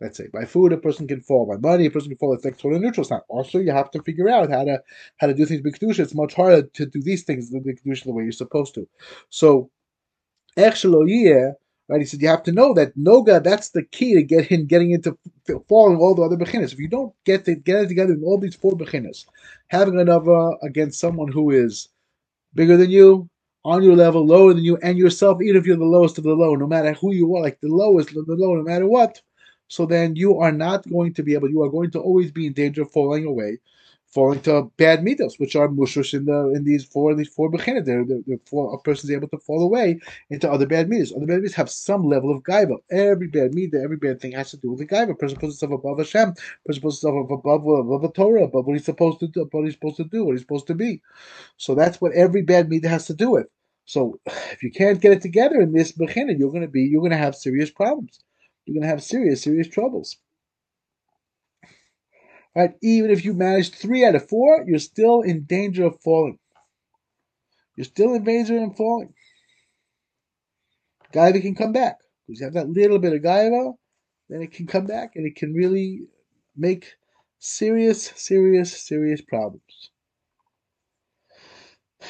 Let's 0.00 0.18
say 0.18 0.28
by 0.32 0.44
food 0.46 0.72
a 0.72 0.78
person 0.78 1.08
can 1.08 1.22
fall, 1.22 1.46
by 1.46 1.56
money 1.56 1.86
a 1.86 1.90
person 1.90 2.10
can 2.10 2.18
fall. 2.18 2.34
It's 2.34 2.44
like 2.44 2.58
totally 2.58 2.80
neutral. 2.80 3.02
It's 3.02 3.10
not. 3.10 3.24
Also, 3.28 3.58
you 3.60 3.72
have 3.72 3.90
to 3.92 4.02
figure 4.02 4.28
out 4.28 4.50
how 4.50 4.64
to 4.64 4.82
how 5.18 5.28
to 5.28 5.34
do 5.34 5.46
things 5.46 5.62
with 5.64 5.78
kedusha. 5.80 6.00
It's 6.00 6.14
much 6.14 6.34
harder 6.34 6.62
to 6.62 6.86
do 6.86 7.02
these 7.02 7.24
things 7.24 7.50
the 7.50 7.60
kedusha 7.60 8.04
the 8.04 8.12
way 8.12 8.24
you're 8.24 8.32
supposed 8.32 8.74
to. 8.76 8.88
So, 9.30 9.70
yeah, 10.56 11.52
right? 11.88 12.00
He 12.00 12.06
said 12.06 12.22
you 12.22 12.28
have 12.28 12.44
to 12.44 12.52
know 12.52 12.74
that 12.74 12.96
noga. 12.98 13.42
That's 13.42 13.70
the 13.70 13.84
key 13.84 14.14
to 14.14 14.22
get 14.24 14.50
in, 14.52 14.66
getting 14.66 14.92
into 14.92 15.18
falling 15.68 15.98
all 15.98 16.14
the 16.14 16.22
other 16.22 16.36
bechinas. 16.38 16.72
If 16.72 16.80
you 16.80 16.88
don't 16.88 17.14
get 17.26 17.44
to 17.46 17.56
get 17.56 17.82
it 17.82 17.88
together 17.88 18.14
in 18.14 18.24
all 18.24 18.38
these 18.38 18.56
four 18.56 18.72
bechinas, 18.72 19.26
having 19.68 20.00
another 20.00 20.52
against 20.62 21.00
someone 21.00 21.32
who 21.32 21.50
is 21.50 21.88
bigger 22.54 22.76
than 22.76 22.90
you, 22.90 23.30
on 23.64 23.82
your 23.82 23.96
level, 23.96 24.26
lower 24.26 24.52
than 24.54 24.64
you, 24.64 24.76
and 24.78 24.98
yourself, 24.98 25.40
even 25.40 25.56
if 25.56 25.66
you're 25.66 25.76
the 25.76 25.84
lowest 25.84 26.18
of 26.18 26.24
the 26.24 26.34
low, 26.34 26.54
no 26.54 26.66
matter 26.66 26.92
who 26.94 27.12
you 27.12 27.34
are, 27.36 27.42
like 27.42 27.60
the 27.60 27.68
lowest 27.68 28.10
of 28.16 28.26
the 28.26 28.34
low, 28.34 28.54
no 28.54 28.62
matter 28.62 28.86
what, 28.86 29.20
so 29.68 29.86
then 29.86 30.16
you 30.16 30.38
are 30.38 30.52
not 30.52 30.88
going 30.90 31.14
to 31.14 31.22
be 31.22 31.34
able, 31.34 31.48
you 31.48 31.62
are 31.62 31.70
going 31.70 31.90
to 31.92 32.00
always 32.00 32.30
be 32.30 32.46
in 32.46 32.52
danger 32.52 32.82
of 32.82 32.90
falling 32.90 33.24
away, 33.24 33.58
falling 34.12 34.40
to 34.42 34.70
bad 34.76 35.00
mitos, 35.00 35.38
which 35.38 35.56
are 35.56 35.68
mushush 35.68 36.12
in 36.12 36.26
the 36.26 36.52
in 36.54 36.64
these 36.64 36.84
four 36.84 37.12
in 37.12 37.16
these 37.16 37.28
four 37.28 37.50
they're, 37.50 38.04
four, 38.46 38.74
a 38.74 38.78
person 38.78 39.08
is 39.08 39.16
able 39.16 39.28
to 39.28 39.38
fall 39.38 39.62
away 39.62 39.98
into 40.30 40.50
other 40.50 40.66
bad 40.66 40.88
mitos. 40.88 41.16
Other 41.16 41.26
bad 41.26 41.40
mitos 41.40 41.54
have 41.54 41.70
some 41.70 42.04
level 42.04 42.30
of 42.30 42.42
gaiva. 42.42 42.76
Every 42.90 43.28
bad 43.28 43.52
midah, 43.52 43.82
every 43.82 43.96
bad 43.96 44.20
thing 44.20 44.32
has 44.32 44.50
to 44.50 44.56
do 44.58 44.70
with 44.70 44.80
the 44.80 44.86
gaiva. 44.86 45.18
Person 45.18 45.38
puts 45.38 45.60
himself 45.60 45.72
above 45.72 45.98
Hashem. 45.98 46.28
A 46.30 46.34
person 46.66 46.82
puts 46.82 47.00
himself 47.00 47.30
above 47.30 47.66
above 47.66 48.04
a 48.04 48.12
Torah, 48.12 48.44
above 48.44 48.66
what 48.66 48.74
he's 48.74 48.84
supposed 48.84 49.20
to 49.20 49.28
do, 49.28 49.48
what 49.50 49.64
he's 49.64 49.74
supposed 49.74 49.96
to 49.96 50.04
do, 50.04 50.24
what 50.24 50.32
he's 50.32 50.42
supposed 50.42 50.66
to 50.66 50.74
be. 50.74 51.00
So 51.56 51.74
that's 51.74 52.00
what 52.00 52.12
every 52.12 52.42
bad 52.42 52.68
midah 52.68 52.86
has 52.86 53.06
to 53.06 53.14
do 53.14 53.30
with. 53.30 53.46
So 53.86 54.20
if 54.26 54.62
you 54.62 54.70
can't 54.70 55.00
get 55.00 55.12
it 55.12 55.22
together 55.22 55.60
in 55.60 55.72
this 55.72 55.92
beginning, 55.92 56.38
you're 56.38 56.50
going 56.50 56.62
to 56.62 56.68
be 56.68 56.82
you're 56.82 57.00
going 57.00 57.12
to 57.12 57.16
have 57.16 57.34
serious 57.34 57.70
problems. 57.70 58.20
You're 58.66 58.74
going 58.74 58.82
to 58.82 58.88
have 58.88 59.02
serious 59.02 59.42
serious 59.42 59.68
troubles. 59.68 60.18
Right? 62.54 62.74
Even 62.82 63.10
if 63.10 63.24
you 63.24 63.32
manage 63.32 63.70
three 63.70 64.04
out 64.04 64.14
of 64.14 64.28
four, 64.28 64.64
you're 64.66 64.78
still 64.78 65.22
in 65.22 65.44
danger 65.44 65.86
of 65.86 66.00
falling. 66.00 66.38
You're 67.76 67.84
still 67.84 68.14
in 68.14 68.24
danger 68.24 68.62
of 68.62 68.76
falling. 68.76 69.14
Gaiva 71.12 71.40
can 71.40 71.54
come 71.54 71.72
back 71.72 71.98
because 72.26 72.40
you 72.40 72.46
have 72.46 72.54
that 72.54 72.68
little 72.68 72.98
bit 72.98 73.12
of 73.12 73.22
gaiva, 73.22 73.74
then 74.28 74.42
it 74.42 74.52
can 74.52 74.66
come 74.66 74.86
back 74.86 75.12
and 75.14 75.26
it 75.26 75.36
can 75.36 75.52
really 75.52 76.02
make 76.56 76.94
serious, 77.38 78.12
serious, 78.16 78.76
serious 78.82 79.20
problems. 79.20 79.90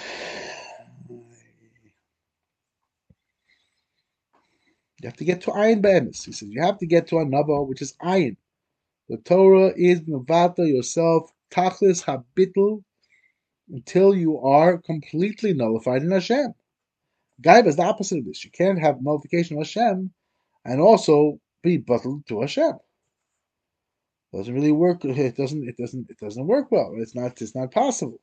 You 5.02 5.08
have 5.08 5.16
to 5.16 5.24
get 5.24 5.40
to 5.42 5.50
Ayin 5.50 5.82
Be'emes. 5.82 6.24
He 6.24 6.30
says 6.30 6.48
you 6.48 6.62
have 6.62 6.78
to 6.78 6.86
get 6.86 7.08
to 7.08 7.18
a 7.18 7.24
Naba, 7.24 7.64
which 7.64 7.82
is 7.82 7.94
Ayin. 7.94 8.36
The 9.08 9.18
Torah 9.18 9.72
is 9.76 10.00
Mavata 10.02 10.66
yourself, 10.66 11.30
Tachlis 11.50 12.04
Habitl, 12.04 12.82
until 13.68 14.14
you 14.14 14.38
are 14.38 14.78
completely 14.78 15.52
nullified 15.52 16.02
in 16.02 16.10
Hashem. 16.10 16.54
Gaiva 17.42 17.66
is 17.66 17.76
the 17.76 17.82
opposite 17.82 18.18
of 18.18 18.24
this. 18.24 18.44
You 18.44 18.50
can't 18.50 18.78
have 18.78 19.02
nullification 19.02 19.56
of 19.56 19.62
Hashem 19.62 20.12
and 20.64 20.80
also 20.80 21.40
be 21.62 21.76
buttled 21.76 22.26
to 22.28 22.40
Hashem. 22.40 22.78
It 24.32 24.36
doesn't 24.36 24.54
really 24.54 24.72
work. 24.72 25.04
It 25.04 25.36
doesn't. 25.36 25.68
It 25.68 25.76
doesn't. 25.76 26.10
It 26.10 26.18
doesn't 26.18 26.46
work 26.46 26.70
well. 26.70 26.94
It's 26.96 27.14
not. 27.14 27.40
It's 27.42 27.54
not 27.54 27.70
possible. 27.72 28.20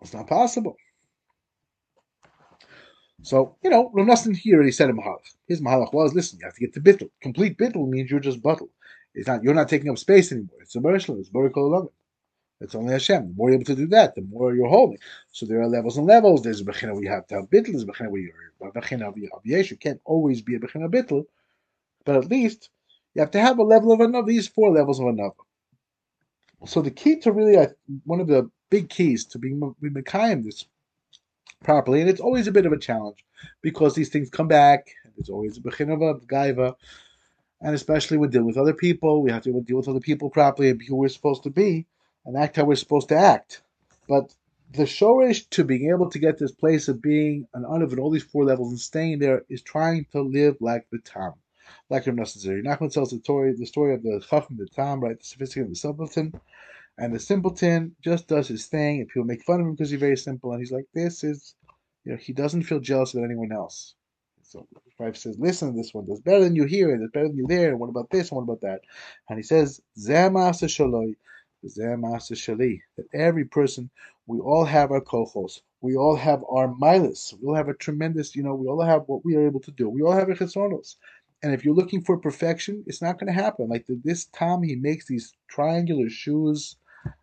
It's 0.00 0.14
not 0.14 0.26
possible. 0.26 0.76
So, 3.24 3.56
you 3.62 3.70
know, 3.70 3.90
Rav 3.94 4.06
Nassan 4.06 4.36
here 4.36 4.56
already 4.56 4.70
said 4.70 4.90
a 4.90 4.92
mahalach. 4.92 5.34
His 5.48 5.62
mahalach 5.62 5.94
was, 5.94 6.14
listen, 6.14 6.38
you 6.38 6.44
have 6.44 6.54
to 6.54 6.60
get 6.60 6.74
to 6.74 6.80
bittul. 6.80 7.08
Complete 7.22 7.56
bittul 7.56 7.88
means 7.88 8.10
you're 8.10 8.20
just 8.20 8.42
buttle. 8.42 8.68
It's 9.14 9.26
not 9.26 9.42
you're 9.42 9.54
not 9.54 9.68
taking 9.68 9.88
up 9.88 9.96
space 9.96 10.30
anymore. 10.30 10.58
It's 10.60 10.76
a 10.76 10.80
merishlam, 10.80 11.18
it's 11.18 11.30
Baruch 11.30 11.90
It's 12.60 12.74
only 12.74 12.92
Hashem. 12.92 13.28
The 13.28 13.34
more 13.34 13.48
you're 13.48 13.54
able 13.54 13.64
to 13.64 13.76
do 13.76 13.86
that, 13.88 14.14
the 14.14 14.20
more 14.20 14.54
you're 14.54 14.68
holding. 14.68 14.98
So 15.32 15.46
there 15.46 15.62
are 15.62 15.66
levels 15.66 15.96
and 15.96 16.06
levels. 16.06 16.42
There's 16.42 16.60
a 16.60 16.64
bechina 16.64 17.02
you 17.02 17.08
have 17.08 17.26
to 17.28 17.36
have 17.36 17.44
bittul, 17.44 17.68
there's 17.68 17.84
a 17.84 17.86
bechina 17.86 18.10
where 18.10 18.20
you're 18.20 18.52
a 18.60 18.72
bechina 18.72 19.08
of 19.08 19.46
yesh. 19.46 19.70
You 19.70 19.78
can't 19.78 20.02
always 20.04 20.42
be 20.42 20.56
a 20.56 20.58
bechina 20.58 20.90
bittul, 20.90 21.24
but 22.04 22.16
at 22.16 22.28
least 22.28 22.68
you 23.14 23.20
have 23.20 23.30
to 23.30 23.40
have 23.40 23.58
a 23.58 23.62
level 23.62 23.90
of 23.90 24.00
another, 24.00 24.26
these 24.26 24.48
four 24.48 24.70
levels 24.70 25.00
of 25.00 25.06
another. 25.06 25.32
So 26.66 26.82
the 26.82 26.90
key 26.90 27.20
to 27.20 27.32
really, 27.32 27.56
one 28.04 28.20
of 28.20 28.26
the 28.26 28.50
big 28.68 28.90
keys 28.90 29.24
to 29.26 29.38
being 29.38 29.60
Mekayim 29.82 30.44
this 30.44 30.66
properly. 31.62 32.00
And 32.00 32.10
it's 32.10 32.20
always 32.20 32.46
a 32.46 32.52
bit 32.52 32.66
of 32.66 32.72
a 32.72 32.78
challenge 32.78 33.24
because 33.62 33.94
these 33.94 34.08
things 34.08 34.30
come 34.30 34.48
back. 34.48 34.86
There's 35.16 35.30
always 35.30 35.56
a 35.58 35.60
bechinava, 35.60 36.24
gaiva, 36.26 36.74
and 37.60 37.74
especially 37.74 38.18
when 38.18 38.30
dealing 38.30 38.46
with 38.46 38.58
other 38.58 38.74
people, 38.74 39.22
we 39.22 39.30
have 39.30 39.42
to 39.42 39.60
deal 39.62 39.76
with 39.76 39.88
other 39.88 40.00
people 40.00 40.28
properly 40.28 40.70
and 40.70 40.78
be 40.78 40.86
who 40.86 40.96
we're 40.96 41.08
supposed 41.08 41.44
to 41.44 41.50
be 41.50 41.86
and 42.24 42.36
act 42.36 42.56
how 42.56 42.64
we're 42.64 42.74
supposed 42.74 43.08
to 43.08 43.16
act. 43.16 43.62
But 44.08 44.34
the 44.72 44.82
shorish 44.82 45.48
to 45.50 45.64
being 45.64 45.90
able 45.90 46.10
to 46.10 46.18
get 46.18 46.38
this 46.38 46.52
place 46.52 46.88
of 46.88 47.00
being 47.00 47.46
an 47.54 47.62
unav 47.62 47.92
in 47.92 48.00
all 48.00 48.10
these 48.10 48.24
four 48.24 48.44
levels 48.44 48.70
and 48.70 48.80
staying 48.80 49.20
there 49.20 49.44
is 49.48 49.62
trying 49.62 50.06
to 50.12 50.20
live 50.20 50.56
like 50.60 50.86
the 50.90 50.98
Tam. 50.98 51.32
Like 51.90 52.06
Rav 52.06 52.16
Nassan 52.16 52.64
Nachman 52.64 52.92
tells 52.92 53.10
the 53.10 53.18
story, 53.20 53.54
the 53.56 53.66
story 53.66 53.94
of 53.94 54.02
the 54.02 54.20
Chacham, 54.28 54.56
the 54.56 54.66
Tam, 54.66 55.00
right, 55.00 55.18
the 55.18 55.24
sophisticated, 55.24 55.70
the 55.70 55.76
simpleton. 55.76 56.34
And 56.96 57.12
the 57.12 57.18
simpleton 57.18 57.96
just 58.02 58.28
does 58.28 58.46
his 58.46 58.66
thing, 58.66 59.00
and 59.00 59.08
people 59.08 59.24
make 59.24 59.42
fun 59.42 59.60
of 59.60 59.66
him 59.66 59.72
because 59.72 59.90
he's 59.90 59.98
very 59.98 60.16
simple. 60.16 60.52
And 60.52 60.60
he's 60.60 60.70
like, 60.70 60.86
"This 60.94 61.24
is, 61.24 61.56
you 62.04 62.12
know, 62.12 62.18
he 62.18 62.32
doesn't 62.32 62.62
feel 62.62 62.78
jealous 62.78 63.14
of 63.14 63.24
anyone 63.24 63.50
else." 63.50 63.96
So 64.42 64.66
his 64.84 64.94
wife 64.98 65.16
says, 65.16 65.36
"Listen, 65.38 65.74
this 65.74 65.92
one 65.92 66.06
does 66.06 66.20
better 66.20 66.44
than 66.44 66.54
you 66.54 66.64
here, 66.64 66.94
and 66.94 67.02
it's 67.02 67.12
better 67.12 67.26
than 67.28 67.36
you 67.36 67.46
there. 67.48 67.70
And 67.70 67.80
what 67.80 67.88
about 67.90 68.10
this? 68.10 68.30
And 68.30 68.36
what 68.36 68.44
about 68.44 68.60
that?" 68.60 68.82
And 69.28 69.38
he 69.38 69.42
says, 69.42 69.80
"Zemasa 69.98 70.68
shaloi, 70.68 71.16
zemasa 71.66 72.34
shali." 72.34 72.80
That 72.96 73.06
every 73.12 73.44
person, 73.44 73.90
we 74.26 74.38
all 74.38 74.64
have 74.64 74.92
our 74.92 75.00
kochos, 75.00 75.62
we 75.80 75.96
all 75.96 76.14
have 76.14 76.44
our 76.48 76.68
milas, 76.68 77.34
we 77.40 77.48
all 77.48 77.56
have 77.56 77.68
a 77.68 77.74
tremendous, 77.74 78.36
you 78.36 78.42
know, 78.44 78.54
we 78.54 78.68
all 78.68 78.82
have 78.82 79.02
what 79.06 79.24
we 79.24 79.34
are 79.34 79.44
able 79.44 79.60
to 79.60 79.72
do. 79.72 79.88
We 79.88 80.02
all 80.02 80.12
have 80.12 80.28
a 80.28 80.34
chesonos. 80.34 80.94
And 81.42 81.52
if 81.52 81.64
you're 81.64 81.74
looking 81.74 82.02
for 82.02 82.16
perfection, 82.16 82.84
it's 82.86 83.02
not 83.02 83.18
going 83.18 83.26
to 83.26 83.42
happen. 83.42 83.68
Like 83.68 83.84
this 83.88 84.26
Tam, 84.32 84.62
he 84.62 84.76
makes 84.76 85.06
these 85.06 85.34
triangular 85.48 86.08
shoes. 86.08 86.76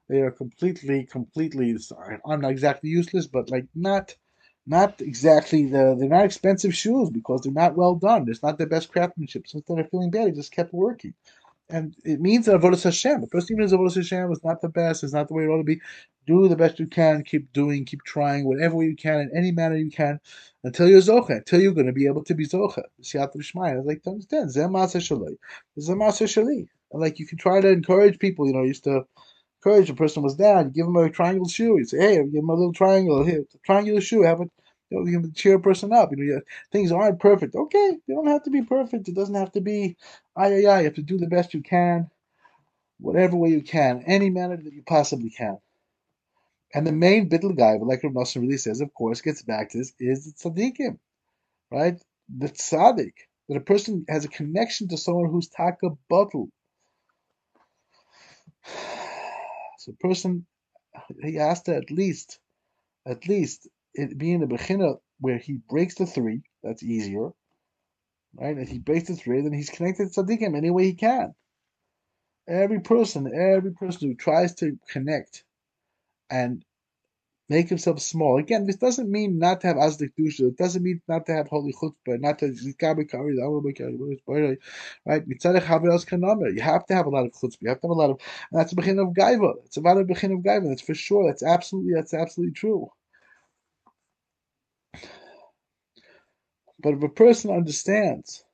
They 0.10 0.22
are 0.22 0.32
completely, 0.32 1.06
completely. 1.06 1.78
Sorry, 1.78 2.18
I'm 2.26 2.42
not 2.42 2.52
exactly 2.52 2.90
useless, 2.90 3.28
but 3.28 3.50
like 3.50 3.66
not, 3.76 4.16
not 4.68 5.02
exactly 5.02 5.66
the. 5.66 5.96
They're 5.98 6.10
not 6.10 6.26
expensive 6.26 6.76
shoes 6.76 7.10
because 7.10 7.42
they're 7.42 7.54
not 7.54 7.76
well 7.76 7.96
done. 7.96 8.28
It's 8.30 8.44
not 8.44 8.58
the 8.58 8.66
best 8.66 8.92
craftsmanship. 8.92 9.48
So 9.48 9.58
instead 9.60 9.80
of 9.80 9.90
feeling 9.90 10.12
bad, 10.12 10.28
he 10.28 10.34
just 10.34 10.52
kept 10.52 10.74
working 10.74 11.14
and 11.72 11.96
it 12.04 12.20
means 12.20 12.46
that 12.46 12.60
avodas 12.60 12.84
Hashem. 12.84 13.22
The 13.22 13.28
person 13.28 13.56
even 13.58 13.70
avodas 13.70 13.96
Hashem 13.96 14.32
is 14.32 14.44
not 14.44 14.62
the 14.62 14.70
best, 14.70 15.04
is 15.04 15.14
not 15.14 15.28
the 15.28 15.34
way 15.34 15.46
it 15.46 15.48
ought 15.48 15.58
to 15.58 15.64
be. 15.64 15.82
Do 16.28 16.48
the 16.48 16.56
best 16.56 16.80
you 16.80 16.88
can. 16.88 17.24
Keep 17.24 17.54
doing, 17.54 17.86
keep 17.86 18.04
trying, 18.04 18.46
whatever 18.46 18.84
you 18.84 18.96
can, 18.96 19.22
in 19.22 19.32
any 19.36 19.52
manner 19.52 19.78
you 19.78 19.90
can, 19.90 20.20
until 20.64 20.88
you're 20.88 21.02
zocha, 21.02 21.38
until 21.38 21.62
you're 21.62 21.74
going 21.74 21.88
to 21.88 21.94
be 21.94 22.06
able 22.06 22.24
to 22.26 22.36
be 22.36 22.46
zocha. 22.46 22.84
Siyat 23.02 23.32
I 23.58 23.76
like 23.82 24.04
to 24.04 24.12
understand. 24.12 24.50
Zemasa 24.50 25.00
shaloi. 25.00 25.38
Zemasa 25.80 26.28
shali. 26.28 26.68
And 26.92 27.02
like 27.02 27.20
you 27.20 27.26
can 27.26 27.38
try 27.38 27.62
to 27.62 27.70
encourage 27.70 28.20
people. 28.20 28.46
You 28.46 28.54
know, 28.54 28.64
used 28.64 28.84
to 28.84 29.06
encourage 29.64 29.90
a 29.90 29.94
person 29.94 30.24
was 30.24 30.36
down, 30.36 30.66
you 30.66 30.72
give 30.72 30.88
him 30.88 30.96
a 30.96 31.10
triangle 31.10 31.48
shoe. 31.48 31.78
You 31.78 31.86
say, 31.86 31.98
hey, 32.00 32.16
give 32.18 32.44
him 32.44 32.50
a 32.50 32.56
little 32.56 32.74
triangle 32.74 33.24
here, 33.24 33.46
triangular 33.66 34.02
shoe. 34.02 34.24
Have 34.24 34.42
it 34.42 34.50
you 34.90 35.00
know, 35.00 35.08
you 35.08 35.22
can 35.22 35.34
cheer 35.34 35.56
a 35.56 35.60
person 35.60 35.94
up. 35.94 36.12
You 36.12 36.18
know, 36.18 36.42
things 36.72 36.92
aren't 36.92 37.20
perfect. 37.20 37.56
Okay, 37.56 37.98
they 38.08 38.14
don't 38.14 38.28
have 38.28 38.44
to 38.44 38.50
be 38.50 38.62
perfect. 38.62 39.08
It 39.08 39.16
doesn't 39.16 39.36
have 39.36 39.52
to 39.54 39.62
be, 39.62 39.96
I, 40.36 40.48
I, 40.48 40.48
I. 40.48 40.80
You 40.80 40.86
have 40.86 40.96
to 40.96 41.02
do 41.02 41.18
the 41.18 41.28
best 41.28 41.54
you 41.54 41.62
can, 41.62 42.10
whatever 43.00 43.38
way 43.38 43.50
you 43.50 43.62
can, 43.62 44.04
any 44.06 44.30
manner 44.30 44.58
that 44.58 44.74
you 44.74 44.84
possibly 44.86 45.30
can. 45.30 45.58
And 46.74 46.86
the 46.86 46.92
main 46.92 47.30
bittul 47.30 47.58
guy, 47.58 47.78
like 47.82 48.04
Rav 48.04 48.36
really 48.36 48.58
says, 48.58 48.82
of 48.82 48.94
course, 48.94 49.22
gets 49.22 49.42
back 49.42 49.72
to 49.72 49.78
this, 49.78 49.94
is 50.00 50.34
the 50.34 50.50
tzaddikim, 50.50 50.98
right? 51.72 52.02
The 52.38 52.50
tzaddik, 52.50 53.14
that 53.50 53.58
a 53.58 53.62
person 53.62 54.06
has 54.10 54.26
a 54.26 54.30
connection 54.30 54.88
to 54.90 54.98
someone 54.98 55.30
who's 55.30 55.48
taka 55.48 55.92
batul. 56.10 56.50
So 59.82 59.94
person, 60.00 60.46
he 61.24 61.34
has 61.38 61.64
to 61.64 61.76
at 61.76 61.90
least, 61.90 62.40
at 63.04 63.28
least 63.28 63.68
it 63.96 64.16
being 64.16 64.40
the 64.40 64.46
beginner 64.46 64.98
where 65.20 65.40
he 65.40 65.54
breaks 65.54 65.96
the 65.96 66.06
three, 66.06 66.44
that's 66.62 66.84
easier. 66.84 67.32
Right? 68.36 68.60
If 68.60 68.70
he 68.70 68.78
breaks 68.78 69.08
the 69.08 69.16
three, 69.16 69.42
then 69.42 69.54
he's 69.54 69.72
connected 69.72 70.14
to 70.14 70.22
Tzaddikim 70.22 70.56
any 70.56 70.70
way 70.70 70.84
he 70.84 70.94
can. 70.94 71.34
Every 72.48 72.80
person, 72.82 73.34
every 73.34 73.72
person 73.72 74.08
who 74.08 74.14
tries 74.14 74.54
to 74.56 74.78
connect 74.88 75.44
and 76.30 76.64
make 77.52 77.68
himself 77.68 78.00
small. 78.00 78.38
Again, 78.38 78.66
this 78.66 78.78
doesn't 78.78 79.12
mean 79.12 79.38
not 79.38 79.60
to 79.62 79.68
have 79.68 79.76
azdik 79.76 80.14
dusha. 80.18 80.48
It 80.48 80.58
doesn't 80.58 80.82
mean 80.82 81.02
not 81.10 81.26
to 81.26 81.34
have 81.34 81.50
holy 81.50 81.74
chutzpah, 81.74 82.20
not 82.22 82.40
to 82.40 82.48
right. 85.06 85.28
You 85.28 86.62
have 86.62 86.86
to 86.86 86.96
have 86.96 87.06
a 87.06 87.10
lot 87.10 87.26
of 87.26 87.34
chutzpah. 87.34 87.62
You 87.62 87.70
have 87.70 87.82
to 87.82 87.88
have 87.88 87.98
a 87.98 88.02
lot 88.02 88.10
of. 88.12 88.22
And 88.52 88.60
that's 88.60 88.72
a 88.72 88.76
bechin 88.78 89.00
of 89.00 89.14
gaiva. 89.14 89.54
It's 89.66 89.76
a 89.76 89.82
lot 89.82 89.98
of 89.98 90.10
of 90.10 90.18
gaiva. 90.18 90.70
That's 90.70 90.82
for 90.82 90.96
sure. 90.96 91.28
That's 91.28 91.44
absolutely. 91.44 91.94
That's 91.94 92.14
absolutely 92.14 92.54
true. 92.54 92.90
But 96.80 96.94
if 96.94 97.04
a 97.04 97.10
person 97.10 97.52
understands 97.52 98.46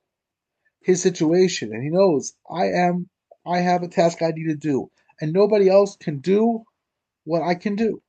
his 0.82 1.00
situation 1.00 1.72
and 1.72 1.84
he 1.84 1.90
knows 1.90 2.34
I 2.50 2.66
am 2.66 3.08
I 3.46 3.58
have 3.58 3.84
a 3.84 3.88
task 3.88 4.22
I 4.22 4.32
need 4.32 4.48
to 4.48 4.56
do 4.56 4.90
and 5.20 5.32
nobody 5.32 5.68
else 5.68 5.96
can 5.96 6.18
do 6.18 6.64
what 7.24 7.42
I 7.42 7.54
can 7.54 7.76
do. 7.76 8.02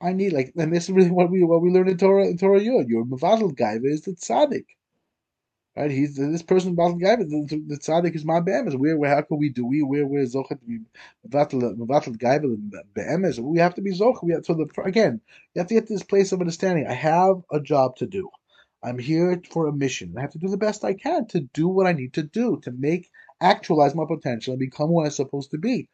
I 0.00 0.12
need 0.12 0.32
like 0.32 0.52
and 0.56 0.72
this 0.72 0.84
is 0.84 0.90
really 0.90 1.10
what 1.10 1.30
we 1.30 1.42
what 1.42 1.60
we 1.60 1.70
learn 1.70 1.88
in 1.88 1.98
Torah 1.98 2.26
in 2.26 2.38
Torah 2.38 2.60
Yud. 2.60 2.88
Your 2.88 3.04
Mavadal 3.04 3.54
guy 3.54 3.78
is 3.82 4.02
the 4.02 4.12
tzaddik. 4.12 4.66
Right? 5.76 5.90
He's 5.90 6.16
this 6.16 6.42
person 6.42 6.76
Mavadal 6.76 7.00
guy, 7.00 7.16
the, 7.16 7.62
the 7.66 7.76
tzaddik 7.76 8.14
is 8.14 8.24
my 8.24 8.40
be'emes. 8.40 8.76
Where 8.76 8.96
where 8.96 9.14
how 9.14 9.22
can 9.22 9.38
we 9.38 9.48
do 9.48 9.66
we 9.66 9.82
where 9.82 10.06
where 10.06 10.24
zochet 10.24 10.58
we 10.66 10.80
Mavadal 11.28 11.76
Mavadal 11.76 12.16
guy 12.18 12.38
be'emes. 12.38 13.40
We 13.40 13.58
have 13.58 13.74
to 13.74 13.80
be 13.80 13.92
zochet. 13.92 14.22
We 14.22 14.32
have 14.34 14.46
so 14.46 14.54
the 14.54 14.68
again 14.84 15.20
you 15.54 15.60
have 15.60 15.68
to 15.68 15.74
get 15.74 15.88
to 15.88 15.94
this 15.94 16.04
place 16.04 16.30
of 16.32 16.40
understanding. 16.40 16.86
I 16.86 16.94
have 16.94 17.36
a 17.50 17.60
job 17.60 17.96
to 17.96 18.06
do. 18.06 18.30
I'm 18.82 18.98
here 18.98 19.42
for 19.50 19.66
a 19.66 19.72
mission. 19.72 20.14
I 20.16 20.20
have 20.20 20.30
to 20.30 20.38
do 20.38 20.48
the 20.48 20.56
best 20.56 20.84
I 20.84 20.94
can 20.94 21.26
to 21.28 21.40
do 21.40 21.66
what 21.66 21.88
I 21.88 21.92
need 21.92 22.14
to 22.14 22.22
do 22.22 22.60
to 22.62 22.70
make 22.70 23.10
actualize 23.40 23.94
my 23.94 24.04
potential 24.06 24.54
and 24.54 24.60
become 24.60 24.90
what 24.90 25.06
I'm 25.06 25.12
supposed 25.12 25.52
to 25.52 25.58
be. 25.58 25.88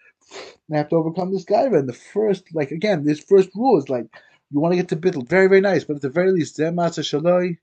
And 0.69 0.77
I 0.77 0.79
have 0.79 0.91
to 0.91 0.97
overcome 0.97 1.33
this 1.33 1.45
guy. 1.45 1.65
And 1.65 1.89
the 1.89 1.95
first, 1.95 2.45
like 2.55 2.73
again, 2.73 3.05
this 3.05 3.21
first 3.21 3.51
rule 3.57 3.79
is 3.79 3.91
like 3.91 4.07
you 4.51 4.61
want 4.61 4.73
to 4.73 4.77
get 4.77 4.89
to 4.91 4.97
bittul, 4.97 5.29
very 5.29 5.49
very 5.49 5.63
nice, 5.63 5.85
but 5.85 5.97
at 5.97 6.03
the 6.03 6.11
very 6.11 6.33
least, 6.33 6.59
zemasa 6.59 7.03
shaloi, 7.03 7.59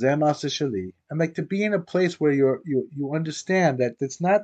zemasa 0.00 0.48
shali, 0.50 0.92
and 1.10 1.20
like 1.20 1.34
to 1.36 1.42
be 1.42 1.64
in 1.64 1.74
a 1.74 1.80
place 1.80 2.20
where 2.20 2.32
you're 2.32 2.62
you 2.66 2.88
you 2.96 3.14
understand 3.14 3.78
that 3.80 3.96
it's 4.00 4.20
not 4.20 4.42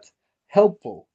helpful 0.49 1.08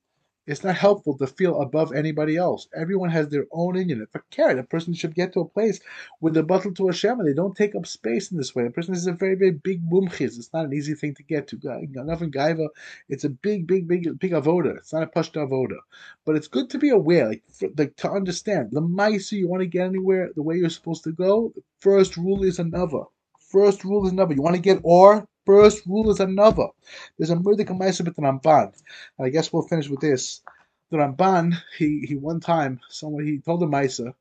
it's 0.45 0.63
not 0.63 0.75
helpful 0.75 1.17
to 1.17 1.27
feel 1.27 1.61
above 1.61 1.93
anybody 1.93 2.35
else. 2.35 2.67
Everyone 2.75 3.09
has 3.09 3.29
their 3.29 3.45
own 3.51 3.77
Indian. 3.77 4.01
If 4.01 4.13
a 4.13 4.21
carrot, 4.29 4.59
a 4.59 4.63
person 4.63 4.93
should 4.93 5.15
get 5.15 5.33
to 5.33 5.39
a 5.39 5.47
place 5.47 5.79
where 6.19 6.33
they're 6.33 6.43
buttled 6.43 6.75
to 6.77 6.87
Hashem 6.87 7.19
and 7.19 7.27
they 7.27 7.33
don't 7.33 7.55
take 7.55 7.75
up 7.75 7.87
space 7.87 8.31
in 8.31 8.37
this 8.37 8.53
way. 8.53 8.65
A 8.65 8.69
person 8.69 8.93
is 8.93 9.07
a 9.07 9.13
very, 9.13 9.35
very 9.35 9.51
big 9.51 9.87
mumchiz. 9.89 10.37
It's 10.37 10.51
not 10.53 10.65
an 10.65 10.73
easy 10.73 10.95
thing 10.95 11.15
to 11.15 11.23
get 11.23 11.47
to. 11.47 11.59
Nothing 11.93 12.31
gaiva. 12.31 12.67
It's 13.07 13.23
a 13.23 13.29
big, 13.29 13.67
big, 13.67 13.87
big, 13.87 14.19
big 14.19 14.31
avoda. 14.31 14.77
It's 14.77 14.91
not 14.91 15.03
a 15.03 15.07
pashta 15.07 15.47
avoda. 15.47 15.77
But 16.25 16.35
it's 16.35 16.47
good 16.47 16.69
to 16.71 16.77
be 16.77 16.89
aware, 16.89 17.27
like, 17.29 17.43
for, 17.49 17.69
like 17.77 17.95
to 17.97 18.11
understand. 18.11 18.71
The 18.71 18.81
maisa, 18.81 19.33
you 19.33 19.47
want 19.47 19.61
to 19.61 19.67
get 19.67 19.85
anywhere 19.85 20.29
the 20.35 20.43
way 20.43 20.57
you're 20.57 20.69
supposed 20.69 21.05
to 21.05 21.11
go, 21.11 21.53
first 21.79 22.17
rule 22.17 22.43
is 22.43 22.59
anava. 22.59 23.05
First 23.39 23.85
rule 23.85 24.05
is 24.05 24.13
anava. 24.13 24.35
You 24.35 24.41
want 24.41 24.55
to 24.55 24.61
get 24.61 24.79
or 24.83 25.27
first 25.45 25.85
rule 25.85 26.09
is 26.09 26.19
anava. 26.19 26.69
There's 27.17 27.29
a 27.29 27.35
murder 27.35 27.63
Maisa 27.65 28.05
with 28.05 28.15
the 28.15 28.21
Ramban. 28.21 28.73
And 29.17 29.25
I 29.25 29.29
guess 29.29 29.51
we'll 29.51 29.67
finish 29.67 29.89
with 29.89 30.01
this. 30.01 30.41
The 30.89 30.97
Ramban, 30.97 31.53
he, 31.77 32.05
he 32.07 32.15
one 32.15 32.39
time, 32.39 32.79
someone 32.89 33.25
he 33.25 33.39
told 33.39 33.61
the 33.61 33.65
Maisa, 33.65 34.13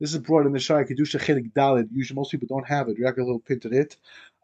this 0.00 0.12
is 0.12 0.18
brought 0.18 0.46
in 0.46 0.52
the 0.52 0.58
Shaarei 0.58 0.88
Kedusha 0.88 1.18
Chelik 1.20 1.52
Dalit. 1.52 1.88
Usually, 1.92 2.16
most 2.16 2.30
people 2.30 2.46
don't 2.48 2.66
have 2.68 2.88
it. 2.88 2.98
We 2.98 3.04
have 3.04 3.18
a 3.18 3.20
little 3.20 3.40
printed 3.40 3.72
it 3.72 3.96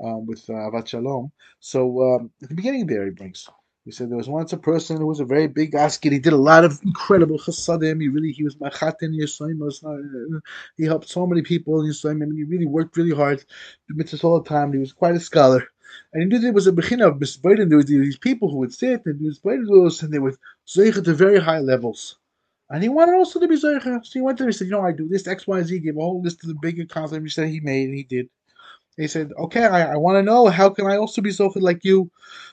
um, 0.02 0.26
with 0.26 0.48
uh, 0.50 0.84
Shalom. 0.84 1.30
So 1.60 2.16
um, 2.16 2.30
at 2.42 2.48
the 2.48 2.54
beginning 2.54 2.86
there, 2.86 3.04
he 3.04 3.10
brings. 3.10 3.48
He 3.84 3.90
said 3.90 4.08
there 4.08 4.16
was 4.16 4.30
once 4.30 4.52
a 4.54 4.56
person 4.56 4.96
who 4.96 5.06
was 5.06 5.20
a 5.20 5.26
very 5.26 5.46
big 5.46 5.74
askid. 5.74 6.12
He 6.12 6.18
did 6.18 6.32
a 6.32 6.38
lot 6.38 6.64
of 6.64 6.80
incredible 6.82 7.38
chasadim. 7.38 8.00
He 8.00 8.08
really 8.08 8.32
he 8.32 8.42
was 8.42 8.56
machatin. 8.56 9.12
He 10.76 10.84
helped 10.84 11.08
so 11.08 11.26
many 11.26 11.42
people 11.42 11.82
in 11.82 12.18
mean, 12.18 12.34
he 12.34 12.44
really 12.44 12.66
worked 12.66 12.96
really 12.96 13.14
hard, 13.14 13.44
mitzvahs 13.92 14.24
all 14.24 14.40
the 14.40 14.48
time. 14.48 14.72
He 14.72 14.78
was 14.78 14.94
quite 14.94 15.14
a 15.14 15.20
scholar. 15.20 15.68
And 16.12 16.22
he 16.22 16.28
knew 16.28 16.38
there 16.38 16.52
was 16.52 16.66
a 16.66 16.72
bechina 16.72 17.08
of 17.08 17.16
misbaitin. 17.16 17.68
There 17.68 17.78
was 17.78 17.86
these 17.86 18.18
people 18.18 18.50
who 18.50 18.58
would 18.58 18.72
sit 18.72 19.04
and 19.06 19.18
do 19.18 19.30
misbaitin 19.30 20.02
and 20.02 20.12
they 20.12 20.18
would 20.18 20.36
zeicha 20.66 21.04
to 21.04 21.14
very 21.14 21.38
high 21.38 21.60
levels. 21.60 22.16
And 22.70 22.82
he 22.82 22.88
wanted 22.88 23.16
also 23.16 23.40
to 23.40 23.48
be 23.48 23.56
zeicha. 23.56 24.04
So 24.04 24.10
he 24.12 24.20
went 24.20 24.38
there 24.38 24.46
and 24.46 24.56
said, 24.56 24.66
you 24.66 24.72
know, 24.72 24.80
I 24.80 24.92
do 24.92 25.08
this 25.08 25.26
X, 25.26 25.46
Y, 25.46 25.62
Z. 25.62 25.78
Gave 25.80 25.96
a 25.96 26.00
whole 26.00 26.22
list 26.22 26.42
of 26.42 26.48
the 26.48 26.58
big 26.60 26.80
accomplishments 26.80 27.36
that 27.36 27.48
he 27.48 27.60
made, 27.60 27.88
and 27.88 27.94
he 27.96 28.04
did. 28.04 28.28
He 28.96 29.08
said, 29.08 29.32
"Okay, 29.36 29.64
I, 29.64 29.94
I 29.94 29.96
want 29.96 30.16
to 30.16 30.22
know 30.22 30.46
how 30.46 30.70
can 30.70 30.86
I 30.86 30.96
also 30.96 31.20
be 31.20 31.30
zochid 31.30 31.62
like 31.62 31.84
you 31.84 32.10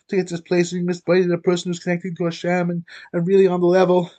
to 0.07 0.15
get 0.15 0.27
this 0.27 0.41
place 0.41 0.71
and 0.71 0.89
misbaited 0.89 1.31
a 1.31 1.37
person 1.37 1.69
who's 1.69 1.79
connecting 1.79 2.15
to 2.15 2.25
Hashem 2.25 2.71
and, 2.71 2.83
and 3.13 3.27
really 3.27 3.47
on 3.47 3.61
the 3.61 3.67
level." 3.67 4.11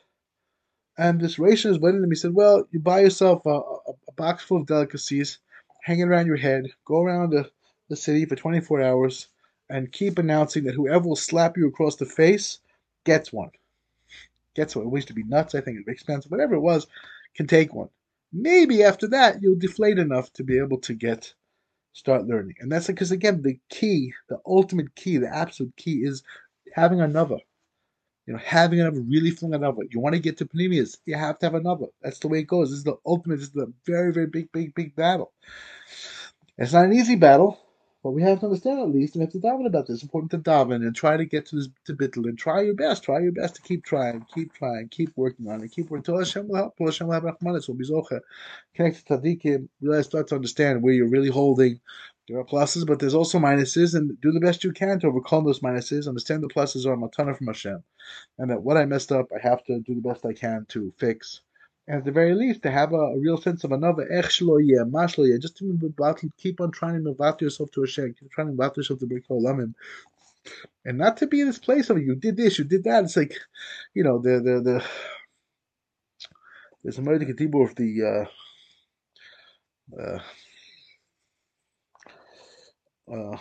And 0.96 1.20
this 1.20 1.36
Rishon 1.36 1.70
is 1.70 1.80
waiting 1.80 2.02
him. 2.02 2.10
He 2.10 2.16
said, 2.16 2.34
"Well, 2.34 2.68
you 2.70 2.78
buy 2.78 3.00
yourself 3.00 3.44
a, 3.44 3.50
a, 3.50 3.92
a, 4.08 4.12
box 4.16 4.44
full 4.44 4.58
of 4.58 4.66
delicacies, 4.66 5.38
hang 5.82 5.98
it 5.98 6.04
around 6.04 6.26
your 6.26 6.36
head, 6.36 6.66
go 6.84 7.02
around 7.02 7.30
the, 7.30 7.50
the 7.92 7.96
city 7.96 8.24
for 8.24 8.36
24 8.36 8.82
hours, 8.82 9.28
and 9.70 9.92
keep 9.92 10.18
announcing 10.18 10.64
that 10.64 10.74
whoever 10.74 11.08
will 11.08 11.16
slap 11.16 11.56
you 11.56 11.68
across 11.68 11.96
the 11.96 12.06
face 12.06 12.58
gets 13.04 13.32
one. 13.32 13.50
Gets 14.54 14.74
one. 14.76 14.86
It 14.86 14.94
used 14.94 15.08
to 15.08 15.14
be 15.14 15.22
nuts. 15.24 15.54
I 15.54 15.60
think 15.60 15.78
it's 15.78 15.88
expensive. 15.88 16.30
Whatever 16.30 16.54
it 16.54 16.60
was, 16.60 16.86
can 17.34 17.46
take 17.46 17.72
one. 17.74 17.88
Maybe 18.32 18.82
after 18.82 19.06
that 19.08 19.42
you'll 19.42 19.58
deflate 19.58 19.98
enough 19.98 20.32
to 20.34 20.44
be 20.44 20.58
able 20.58 20.78
to 20.80 20.94
get." 20.94 21.34
start 21.92 22.26
learning. 22.26 22.56
And 22.60 22.70
that's 22.70 22.86
because, 22.86 23.10
again, 23.10 23.42
the 23.42 23.58
key, 23.68 24.14
the 24.28 24.38
ultimate 24.46 24.94
key, 24.94 25.18
the 25.18 25.28
absolute 25.28 25.76
key 25.76 26.04
is 26.04 26.22
having 26.74 26.98
anava. 26.98 27.38
You 28.26 28.34
know, 28.34 28.38
having 28.38 28.78
anava, 28.78 29.04
really 29.08 29.30
feeling 29.30 29.58
anava. 29.58 29.82
You 29.90 30.00
want 30.00 30.14
to 30.14 30.20
get 30.20 30.38
to 30.38 30.46
panemias, 30.46 30.98
you 31.06 31.16
have 31.16 31.38
to 31.40 31.46
have 31.46 31.60
anava. 31.60 31.88
That's 32.00 32.18
the 32.18 32.28
way 32.28 32.40
it 32.40 32.46
goes. 32.46 32.70
This 32.70 32.78
is 32.78 32.84
the 32.84 32.96
ultimate, 33.04 33.36
this 33.36 33.48
is 33.48 33.52
the 33.52 33.72
very, 33.84 34.12
very 34.12 34.26
big, 34.26 34.50
big, 34.52 34.74
big 34.74 34.94
battle. 34.94 35.32
It's 36.58 36.72
not 36.72 36.84
an 36.84 36.92
easy 36.92 37.16
battle. 37.16 37.58
But 38.02 38.10
we 38.10 38.22
have 38.22 38.40
to 38.40 38.46
understand 38.46 38.80
at 38.80 38.88
least, 38.88 39.14
and 39.14 39.20
we 39.20 39.26
have 39.26 39.32
to 39.32 39.38
daven 39.38 39.64
about 39.64 39.86
this. 39.86 39.96
It's 39.96 40.02
important 40.02 40.32
to 40.32 40.38
daven 40.38 40.84
and 40.84 40.94
try 40.94 41.16
to 41.16 41.24
get 41.24 41.46
to 41.46 41.56
this 41.56 41.68
to 41.84 41.94
bittul 41.94 42.28
and 42.28 42.36
try 42.36 42.60
your 42.62 42.74
best. 42.74 43.04
Try 43.04 43.20
your 43.20 43.30
best 43.30 43.54
to 43.56 43.62
keep 43.62 43.84
trying, 43.84 44.26
keep 44.34 44.52
trying, 44.52 44.88
keep 44.88 45.12
working 45.14 45.46
on 45.46 45.62
it, 45.62 45.70
keep 45.70 45.88
working. 45.88 46.02
Till 46.02 46.18
Hashem 46.18 46.48
will 46.48 46.56
help. 46.56 46.74
Hashem 46.80 47.06
will 47.06 47.14
have 47.14 47.22
Rahmanis. 47.22 47.68
Will 47.68 47.76
be 47.76 47.88
zocha. 47.88 48.20
Connect 48.74 49.06
to 49.06 49.18
tzaddikim. 49.18 49.68
Realize, 49.80 50.06
start 50.06 50.26
to 50.28 50.34
understand 50.34 50.82
where 50.82 50.92
you're 50.92 51.08
really 51.08 51.30
holding. 51.30 51.78
There 52.28 52.38
are 52.38 52.44
pluses, 52.44 52.86
but 52.86 52.98
there's 52.98 53.14
also 53.14 53.38
minuses, 53.38 53.94
and 53.94 54.20
do 54.20 54.32
the 54.32 54.40
best 54.40 54.64
you 54.64 54.72
can 54.72 54.98
to 55.00 55.06
overcome 55.06 55.44
those 55.44 55.60
minuses. 55.60 56.08
Understand 56.08 56.42
the 56.42 56.48
pluses 56.48 56.86
are 56.86 56.94
a 56.94 56.96
matana 56.96 57.36
from 57.36 57.48
Hashem, 57.48 57.84
and 58.38 58.50
that 58.50 58.62
what 58.62 58.76
I 58.76 58.84
messed 58.84 59.12
up, 59.12 59.26
I 59.32 59.40
have 59.46 59.62
to 59.64 59.80
do 59.80 59.94
the 59.94 60.00
best 60.00 60.26
I 60.26 60.32
can 60.32 60.66
to 60.70 60.92
fix 60.98 61.40
at 61.88 62.04
the 62.04 62.12
very 62.12 62.34
least, 62.34 62.62
to 62.62 62.70
have 62.70 62.92
a, 62.92 62.96
a 62.96 63.18
real 63.18 63.36
sense 63.36 63.64
of 63.64 63.70
anava 63.70 64.06
ech 64.10 64.38
just 65.40 65.56
to 65.56 66.32
keep 66.38 66.60
on 66.60 66.70
trying 66.70 66.94
to 66.94 67.00
move 67.00 67.40
yourself 67.40 67.70
to 67.72 67.80
Hashem, 67.80 68.14
keep 68.18 68.30
trying 68.30 68.48
to 68.48 68.52
move 68.52 68.76
yourself 68.76 69.00
to 69.00 69.06
Brit 69.06 69.28
Olamim, 69.28 69.74
and 70.84 70.98
not 70.98 71.16
to 71.18 71.26
be 71.26 71.40
in 71.40 71.46
this 71.46 71.58
place 71.58 71.90
of 71.90 71.98
you 71.98 72.14
did 72.14 72.36
this, 72.36 72.58
you 72.58 72.64
did 72.64 72.84
that. 72.84 73.04
It's 73.04 73.16
like, 73.16 73.36
you 73.94 74.04
know, 74.04 74.18
the 74.18 74.40
the 74.40 74.60
the 74.60 74.84
there's 76.82 76.98
a 76.98 77.02
Mordecai 77.02 77.32
Tibur 77.32 77.68
of 77.68 77.74
the 77.76 78.26
uh, 79.98 80.00
uh, 80.00 80.18
uh, 83.12 83.38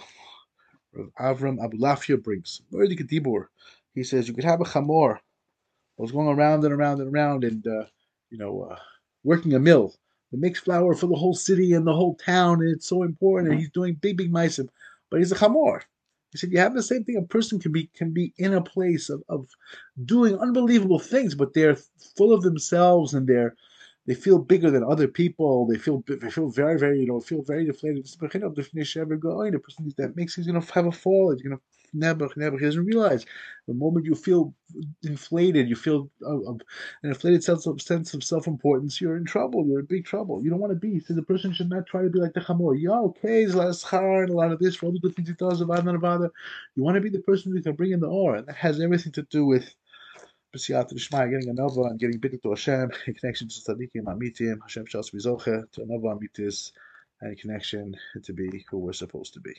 Avram 1.20 1.58
Abulafia 1.60 2.22
brings. 2.22 2.62
Mordecai 2.72 3.04
Tibur. 3.04 3.48
He 3.94 4.04
says 4.04 4.28
you 4.28 4.34
could 4.34 4.44
have 4.44 4.62
a 4.62 4.66
chamor. 4.66 5.18
I 5.18 6.02
was 6.02 6.12
going 6.12 6.28
around 6.28 6.64
and 6.64 6.74
around 6.74 7.02
and 7.02 7.14
around 7.14 7.44
and 7.44 7.66
uh, 7.68 7.86
you 8.32 8.38
know 8.38 8.64
uh, 8.64 8.80
working 9.24 9.54
a 9.54 9.60
mill 9.60 9.94
that 10.32 10.40
makes 10.40 10.60
flour 10.60 10.96
for 10.96 11.08
the 11.08 11.16
whole 11.16 11.36
city 11.36 11.74
and 11.74 11.86
the 11.86 11.94
whole 11.94 12.16
town, 12.16 12.62
and 12.62 12.72
it's 12.72 12.88
so 12.88 13.04
important. 13.04 13.52
And 13.52 13.60
he's 13.60 13.70
doing 13.72 13.96
big, 13.96 14.18
big 14.18 14.32
meisim, 14.32 14.70
but 15.10 15.20
he's 15.20 15.32
a 15.32 15.36
chamor. 15.36 15.82
He 16.32 16.38
said, 16.38 16.52
"You 16.52 16.60
have 16.60 16.74
the 16.74 16.82
same 16.82 17.04
thing. 17.04 17.18
A 17.18 17.22
person 17.22 17.60
can 17.60 17.72
be 17.72 17.88
can 17.94 18.12
be 18.12 18.34
in 18.38 18.54
a 18.54 18.62
place 18.62 19.10
of, 19.10 19.22
of 19.28 19.48
doing 20.06 20.38
unbelievable 20.40 21.00
things, 21.00 21.36
but 21.36 21.54
they're 21.54 21.78
full 22.16 22.34
of 22.34 22.42
themselves 22.42 23.14
and 23.14 23.28
they're 23.28 23.56
they 24.08 24.16
feel 24.16 24.40
bigger 24.40 24.72
than 24.72 24.84
other 24.84 25.08
people. 25.08 25.68
They 25.68 25.78
feel 25.78 26.04
they 26.08 26.32
feel 26.32 26.50
very 26.50 26.80
very 26.80 27.02
you 27.02 27.08
know 27.08 27.20
feel 27.20 27.44
very 27.44 27.66
deflated. 27.66 28.00
It's 28.00 28.16
the 28.16 28.54
definition 28.56 29.02
of 29.02 29.20
going. 29.20 29.52
The 29.52 29.60
person 29.60 29.94
that 29.98 30.16
makes 30.16 30.36
he's 30.36 30.48
gonna 30.48 30.66
have 30.74 30.86
a 30.86 30.92
fall. 30.92 31.32
He's 31.32 31.42
gonna 31.42 31.60
never. 31.94 32.30
He 32.60 32.66
doesn't 32.66 32.86
realize 32.86 33.26
the 33.68 33.74
moment 33.74 34.06
you 34.06 34.16
feel 34.16 34.54
inflated, 35.04 35.70
you 35.70 35.76
feel 35.76 36.10
uh, 36.26 36.38
uh, 36.38 36.52
an 37.04 37.10
inflated 37.10 37.44
sense 37.44 37.66
of 37.68 37.82
sense 37.82 38.14
of 38.14 38.24
self 38.24 38.48
importance. 38.48 39.00
You're 39.02 39.18
in 39.18 39.26
trouble. 39.26 39.66
You're 39.68 39.82
in 39.82 39.86
big 39.86 40.06
trouble. 40.06 40.44
You 40.44 40.50
don't 40.50 40.60
want 40.60 40.74
to 40.74 40.80
be. 40.80 41.00
So 41.00 41.14
the 41.14 41.24
person 41.24 41.54
should 41.54 41.70
not 41.70 41.88
try 41.88 42.04
to 42.04 42.10
be 42.10 42.20
like 42.20 42.34
the 42.34 42.42
chamor. 42.42 42.80
Yeah, 42.80 43.00
okay, 43.10 43.46
there's 43.46 43.56
a 43.56 43.98
and 43.98 44.30
a 44.30 44.34
lot 44.34 44.52
of 44.52 44.60
this 44.60 44.76
for 44.76 44.88
all 44.88 44.92
the 44.92 45.00
good 45.00 45.16
things 45.16 45.30
he 45.30 45.36
does. 45.36 45.62
About 45.62 45.88
and 45.88 46.32
You 46.76 46.84
want 46.84 46.96
to 46.96 47.02
be 47.02 47.10
the 47.10 47.20
person 47.20 47.52
who 47.52 47.62
can 47.62 47.76
bring 47.76 47.92
in 47.92 48.00
the 48.00 48.08
aura. 48.08 48.39
and 48.39 48.48
that 48.48 48.56
has 48.56 48.80
everything 48.82 49.14
to 49.14 49.24
do 49.24 49.46
with 49.46 49.74
B'siyat 50.56 50.94
Rishmai, 50.94 51.32
getting 51.32 51.56
anava 51.56 51.89
and 51.89 52.00
getting 52.00 52.20
bitten 52.20 52.39
to 52.42 52.50
Hashem, 52.50 52.92
in 53.08 53.14
connection 53.14 53.48
to 53.48 53.56
Tzadikim, 53.56 54.04
Amitim, 54.06 54.60
Hashem 54.62 54.86
Shas 54.86 55.14
Bizoche, 55.14 55.72
to 55.72 55.82
anava 55.82 56.18
Amitis, 56.20 56.72
and 57.22 57.38
connection 57.39 57.96
to 58.24 58.34
be 58.34 58.66
who 58.70 58.80
we're 58.80 58.94
supposed 58.94 59.34
to 59.36 59.39
be. 59.39 59.54